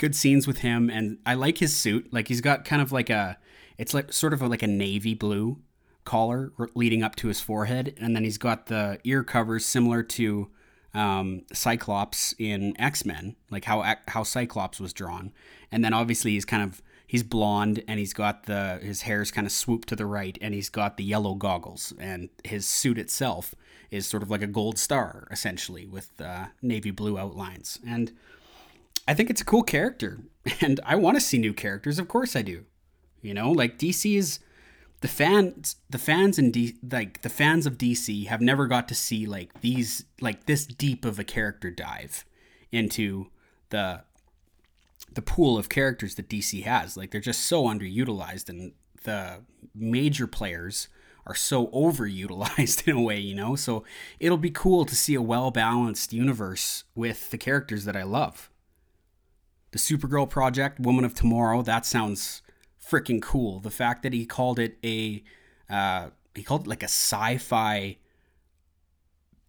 good 0.00 0.16
scenes 0.16 0.46
with 0.46 0.58
him. 0.58 0.90
And 0.90 1.18
I 1.24 1.34
like 1.34 1.58
his 1.58 1.76
suit. 1.76 2.12
Like, 2.12 2.26
he's 2.26 2.40
got 2.40 2.64
kind 2.64 2.82
of 2.82 2.90
like 2.90 3.10
a, 3.10 3.38
it's 3.78 3.94
like 3.94 4.12
sort 4.12 4.32
of 4.32 4.42
like 4.42 4.62
a 4.62 4.66
navy 4.66 5.14
blue 5.14 5.58
collar 6.04 6.52
leading 6.74 7.04
up 7.04 7.14
to 7.16 7.28
his 7.28 7.40
forehead. 7.40 7.94
And 8.00 8.16
then 8.16 8.24
he's 8.24 8.38
got 8.38 8.66
the 8.66 8.98
ear 9.04 9.22
covers 9.22 9.64
similar 9.64 10.02
to 10.02 10.50
um, 10.94 11.42
Cyclops 11.52 12.34
in 12.38 12.78
X 12.80 13.04
Men, 13.04 13.36
like 13.50 13.64
how 13.64 13.94
how 14.08 14.24
Cyclops 14.24 14.80
was 14.80 14.92
drawn. 14.92 15.32
And 15.70 15.84
then 15.84 15.92
obviously 15.92 16.32
he's 16.32 16.44
kind 16.44 16.62
of 16.62 16.82
he's 17.06 17.22
blonde 17.22 17.82
and 17.88 17.98
he's 17.98 18.12
got 18.12 18.44
the 18.46 18.78
his 18.82 19.02
hair's 19.02 19.30
kind 19.30 19.46
of 19.46 19.52
swooped 19.52 19.88
to 19.88 19.96
the 19.96 20.06
right 20.06 20.38
and 20.40 20.54
he's 20.54 20.68
got 20.68 20.96
the 20.96 21.04
yellow 21.04 21.34
goggles 21.34 21.92
and 21.98 22.28
his 22.44 22.66
suit 22.66 22.98
itself 22.98 23.54
is 23.90 24.06
sort 24.06 24.22
of 24.22 24.30
like 24.30 24.42
a 24.42 24.46
gold 24.46 24.78
star 24.78 25.26
essentially 25.30 25.86
with 25.86 26.20
uh, 26.20 26.46
navy 26.62 26.92
blue 26.92 27.18
outlines 27.18 27.80
and 27.84 28.12
i 29.06 29.14
think 29.14 29.30
it's 29.30 29.40
a 29.40 29.44
cool 29.44 29.62
character 29.62 30.20
and 30.60 30.80
i 30.84 30.94
want 30.94 31.16
to 31.16 31.20
see 31.20 31.38
new 31.38 31.52
characters 31.52 31.98
of 31.98 32.08
course 32.08 32.34
i 32.34 32.42
do 32.42 32.64
you 33.22 33.34
know 33.34 33.50
like 33.50 33.78
dc 33.78 34.16
is 34.16 34.38
the 35.00 35.08
fans 35.08 35.76
the 35.88 35.98
fans 35.98 36.38
in 36.38 36.50
D, 36.50 36.74
like 36.90 37.22
the 37.22 37.28
fans 37.28 37.66
of 37.66 37.78
dc 37.78 38.26
have 38.26 38.40
never 38.40 38.66
got 38.66 38.88
to 38.88 38.94
see 38.94 39.26
like 39.26 39.60
these 39.60 40.04
like 40.20 40.46
this 40.46 40.66
deep 40.66 41.04
of 41.04 41.18
a 41.18 41.24
character 41.24 41.70
dive 41.70 42.24
into 42.72 43.26
the 43.70 44.02
the 45.12 45.22
pool 45.22 45.58
of 45.58 45.68
characters 45.68 46.14
that 46.14 46.28
DC 46.28 46.64
has. 46.64 46.96
Like 46.96 47.10
they're 47.10 47.20
just 47.20 47.44
so 47.44 47.64
underutilized, 47.64 48.48
and 48.48 48.72
the 49.04 49.42
major 49.74 50.26
players 50.26 50.88
are 51.26 51.34
so 51.34 51.68
overutilized 51.68 52.86
in 52.88 52.96
a 52.96 53.02
way, 53.02 53.18
you 53.18 53.34
know? 53.34 53.56
So 53.56 53.84
it'll 54.18 54.38
be 54.38 54.50
cool 54.50 54.84
to 54.84 54.94
see 54.94 55.14
a 55.14 55.22
well 55.22 55.50
balanced 55.50 56.12
universe 56.12 56.84
with 56.94 57.30
the 57.30 57.38
characters 57.38 57.84
that 57.84 57.96
I 57.96 58.02
love. 58.02 58.49
The 59.72 59.78
Supergirl 59.78 60.28
project, 60.28 60.80
Woman 60.80 61.04
of 61.04 61.14
Tomorrow, 61.14 61.62
that 61.62 61.86
sounds 61.86 62.42
freaking 62.84 63.22
cool. 63.22 63.60
The 63.60 63.70
fact 63.70 64.02
that 64.02 64.12
he 64.12 64.26
called 64.26 64.58
it 64.58 64.78
a, 64.84 65.22
uh, 65.68 66.10
he 66.34 66.42
called 66.42 66.62
it 66.62 66.68
like 66.68 66.82
a 66.82 66.86
sci 66.86 67.38
fi 67.38 67.98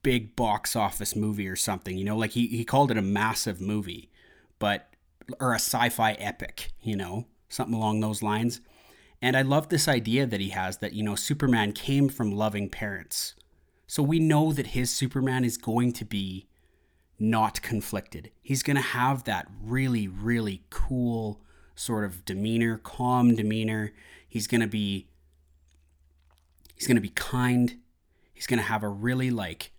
big 0.04 0.36
box 0.36 0.76
office 0.76 1.16
movie 1.16 1.48
or 1.48 1.56
something, 1.56 1.98
you 1.98 2.04
know? 2.04 2.18
Like 2.18 2.32
he, 2.32 2.48
he 2.48 2.64
called 2.64 2.92
it 2.92 2.98
a 2.98 3.04
massive 3.04 3.62
movie, 3.62 4.10
but 4.60 4.92
or 5.40 5.54
a 5.54 5.60
sci-fi 5.60 6.14
epic, 6.14 6.72
you 6.82 6.96
know, 6.96 7.26
something 7.50 7.76
along 7.76 8.00
those 8.00 8.22
lines. 8.22 8.62
And 9.22 9.38
I 9.38 9.44
love 9.44 9.70
this 9.70 9.88
idea 9.88 10.26
that 10.26 10.40
he 10.40 10.50
has 10.50 10.78
that, 10.78 10.94
you 10.94 11.04
know, 11.04 11.16
Superman 11.16 11.74
came 11.74 12.10
from 12.10 12.32
loving 12.32 12.70
parents. 12.70 13.36
So 13.88 14.02
we 14.02 14.20
know 14.20 14.52
that 14.54 14.68
his 14.68 14.90
Superman 14.90 15.46
is 15.46 15.58
going 15.58 15.94
to 15.94 16.06
be 16.06 16.48
not 17.22 17.62
conflicted. 17.62 18.32
He's 18.42 18.64
going 18.64 18.76
to 18.76 18.82
have 18.82 19.24
that 19.26 19.48
really, 19.64 20.08
really 20.08 20.64
cool 20.70 21.40
sort 21.76 22.04
of 22.04 22.26
demeanor, 22.26 22.80
calm 22.80 23.36
demeanor. 23.36 23.94
He's 24.28 24.48
going 24.48 24.62
to 24.62 24.68
be 24.68 25.08
he's 26.76 26.88
going 26.88 26.96
to 26.96 27.02
be 27.02 27.10
kind. 27.10 27.78
He's 28.34 28.48
going 28.48 28.60
to 28.60 28.66
have 28.66 28.84
a 28.84 28.90
really 28.90 29.30
like 29.30 29.72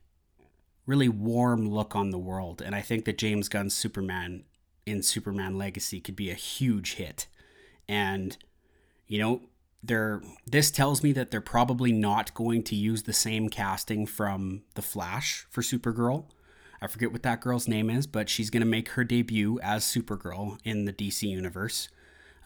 really 0.87 1.09
warm 1.09 1.69
look 1.69 1.97
on 1.97 2.11
the 2.11 2.19
world. 2.19 2.63
And 2.63 2.75
I 2.75 2.81
think 2.81 3.05
that 3.05 3.19
James 3.19 3.49
Gunn's 3.49 3.75
Superman 3.75 4.45
in 4.87 5.03
Superman 5.03 5.59
Legacy 5.59 6.01
could 6.01 6.17
be 6.17 6.31
a 6.31 6.35
huge 6.35 6.95
hit. 6.95 7.27
And 7.89 8.37
you 9.09 9.19
know, 9.19 9.43
they're 9.83 10.23
this 10.47 10.71
tells 10.71 11.03
me 11.03 11.11
that 11.13 11.33
they're 11.33 11.41
probably 11.41 11.91
not 11.91 12.35
going 12.35 12.63
to 12.65 12.77
use 12.77 13.03
the 13.03 13.13
same 13.13 13.49
casting 13.49 14.07
from 14.07 14.63
The 14.75 14.83
Flash 14.83 15.45
for 15.51 15.63
Supergirl. 15.63 16.27
I 16.83 16.89
forget 16.89 17.13
what 17.13 17.23
that 17.23 17.41
girl's 17.41 17.69
name 17.69 17.89
is, 17.89 18.09
but 18.09 18.29
she's 18.29 18.51
going 18.51 18.61
to 18.63 18.67
make 18.67 18.91
her 18.91 19.05
debut 19.05 19.61
as 19.63 19.85
Supergirl 19.85 20.59
in 20.65 20.85
the 20.85 20.93
DC 20.93 21.23
universe. 21.23 21.89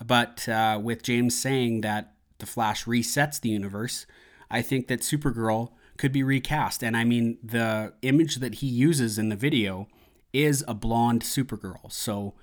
But 0.04 0.46
uh, 0.46 0.78
with 0.82 1.02
James 1.02 1.36
saying 1.36 1.80
that 1.80 2.12
The 2.36 2.44
Flash 2.44 2.84
resets 2.84 3.40
the 3.40 3.48
universe, 3.48 4.04
I 4.50 4.60
think 4.60 4.88
that 4.88 5.00
Supergirl 5.00 5.70
could 5.96 6.12
be 6.12 6.22
recast. 6.22 6.84
And 6.84 6.98
I 6.98 7.04
mean, 7.04 7.38
the 7.42 7.94
image 8.02 8.36
that 8.36 8.56
he 8.56 8.66
uses 8.66 9.18
in 9.18 9.30
the 9.30 9.36
video 9.36 9.88
is 10.34 10.62
a 10.68 10.74
blonde 10.74 11.22
Supergirl. 11.22 11.90
So, 11.90 12.34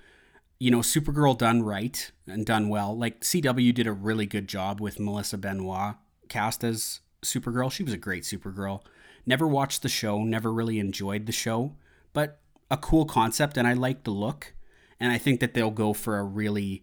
you 0.58 0.72
know, 0.72 0.80
Supergirl 0.80 1.38
done 1.38 1.62
right 1.62 2.10
and 2.26 2.44
done 2.44 2.68
well. 2.68 2.98
Like 2.98 3.20
CW 3.20 3.72
did 3.72 3.86
a 3.86 3.92
really 3.92 4.26
good 4.26 4.48
job 4.48 4.80
with 4.80 4.98
Melissa 4.98 5.38
Benoist 5.38 5.96
cast 6.28 6.64
as 6.64 7.02
Supergirl. 7.22 7.70
She 7.70 7.84
was 7.84 7.92
a 7.92 7.98
great 7.98 8.24
Supergirl. 8.24 8.80
Never 9.26 9.46
watched 9.46 9.82
the 9.82 9.88
show, 9.88 10.24
never 10.24 10.52
really 10.52 10.80
enjoyed 10.80 11.26
the 11.26 11.32
show, 11.32 11.76
but 12.14 12.40
a 12.70 12.78
cool 12.78 13.04
concept 13.04 13.58
and 13.58 13.68
I 13.68 13.74
like 13.74 14.04
the 14.04 14.10
look. 14.10 14.54
And 14.98 15.12
I 15.12 15.18
think 15.18 15.40
that 15.40 15.52
they'll 15.52 15.70
go 15.70 15.92
for 15.92 16.18
a 16.18 16.24
really 16.24 16.82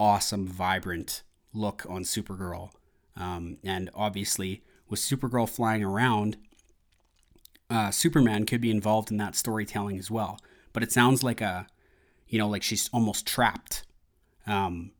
awesome, 0.00 0.46
vibrant 0.46 1.22
look 1.52 1.84
on 1.88 2.02
Supergirl. 2.02 2.70
Um, 3.16 3.58
and 3.62 3.90
obviously, 3.94 4.62
with 4.88 5.00
Supergirl 5.00 5.48
flying 5.48 5.84
around, 5.84 6.38
uh, 7.68 7.90
Superman 7.90 8.46
could 8.46 8.60
be 8.60 8.70
involved 8.70 9.10
in 9.10 9.18
that 9.18 9.34
storytelling 9.34 9.98
as 9.98 10.10
well. 10.10 10.38
But 10.72 10.82
it 10.82 10.92
sounds 10.92 11.22
like 11.22 11.40
a, 11.40 11.66
you 12.28 12.38
know, 12.38 12.48
like 12.48 12.62
she's 12.62 12.88
almost 12.92 13.26
trapped 13.26 13.84
um, 14.46 14.92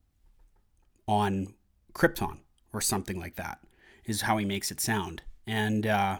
on 1.06 1.54
Krypton 1.94 2.40
or 2.72 2.80
something 2.80 3.18
like 3.18 3.36
that, 3.36 3.60
is 4.04 4.22
how 4.22 4.36
he 4.36 4.44
makes 4.44 4.70
it 4.70 4.80
sound. 4.80 5.22
And 5.46 5.86
uh, 5.86 6.18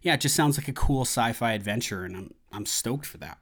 yeah, 0.00 0.14
it 0.14 0.20
just 0.20 0.34
sounds 0.34 0.58
like 0.58 0.68
a 0.68 0.72
cool 0.72 1.02
sci-fi 1.02 1.52
adventure, 1.52 2.04
and 2.04 2.16
I'm 2.16 2.34
I'm 2.54 2.66
stoked 2.66 3.06
for 3.06 3.18
that. 3.18 3.38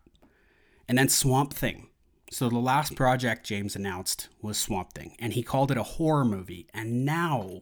And 0.89 0.99
then 0.99 1.09
Swamp 1.09 1.53
Thing. 1.55 1.89
So 2.31 2.49
the 2.49 2.59
last 2.59 2.97
project 2.97 3.47
James 3.47 3.77
announced 3.77 4.29
was 4.41 4.57
Swamp 4.57 4.95
Thing, 4.95 5.15
and 5.19 5.35
he 5.35 5.43
called 5.43 5.71
it 5.71 5.77
a 5.77 5.83
horror 5.83 6.25
movie. 6.25 6.67
And 6.73 7.05
now 7.05 7.61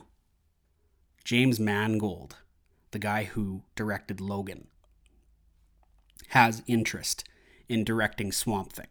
James 1.25 1.59
Mangold, 1.59 2.37
the 2.93 2.99
guy 3.01 3.25
who 3.25 3.63
directed 3.75 4.21
Logan, 4.21 4.69
has 6.29 6.63
interest 6.69 7.25
in 7.69 7.83
directing 7.85 8.31
Swamp 8.31 8.73
Thing. 8.73 8.87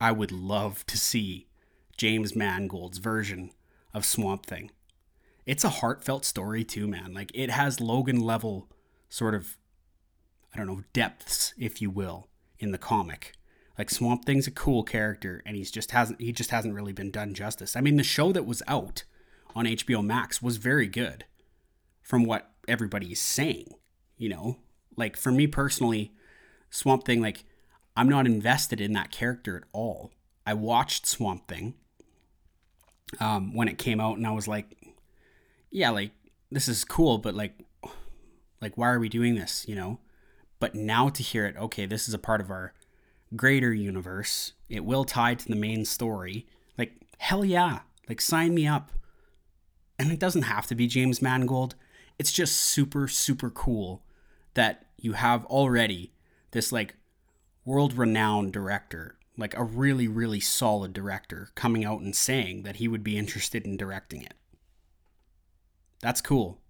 I 0.00 0.10
would 0.10 0.32
love 0.32 0.84
to 0.86 0.98
see 0.98 1.46
James 1.96 2.34
Mangold's 2.34 2.98
version 2.98 3.52
of 3.94 4.04
Swamp 4.04 4.44
Thing. 4.46 4.72
It's 5.46 5.62
a 5.62 5.68
heartfelt 5.68 6.24
story 6.24 6.64
too, 6.64 6.88
man. 6.88 7.14
Like 7.14 7.30
it 7.32 7.50
has 7.50 7.80
Logan 7.80 8.20
level 8.20 8.68
sort 9.08 9.34
of 9.34 9.56
I 10.54 10.58
don't 10.58 10.66
know, 10.66 10.82
depths, 10.92 11.54
if 11.56 11.80
you 11.80 11.90
will, 11.90 12.28
in 12.58 12.72
the 12.72 12.78
comic. 12.78 13.32
Like 13.78 13.90
Swamp 13.90 14.24
Thing's 14.24 14.46
a 14.46 14.50
cool 14.50 14.82
character 14.82 15.42
and 15.46 15.56
he's 15.56 15.70
just 15.70 15.92
hasn't 15.92 16.20
he 16.20 16.32
just 16.32 16.50
hasn't 16.50 16.74
really 16.74 16.92
been 16.92 17.10
done 17.10 17.34
justice. 17.34 17.74
I 17.74 17.80
mean, 17.80 17.96
the 17.96 18.02
show 18.02 18.32
that 18.32 18.46
was 18.46 18.62
out 18.66 19.04
on 19.54 19.64
HBO 19.64 20.04
Max 20.04 20.42
was 20.42 20.58
very 20.58 20.86
good 20.86 21.24
from 22.02 22.24
what 22.24 22.50
everybody's 22.68 23.20
saying, 23.20 23.68
you 24.16 24.28
know? 24.28 24.58
Like 24.96 25.16
for 25.16 25.32
me 25.32 25.46
personally, 25.46 26.12
Swamp 26.70 27.04
Thing, 27.04 27.22
like 27.22 27.44
I'm 27.96 28.08
not 28.08 28.26
invested 28.26 28.80
in 28.80 28.92
that 28.92 29.10
character 29.10 29.56
at 29.56 29.64
all. 29.72 30.10
I 30.46 30.54
watched 30.54 31.06
Swamp 31.06 31.48
Thing 31.48 31.74
um, 33.20 33.54
when 33.54 33.68
it 33.68 33.78
came 33.78 34.00
out, 34.00 34.16
and 34.16 34.26
I 34.26 34.32
was 34.32 34.48
like, 34.48 34.76
yeah, 35.70 35.90
like 35.90 36.12
this 36.50 36.68
is 36.68 36.84
cool, 36.84 37.18
but 37.18 37.34
like, 37.34 37.54
like 38.60 38.76
why 38.76 38.90
are 38.90 38.98
we 38.98 39.08
doing 39.08 39.34
this? 39.34 39.66
You 39.66 39.76
know. 39.76 40.00
But 40.62 40.76
now 40.76 41.08
to 41.08 41.24
hear 41.24 41.44
it, 41.44 41.56
okay, 41.56 41.86
this 41.86 42.06
is 42.06 42.14
a 42.14 42.20
part 42.20 42.40
of 42.40 42.48
our 42.48 42.72
greater 43.34 43.74
universe. 43.74 44.52
It 44.68 44.84
will 44.84 45.02
tie 45.02 45.34
to 45.34 45.48
the 45.48 45.56
main 45.56 45.84
story. 45.84 46.46
Like 46.78 46.92
hell 47.18 47.44
yeah, 47.44 47.80
like 48.08 48.20
sign 48.20 48.54
me 48.54 48.68
up. 48.68 48.92
And 49.98 50.12
it 50.12 50.20
doesn't 50.20 50.42
have 50.42 50.68
to 50.68 50.76
be 50.76 50.86
James 50.86 51.20
Mangold. 51.20 51.74
It's 52.16 52.30
just 52.30 52.54
super 52.54 53.08
super 53.08 53.50
cool 53.50 54.04
that 54.54 54.86
you 54.96 55.14
have 55.14 55.44
already 55.46 56.12
this 56.52 56.70
like 56.70 56.94
world 57.64 57.94
renowned 57.94 58.52
director, 58.52 59.16
like 59.36 59.56
a 59.56 59.64
really, 59.64 60.06
really 60.06 60.38
solid 60.38 60.92
director, 60.92 61.48
coming 61.56 61.84
out 61.84 62.02
and 62.02 62.14
saying 62.14 62.62
that 62.62 62.76
he 62.76 62.86
would 62.86 63.02
be 63.02 63.18
interested 63.18 63.64
in 63.64 63.76
directing 63.76 64.22
it. 64.22 64.34
That's 66.02 66.20
cool. 66.20 66.61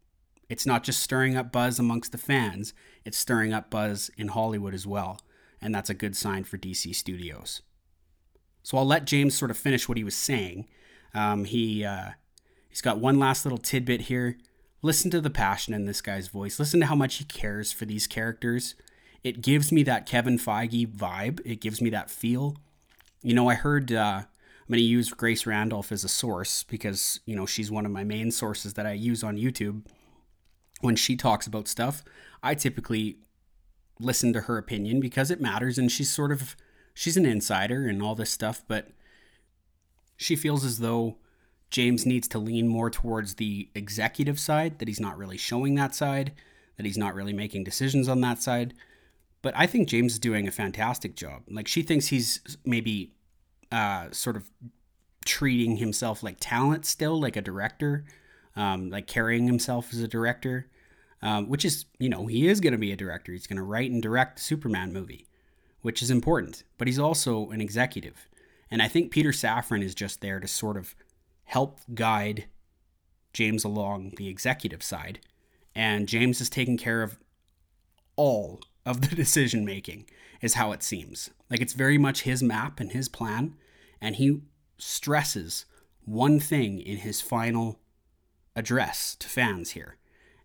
It's 0.53 0.67
not 0.67 0.85
just 0.85 1.01
stirring 1.01 1.35
up 1.35 1.51
buzz 1.51 1.79
amongst 1.79 2.13
the 2.13 2.19
fans, 2.19 2.75
it's 3.07 3.17
stirring 3.17 3.55
up 3.55 3.71
buzz 3.71 4.11
in 4.19 4.29
Hollywood 4.29 4.75
as 4.75 4.87
well. 4.87 5.19
And 5.63 5.75
that's 5.75 5.89
a 5.89 5.95
good 5.95 6.15
sign 6.15 6.45
for 6.45 6.59
DC 6.59 6.95
Studios. 6.95 7.63
So 8.63 8.77
I'll 8.77 8.87
let 8.87 9.07
James 9.07 9.35
sort 9.35 9.51
of 9.51 9.57
finish 9.57 9.89
what 9.89 9.97
he 9.97 10.05
was 10.05 10.15
saying. 10.15 10.69
Um, 11.15 11.47
he 11.47 11.87
uh, 11.87 12.11
he's 12.69 12.83
got 12.83 12.99
one 12.99 13.19
last 13.19 13.47
little 13.47 13.57
tidbit 13.57 14.03
here. 14.03 14.37
Listen 14.83 15.11
to 15.13 15.23
the 15.23 15.31
passion 15.31 15.73
in 15.73 15.87
this 15.87 16.03
guy's 16.03 16.29
voice. 16.29 16.59
Listen 16.59 16.81
to 16.81 16.87
how 16.87 16.97
much 16.97 17.15
he 17.17 17.25
cares 17.25 17.73
for 17.73 17.87
these 17.87 18.07
characters. 18.07 18.75
It 19.25 19.41
gives 19.41 19.73
me 19.73 19.83
that 19.85 20.05
Kevin 20.05 20.39
Feige 20.39 20.87
vibe. 20.87 21.41
It 21.47 21.63
gives 21.63 21.81
me 21.81 21.89
that 21.91 22.11
feel. 22.11 22.59
You 23.23 23.33
know, 23.33 23.49
I 23.49 23.55
heard. 23.55 23.91
Uh, 23.91 24.25
I'm 24.25 24.69
going 24.69 24.79
to 24.81 24.85
use 24.85 25.09
Grace 25.09 25.47
Randolph 25.47 25.91
as 25.93 26.05
a 26.05 26.09
source 26.09 26.63
because 26.63 27.21
you 27.25 27.35
know 27.35 27.47
she's 27.47 27.71
one 27.71 27.87
of 27.87 27.91
my 27.91 28.05
main 28.05 28.31
sources 28.31 28.75
that 28.75 28.85
I 28.85 28.93
use 28.93 29.25
on 29.25 29.39
YouTube. 29.39 29.85
When 30.83 30.97
she 30.97 31.17
talks 31.17 31.47
about 31.47 31.67
stuff, 31.67 32.05
I 32.43 32.55
typically 32.55 33.17
listen 33.99 34.33
to 34.35 34.43
her 34.43 34.59
opinion 34.59 35.01
because 35.01 35.31
it 35.31 35.41
matters, 35.41 35.79
and 35.79 35.91
she's 35.91 36.11
sort 36.11 36.33
of 36.33 36.57
she's 36.93 37.17
an 37.17 37.25
insider 37.25 37.87
and 37.87 38.03
all 38.03 38.15
this 38.15 38.31
stuff, 38.31 38.63
but 38.69 38.89
she 40.17 40.37
feels 40.37 40.65
as 40.65 40.79
though 40.79 41.17
James 41.71 42.05
needs 42.05 42.29
to 42.29 42.39
lean 42.39 42.69
more 42.69 42.91
towards 42.91 43.37
the 43.37 43.71
executive 43.75 44.39
side, 44.39 44.79
that 44.79 44.89
he's 44.89 45.01
not 45.01 45.17
really 45.17 45.39
showing 45.39 45.75
that 45.77 45.95
side, 45.95 46.33
that 46.77 46.85
he's 46.85 46.99
not 46.99 47.15
really 47.15 47.33
making 47.33 47.65
decisions 47.65 48.09
on 48.09 48.21
that 48.21 48.43
side. 48.43 48.75
But 49.41 49.55
I 49.57 49.67
think 49.67 49.89
James 49.89 50.15
is 50.15 50.19
doing 50.19 50.47
a 50.47 50.53
fantastic 50.53 51.17
job. 51.17 51.43
Like 51.49 51.67
she 51.67 51.83
thinks 51.83 52.09
he's 52.09 52.59
maybe 52.65 53.15
uh, 53.73 54.09
sort 54.11 54.37
of 54.37 54.51
treating 55.25 55.77
himself 55.77 56.23
like 56.23 56.37
talent 56.41 56.85
still, 56.87 57.21
like 57.21 57.37
a 57.37 57.41
director, 57.41 58.05
um, 58.57 58.91
like 58.91 59.07
carrying 59.07 59.47
himself 59.47 59.93
as 59.93 60.01
a 60.01 60.09
director, 60.09 60.69
um, 61.23 61.49
which 61.49 61.65
is, 61.65 61.87
you 61.99 62.09
know, 62.09 62.27
he 62.27 62.49
is 62.49 62.61
going 62.61 62.73
to 62.73 62.79
be 62.79 62.93
a 62.93 62.97
director. 62.97 63.33
He's 63.33 63.47
going 63.47 63.57
to 63.57 63.63
write 63.63 63.91
and 63.91 64.03
direct 64.03 64.37
the 64.37 64.43
Superman 64.43 64.93
movie 64.93 65.27
which 65.83 66.01
is 66.01 66.11
important, 66.11 66.63
but 66.79 66.89
he's 66.89 66.99
also 66.99 67.51
an 67.51 67.61
executive. 67.61 68.29
And 68.71 68.81
I 68.81 68.89
think 68.89 69.11
Peter 69.11 69.31
Safran 69.31 69.83
is 69.83 69.95
just 69.95 70.21
there 70.21 70.41
to 70.41 70.49
sort 70.49 70.77
of 70.77 70.95
help 71.45 71.81
guide 71.93 72.47
James 73.33 73.65
along 73.65 74.15
the 74.17 74.29
executive 74.29 74.83
side. 74.83 75.21
And 75.75 76.09
James 76.09 76.41
is 76.41 76.49
taking 76.49 76.79
care 76.79 77.03
of 77.03 77.19
all 78.17 78.61
of 78.87 79.03
the 79.03 79.15
decision 79.17 79.65
making, 79.65 80.07
is 80.41 80.55
how 80.55 80.73
it 80.73 80.83
seems. 80.83 81.31
Like 81.51 81.61
it's 81.61 81.75
very 81.75 81.99
much 81.99 82.23
his 82.23 82.43
map 82.43 82.81
and 82.81 82.93
his 82.93 83.09
plan. 83.09 83.55
And 84.01 84.17
he 84.17 84.41
stresses 84.79 85.67
one 86.05 86.41
thing 86.41 86.81
in 86.81 86.99
his 86.99 87.21
final 87.21 87.79
address 88.55 89.17
to 89.17 89.29
fans 89.29 89.71
here 89.71 89.97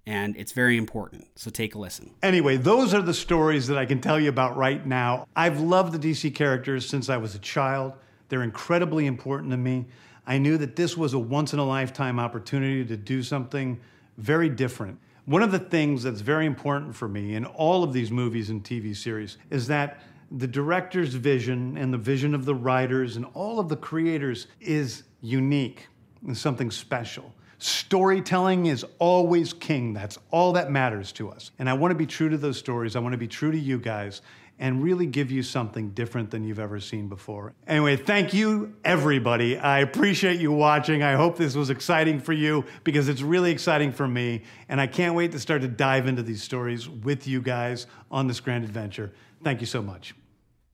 and 0.07 0.37
it's 0.37 0.53
very 0.53 0.77
important. 0.77 1.27
So 1.35 1.51
take 1.51 1.75
a 1.75 1.77
listen. 1.77 2.11
Anyway, 2.23 2.55
those 2.55 2.93
are 2.93 3.01
the 3.01 3.13
stories 3.13 3.67
that 3.67 3.77
I 3.77 3.85
can 3.85 3.99
tell 3.99 4.17
you 4.17 4.29
about 4.29 4.55
right 4.55 4.83
now. 4.87 5.27
I've 5.35 5.59
loved 5.59 5.91
the 5.91 5.99
DC 5.99 6.33
characters 6.33 6.87
since 6.87 7.09
I 7.09 7.17
was 7.17 7.35
a 7.35 7.39
child. 7.39 7.91
They're 8.29 8.41
incredibly 8.41 9.05
important 9.05 9.51
to 9.51 9.57
me. 9.57 9.87
I 10.25 10.37
knew 10.37 10.57
that 10.59 10.77
this 10.77 10.95
was 10.95 11.13
a 11.13 11.19
once 11.19 11.51
in 11.51 11.59
a 11.59 11.65
lifetime 11.65 12.19
opportunity 12.19 12.85
to 12.85 12.95
do 12.95 13.21
something 13.21 13.81
very 14.17 14.47
different. 14.47 14.97
One 15.25 15.43
of 15.43 15.51
the 15.51 15.59
things 15.59 16.03
that's 16.03 16.21
very 16.21 16.45
important 16.45 16.95
for 16.95 17.09
me 17.09 17.35
in 17.35 17.43
all 17.43 17.83
of 17.83 17.91
these 17.91 18.09
movies 18.09 18.49
and 18.49 18.63
TV 18.63 18.95
series 18.95 19.37
is 19.49 19.67
that 19.67 19.99
the 20.31 20.47
director's 20.47 21.15
vision 21.15 21.77
and 21.77 21.93
the 21.93 21.97
vision 21.97 22.33
of 22.33 22.45
the 22.45 22.55
writers 22.55 23.17
and 23.17 23.25
all 23.33 23.59
of 23.59 23.67
the 23.67 23.75
creators 23.75 24.47
is 24.61 25.03
unique 25.19 25.87
and 26.25 26.37
something 26.37 26.71
special. 26.71 27.33
Storytelling 27.59 28.67
is 28.67 28.85
always 28.99 29.51
king. 29.53 29.93
That's 29.93 30.17
all 30.29 30.53
that 30.53 30.71
matters 30.71 31.11
to 31.13 31.29
us. 31.29 31.51
And 31.57 31.69
I 31.69 31.73
want 31.73 31.91
to 31.91 31.95
be 31.95 32.05
true 32.05 32.29
to 32.29 32.37
those 32.37 32.57
stories. 32.57 32.95
I 32.95 32.99
want 32.99 33.13
to 33.13 33.17
be 33.17 33.27
true 33.27 33.51
to 33.51 33.57
you 33.57 33.79
guys 33.79 34.21
and 34.59 34.83
really 34.83 35.05
give 35.05 35.31
you 35.31 35.43
something 35.43 35.91
different 35.91 36.31
than 36.31 36.43
you've 36.43 36.59
ever 36.59 36.79
seen 36.79 37.07
before. 37.07 37.53
Anyway, 37.67 37.95
thank 37.95 38.33
you, 38.33 38.75
everybody. 38.83 39.57
I 39.57 39.79
appreciate 39.79 40.39
you 40.39 40.51
watching. 40.51 41.03
I 41.03 41.13
hope 41.13 41.37
this 41.37 41.55
was 41.55 41.69
exciting 41.69 42.19
for 42.19 42.33
you 42.33 42.65
because 42.83 43.07
it's 43.07 43.21
really 43.21 43.51
exciting 43.51 43.91
for 43.91 44.07
me. 44.07 44.43
And 44.67 44.81
I 44.81 44.87
can't 44.87 45.15
wait 45.15 45.31
to 45.33 45.39
start 45.39 45.61
to 45.61 45.67
dive 45.67 46.07
into 46.07 46.23
these 46.23 46.41
stories 46.41 46.89
with 46.89 47.27
you 47.27 47.41
guys 47.41 47.85
on 48.09 48.27
this 48.27 48.39
grand 48.39 48.63
adventure. 48.63 49.13
Thank 49.43 49.61
you 49.61 49.67
so 49.67 49.81
much. 49.81 50.15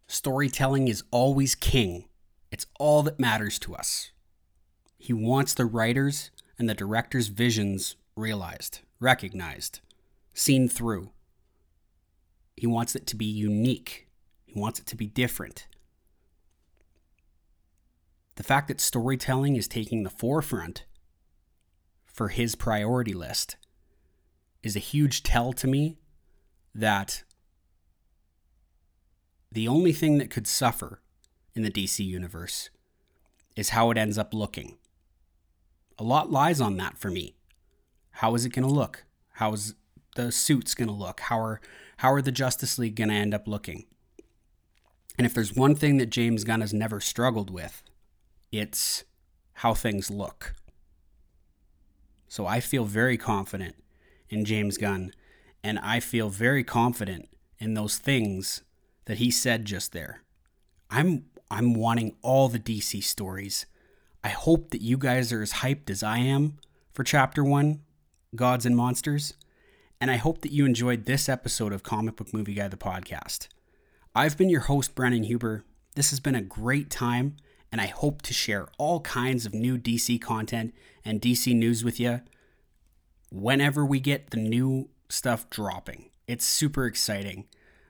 Storytelling 0.08 0.88
is 0.88 1.04
always 1.12 1.56
king, 1.56 2.06
it's 2.52 2.66
all 2.80 3.04
that 3.04 3.20
matters 3.20 3.58
to 3.60 3.74
us. 3.76 4.12
He 4.98 5.12
wants 5.12 5.54
the 5.54 5.66
writers 5.66 6.32
and 6.58 6.70
the 6.70 6.74
director's 6.74 7.28
visions 7.28 7.96
realized, 8.16 8.82
recognized, 9.00 9.80
seen 10.34 10.68
through. 10.68 11.12
He 12.56 12.68
wants 12.68 12.96
it 12.96 13.08
to 13.08 13.16
be 13.16 13.26
unique, 13.26 14.08
he 14.46 14.60
wants 14.60 14.80
it 14.80 14.86
to 14.88 14.96
be 14.96 15.08
different. 15.08 15.68
The 18.36 18.44
fact 18.44 18.68
that 18.68 18.82
storytelling 18.82 19.56
is 19.56 19.68
taking 19.68 20.04
the 20.04 20.10
forefront 20.10 20.86
for 22.06 22.30
his 22.30 22.56
priority 22.56 23.14
list 23.14 23.58
is 24.62 24.76
a 24.76 24.80
huge 24.80 25.24
tell 25.24 25.54
to 25.54 25.68
me 25.68 25.98
that 26.74 27.24
the 29.52 29.68
only 29.68 29.92
thing 29.92 30.18
that 30.18 30.32
could 30.32 30.48
suffer 30.48 31.02
in 31.54 31.62
the 31.62 31.70
DC 31.70 32.04
universe 32.04 32.70
is 33.56 33.70
how 33.70 33.92
it 33.92 33.98
ends 33.98 34.18
up 34.18 34.34
looking 34.34 34.78
a 35.98 36.04
lot 36.04 36.32
lies 36.32 36.62
on 36.62 36.78
that 36.78 36.98
for 36.98 37.10
me. 37.10 37.36
How 38.12 38.36
is 38.36 38.46
it 38.46 38.50
going 38.50 38.68
to 38.68 38.74
look? 38.74 39.06
How 39.34 39.54
is 39.54 39.76
the 40.16 40.32
suits 40.32 40.76
going 40.76 40.88
to 40.88 40.94
look? 40.94 41.22
How 41.22 41.40
are 41.40 41.62
how 41.98 42.12
are 42.12 42.22
the 42.22 42.32
Justice 42.32 42.78
League 42.78 42.96
going 42.96 43.10
to 43.10 43.16
end 43.16 43.34
up 43.34 43.48
looking? 43.48 43.86
And 45.18 45.26
if 45.26 45.34
there's 45.34 45.54
one 45.54 45.76
thing 45.76 45.98
that 45.98 46.10
James 46.10 46.44
Gunn 46.44 46.62
has 46.62 46.74
never 46.74 47.00
struggled 47.00 47.50
with, 47.50 47.84
it's 48.52 49.04
how 49.54 49.74
things 49.74 50.10
look. 50.10 50.56
So 52.28 52.48
I 52.48 52.60
feel 52.60 52.86
very 52.86 53.18
confident 53.18 53.76
in 54.30 54.44
James 54.44 54.78
Gunn, 54.78 55.14
and 55.64 55.78
I 55.80 56.00
feel 56.00 56.30
very 56.30 56.64
confident 56.64 57.30
in 57.60 57.76
those 57.76 57.98
things 57.98 58.64
that 59.06 59.20
he 59.20 59.30
said 59.30 59.66
just 59.66 59.92
there. 59.92 60.24
I'm 60.90 61.26
I'm 61.52 61.76
wanting 61.76 62.16
all 62.24 62.50
the 62.50 62.60
DC 62.60 63.04
stories 63.04 63.68
I 64.24 64.30
hope 64.30 64.72
that 64.72 64.82
you 64.82 64.98
guys 64.98 65.34
are 65.34 65.42
as 65.42 65.54
hyped 65.54 65.90
as 65.90 66.02
I 66.02 66.20
am 66.20 66.58
for 66.94 67.04
Chapter 67.04 67.44
1 67.44 67.82
Gods 68.36 68.66
and 68.66 68.76
Monsters. 68.76 69.34
And 70.00 70.10
I 70.10 70.16
hope 70.16 70.42
that 70.42 70.52
you 70.52 70.66
enjoyed 70.66 71.06
this 71.06 71.28
episode 71.28 71.74
of 71.74 71.84
Comic 71.84 72.16
Book 72.16 72.34
Movie 72.34 72.54
Guy, 72.54 72.70
the 72.70 72.78
podcast. 72.78 73.48
I've 74.16 74.38
been 74.38 74.50
your 74.50 74.62
host, 74.62 74.96
Brennan 74.96 75.24
Huber. 75.24 75.66
This 75.96 76.10
has 76.12 76.22
been 76.22 76.36
a 76.36 76.42
great 76.42 76.90
time, 76.90 77.36
and 77.70 77.82
I 77.82 77.88
hope 77.88 78.22
to 78.22 78.34
share 78.34 78.70
all 78.78 79.02
kinds 79.02 79.46
of 79.46 79.54
new 79.54 79.78
DC 79.78 80.22
content 80.22 80.74
and 81.04 81.22
DC 81.22 81.54
news 81.54 81.84
with 81.84 82.00
you 82.00 82.22
whenever 83.30 83.86
we 83.86 84.00
get 84.00 84.30
the 84.30 84.38
new 84.38 84.90
stuff 85.10 85.50
dropping. 85.50 86.12
It's 86.28 86.46
super 86.46 86.86
exciting. 86.86 87.46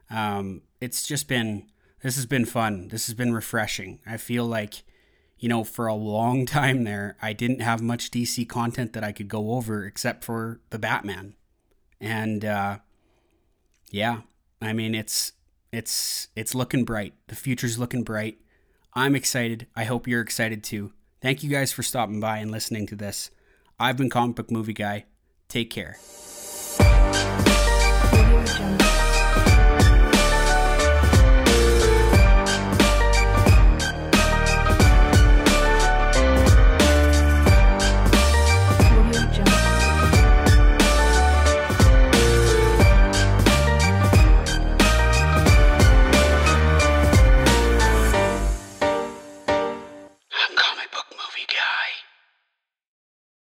Um, 0.09 0.63
it's 0.81 1.05
just 1.05 1.27
been, 1.27 1.67
this 2.01 2.15
has 2.15 2.25
been 2.25 2.45
fun. 2.45 2.87
This 2.87 3.05
has 3.05 3.13
been 3.13 3.33
refreshing. 3.33 3.99
I 4.05 4.17
feel 4.17 4.45
like 4.45 4.83
you 5.43 5.49
know, 5.49 5.65
for 5.65 5.87
a 5.87 5.93
long 5.93 6.45
time 6.59 6.85
there, 6.85 7.17
I 7.21 7.33
didn't 7.33 7.59
have 7.59 7.81
much 7.81 8.11
DC 8.11 8.47
content 8.47 8.93
that 8.93 9.03
I 9.03 9.11
could 9.11 9.27
go 9.27 9.51
over 9.51 9.85
except 9.85 10.23
for 10.23 10.61
the 10.69 10.79
Batman. 10.79 11.35
And 11.99 12.45
uh, 12.45 12.77
yeah, 13.91 14.21
I 14.61 14.71
mean 14.71 14.95
it's 14.95 15.33
it's 15.73 16.29
it's 16.37 16.55
looking 16.55 16.85
bright. 16.85 17.15
The 17.27 17.35
future's 17.35 17.77
looking 17.77 18.03
bright. 18.03 18.37
I'm 18.93 19.15
excited. 19.15 19.67
I 19.75 19.83
hope 19.83 20.07
you're 20.07 20.21
excited 20.21 20.63
too. 20.63 20.93
Thank 21.21 21.43
you 21.43 21.49
guys 21.49 21.73
for 21.73 21.83
stopping 21.83 22.21
by 22.21 22.37
and 22.37 22.49
listening 22.49 22.87
to 22.87 22.95
this. 22.95 23.29
I've 23.77 23.97
been 23.97 24.09
Comic 24.09 24.37
Book 24.37 24.49
Movie 24.49 24.71
Guy. 24.71 25.03
Take 25.49 25.69
care. 25.69 25.97